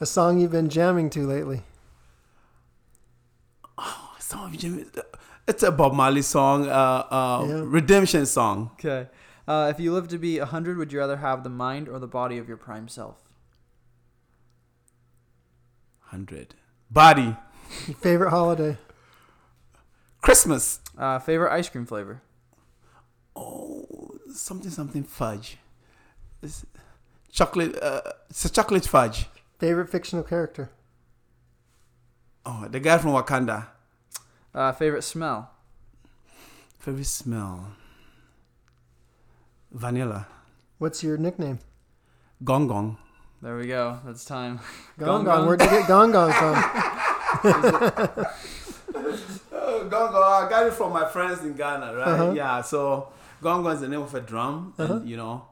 A 0.01 0.07
song 0.07 0.38
you've 0.38 0.53
been 0.53 0.68
jamming 0.68 1.11
to 1.11 1.26
lately. 1.26 1.62
Some 4.20 4.44
of 4.44 4.62
you, 4.62 4.90
it's 5.46 5.62
a 5.62 5.72
Bob 5.72 5.94
Marley 5.94 6.20
song, 6.20 6.68
uh, 6.68 6.70
uh, 6.70 7.46
Yeah. 7.49 7.62
redemption 7.64 8.26
song. 8.26 8.72
Okay. 8.74 9.09
Uh, 9.46 9.68
if 9.74 9.80
you 9.80 9.90
lived 9.94 10.11
to 10.11 10.18
be 10.18 10.38
100, 10.38 10.76
would 10.76 10.92
you 10.92 10.99
rather 10.99 11.16
have 11.16 11.42
the 11.44 11.49
mind 11.49 11.88
or 11.88 11.99
the 11.99 12.07
body 12.07 12.36
of 12.36 12.46
your 12.46 12.59
prime 12.59 12.88
self? 12.88 13.16
Hundred. 16.01 16.55
Body. 16.90 17.36
Your 17.86 17.96
favorite 17.96 18.30
holiday. 18.30 18.76
Christmas. 20.28 20.80
Uh, 20.98 21.18
favorite 21.18 21.50
ice 21.50 21.70
cream 21.70 21.86
flavor? 21.86 22.20
Oh, 23.34 23.86
something 24.30 24.70
something 24.70 25.02
fudge. 25.02 25.56
It's 26.42 26.66
chocolate. 27.32 27.82
Uh, 27.82 28.02
it's 28.28 28.44
a 28.44 28.50
chocolate 28.50 28.84
fudge. 28.84 29.24
Favorite 29.58 29.88
fictional 29.88 30.22
character. 30.22 30.68
Oh, 32.44 32.68
the 32.68 32.78
guy 32.78 32.98
from 32.98 33.12
Wakanda. 33.12 33.68
Uh, 34.54 34.70
favorite 34.72 35.00
smell? 35.00 35.50
Favorite 36.78 37.06
smell. 37.06 37.72
Vanilla. 39.72 40.26
What's 40.76 41.02
your 41.02 41.16
nickname? 41.16 41.58
Gong 42.44 42.68
gong. 42.68 42.98
There 43.40 43.56
we 43.56 43.66
go. 43.66 43.98
That's 44.04 44.26
time. 44.26 44.60
Gong 44.98 45.24
Gong 45.24 45.24
Gong. 45.24 45.36
Gong. 45.38 45.46
Where'd 45.46 45.62
you 45.62 45.70
get 45.70 45.88
Gong 45.88 46.12
Gong 46.12 46.32
from? 46.32 48.26
Oh, 49.80 49.88
gong 49.88 50.12
gong. 50.12 50.46
I 50.46 50.48
got 50.48 50.66
it 50.66 50.72
from 50.74 50.92
my 50.92 51.06
friends 51.08 51.42
in 51.42 51.54
Ghana, 51.54 51.94
right? 51.94 52.08
Uh-huh. 52.08 52.32
Yeah. 52.32 52.62
So 52.62 53.08
gong 53.42 53.62
gong 53.62 53.74
is 53.74 53.80
the 53.80 53.88
name 53.88 54.02
of 54.02 54.14
a 54.14 54.20
drum, 54.20 54.74
Uh-huh. 54.78 54.94
and 54.94 55.08
you 55.08 55.16
know, 55.16 55.46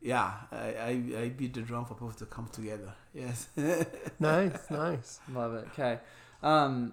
yeah, 0.00 0.30
I, 0.52 0.56
I 0.90 0.90
I 1.22 1.28
beat 1.30 1.54
the 1.54 1.62
drum 1.62 1.84
for 1.84 1.94
people 1.94 2.12
to 2.12 2.26
come 2.26 2.48
together. 2.52 2.92
Yes. 3.14 3.48
nice, 4.18 4.58
nice. 4.70 5.20
Love 5.32 5.54
it. 5.54 5.66
Okay. 5.72 5.98
Um, 6.42 6.92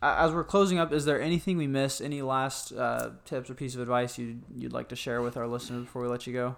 as 0.00 0.32
we're 0.32 0.44
closing 0.44 0.78
up, 0.78 0.92
is 0.92 1.04
there 1.04 1.20
anything 1.20 1.56
we 1.56 1.66
missed? 1.68 2.00
Any 2.00 2.22
last 2.22 2.72
uh, 2.72 3.10
tips 3.24 3.48
or 3.50 3.54
piece 3.54 3.74
of 3.76 3.80
advice 3.80 4.18
you'd, 4.18 4.42
you'd 4.56 4.72
like 4.72 4.88
to 4.88 4.96
share 4.96 5.22
with 5.22 5.36
our 5.36 5.46
listeners 5.46 5.84
before 5.84 6.02
we 6.02 6.08
let 6.08 6.26
you 6.26 6.32
go? 6.32 6.56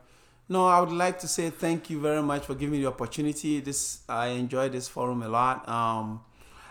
No, 0.49 0.66
I 0.66 0.80
would 0.80 0.92
like 0.92 1.18
to 1.20 1.28
say 1.28 1.51
thank 1.51 1.88
you 1.90 2.01
very 2.01 2.22
much 2.22 2.45
for 2.47 2.55
giving 2.55 2.72
me 2.72 2.80
the 2.82 2.88
opportunity. 2.88 3.61
This 3.61 4.01
I 4.09 4.28
enjoy 4.28 4.68
this 4.70 4.88
forum 4.88 5.22
a 5.22 5.28
lot. 5.28 5.66
Um, 5.68 6.20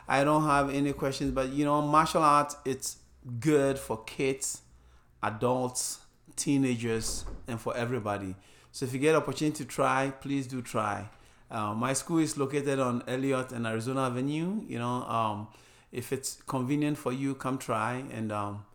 I 0.07 0.23
don't 0.23 0.43
have 0.43 0.69
any 0.69 0.93
questions, 0.93 1.31
but 1.31 1.49
you 1.49 1.65
know, 1.65 1.81
martial 1.81 2.21
arts 2.21 2.55
it's 2.65 2.97
good 3.39 3.79
for 3.79 4.03
kids, 4.03 4.61
adults, 5.21 5.99
teenagers, 6.35 7.25
and 7.47 7.59
for 7.59 7.75
everybody. 7.75 8.35
So 8.71 8.85
if 8.85 8.93
you 8.93 8.99
get 8.99 9.15
opportunity 9.15 9.63
to 9.63 9.65
try, 9.65 10.11
please 10.19 10.47
do 10.47 10.61
try. 10.61 11.09
Uh, 11.49 11.73
my 11.73 11.93
school 11.93 12.17
is 12.17 12.37
located 12.37 12.79
on 12.79 13.03
Elliot 13.07 13.51
and 13.51 13.67
Arizona 13.67 14.07
Avenue. 14.07 14.61
You 14.67 14.79
know, 14.79 15.03
um, 15.03 15.47
if 15.91 16.11
it's 16.11 16.41
convenient 16.47 16.97
for 16.97 17.13
you, 17.13 17.35
come 17.35 17.59
try, 17.59 18.03
and 18.11 18.31
um, 18.31 18.65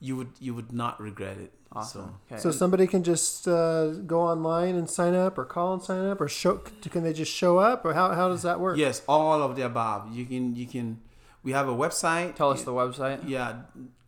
you 0.00 0.16
would 0.16 0.30
you 0.40 0.54
would 0.54 0.72
not 0.72 1.00
regret 1.00 1.36
it. 1.38 1.52
Awesome. 1.70 2.14
Okay. 2.32 2.40
So 2.40 2.50
somebody 2.50 2.86
can 2.86 3.02
just 3.02 3.46
uh, 3.46 3.90
go 4.06 4.22
online 4.22 4.74
and 4.76 4.88
sign 4.88 5.14
up, 5.14 5.36
or 5.36 5.44
call 5.44 5.74
and 5.74 5.82
sign 5.82 6.06
up, 6.06 6.18
or 6.20 6.26
show. 6.28 6.62
Can 6.90 7.02
they 7.02 7.12
just 7.12 7.30
show 7.30 7.58
up, 7.58 7.84
or 7.84 7.92
how, 7.92 8.14
how 8.14 8.28
does 8.28 8.40
that 8.42 8.58
work? 8.58 8.78
Yes, 8.78 9.02
all 9.06 9.42
of 9.42 9.54
the 9.54 9.62
above. 9.66 10.10
You 10.14 10.24
can 10.24 10.56
you 10.56 10.66
can. 10.66 10.98
We 11.42 11.52
have 11.52 11.68
a 11.68 11.74
website. 11.74 12.36
Tell 12.36 12.50
us 12.50 12.62
the 12.62 12.72
website. 12.72 13.28
Yeah, 13.28 13.64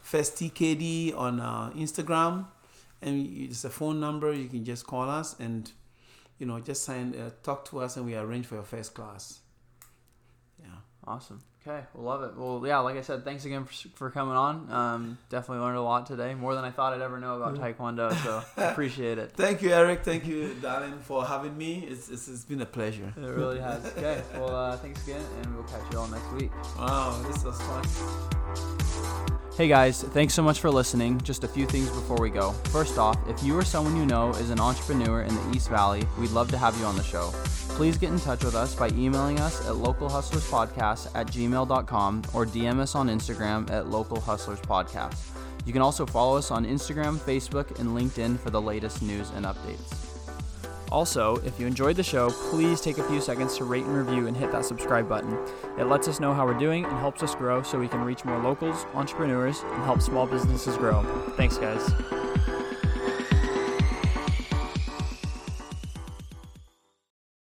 First 0.01 0.35
TKD 0.35 1.15
on 1.17 1.39
uh, 1.39 1.71
Instagram, 1.75 2.45
and 3.01 3.27
it's 3.27 3.63
a 3.63 3.69
phone 3.69 3.99
number. 3.99 4.33
You 4.33 4.47
can 4.47 4.65
just 4.65 4.85
call 4.87 5.09
us 5.09 5.35
and 5.39 5.71
you 6.39 6.45
know 6.45 6.59
just 6.59 6.83
sign, 6.83 7.15
uh, 7.15 7.31
talk 7.43 7.65
to 7.69 7.79
us, 7.79 7.97
and 7.97 8.05
we 8.05 8.15
arrange 8.15 8.45
for 8.45 8.55
your 8.55 8.63
first 8.63 8.93
class. 8.93 9.39
Yeah. 10.59 10.69
Awesome. 11.05 11.41
Okay. 11.67 11.85
We'll 11.93 12.05
love 12.05 12.23
it. 12.23 12.37
Well, 12.37 12.63
yeah, 12.65 12.79
like 12.79 12.95
I 12.95 13.01
said, 13.01 13.25
thanks 13.25 13.43
again 13.43 13.65
for, 13.65 13.73
for 13.95 14.09
coming 14.09 14.35
on. 14.35 14.71
Um, 14.71 15.17
definitely 15.29 15.65
learned 15.65 15.77
a 15.77 15.81
lot 15.81 16.05
today, 16.05 16.33
more 16.33 16.55
than 16.55 16.63
I 16.63 16.71
thought 16.71 16.93
I'd 16.93 17.01
ever 17.01 17.19
know 17.19 17.41
about 17.41 17.55
Taekwondo. 17.55 18.13
So 18.23 18.41
appreciate 18.57 19.17
it. 19.17 19.31
Thank 19.33 19.61
you, 19.61 19.71
Eric. 19.71 20.03
Thank 20.03 20.25
you, 20.25 20.53
darling, 20.61 20.97
for 20.99 21.25
having 21.25 21.57
me. 21.57 21.85
It's, 21.87 22.09
it's, 22.09 22.27
it's 22.29 22.45
been 22.45 22.61
a 22.61 22.65
pleasure. 22.65 23.13
It 23.17 23.21
really 23.21 23.59
has. 23.59 23.85
Okay. 23.85 24.21
Well, 24.35 24.55
uh, 24.55 24.77
thanks 24.77 25.03
again, 25.03 25.21
and 25.41 25.55
we'll 25.55 25.65
catch 25.65 25.83
you 25.91 25.99
all 25.99 26.07
next 26.07 26.31
week. 26.31 26.51
Wow, 26.77 27.21
this 27.27 27.43
was 27.43 27.59
fun. 27.61 29.27
Hey 29.57 29.67
guys, 29.67 30.03
thanks 30.03 30.35
so 30.35 30.43
much 30.43 30.59
for 30.59 30.69
listening. 30.69 31.19
Just 31.21 31.43
a 31.43 31.47
few 31.47 31.65
things 31.65 31.89
before 31.89 32.17
we 32.17 32.29
go. 32.29 32.51
First 32.65 32.99
off, 32.99 33.17
if 33.27 33.41
you 33.41 33.57
or 33.57 33.63
someone 33.63 33.97
you 33.97 34.05
know 34.05 34.29
is 34.29 34.51
an 34.51 34.59
entrepreneur 34.59 35.23
in 35.23 35.33
the 35.33 35.51
East 35.55 35.69
Valley, 35.69 36.03
we'd 36.19 36.29
love 36.29 36.51
to 36.51 36.59
have 36.59 36.77
you 36.79 36.85
on 36.85 36.95
the 36.95 37.01
show. 37.01 37.31
Please 37.69 37.97
get 37.97 38.11
in 38.11 38.19
touch 38.19 38.43
with 38.43 38.53
us 38.53 38.75
by 38.75 38.89
emailing 38.89 39.39
us 39.39 39.61
at 39.61 39.73
localhustlerspodcast 39.73 41.09
at 41.15 41.25
gmail.com 41.25 41.56
or 41.63 42.45
DM 42.45 42.79
us 42.79 42.95
on 42.95 43.07
Instagram 43.07 43.69
at 43.71 43.87
Local 43.87 44.19
Hustlers 44.19 44.59
Podcast. 44.61 45.15
You 45.65 45.73
can 45.73 45.81
also 45.81 46.05
follow 46.05 46.37
us 46.37 46.51
on 46.51 46.65
Instagram, 46.65 47.17
Facebook, 47.17 47.79
and 47.79 47.89
LinkedIn 47.89 48.39
for 48.39 48.49
the 48.49 48.61
latest 48.61 49.01
news 49.01 49.31
and 49.31 49.45
updates. 49.45 50.07
Also, 50.91 51.35
if 51.37 51.59
you 51.59 51.67
enjoyed 51.67 51.97
the 51.97 52.03
show, 52.03 52.29
please 52.49 52.79
take 52.79 52.97
a 52.97 53.03
few 53.03 53.19
seconds 53.19 53.57
to 53.57 53.65
rate 53.65 53.83
and 53.83 53.93
review 53.93 54.27
and 54.27 54.37
hit 54.37 54.51
that 54.51 54.63
subscribe 54.63 55.09
button. 55.09 55.37
It 55.77 55.85
lets 55.85 56.07
us 56.07 56.19
know 56.19 56.33
how 56.33 56.45
we're 56.45 56.57
doing 56.57 56.85
and 56.85 56.97
helps 56.97 57.21
us 57.23 57.35
grow 57.35 57.61
so 57.61 57.77
we 57.77 57.89
can 57.89 58.03
reach 58.03 58.23
more 58.23 58.39
locals, 58.39 58.85
entrepreneurs, 58.93 59.61
and 59.63 59.83
help 59.83 60.01
small 60.01 60.25
businesses 60.25 60.77
grow. 60.77 61.03
Thanks, 61.35 61.57
guys. 61.57 61.91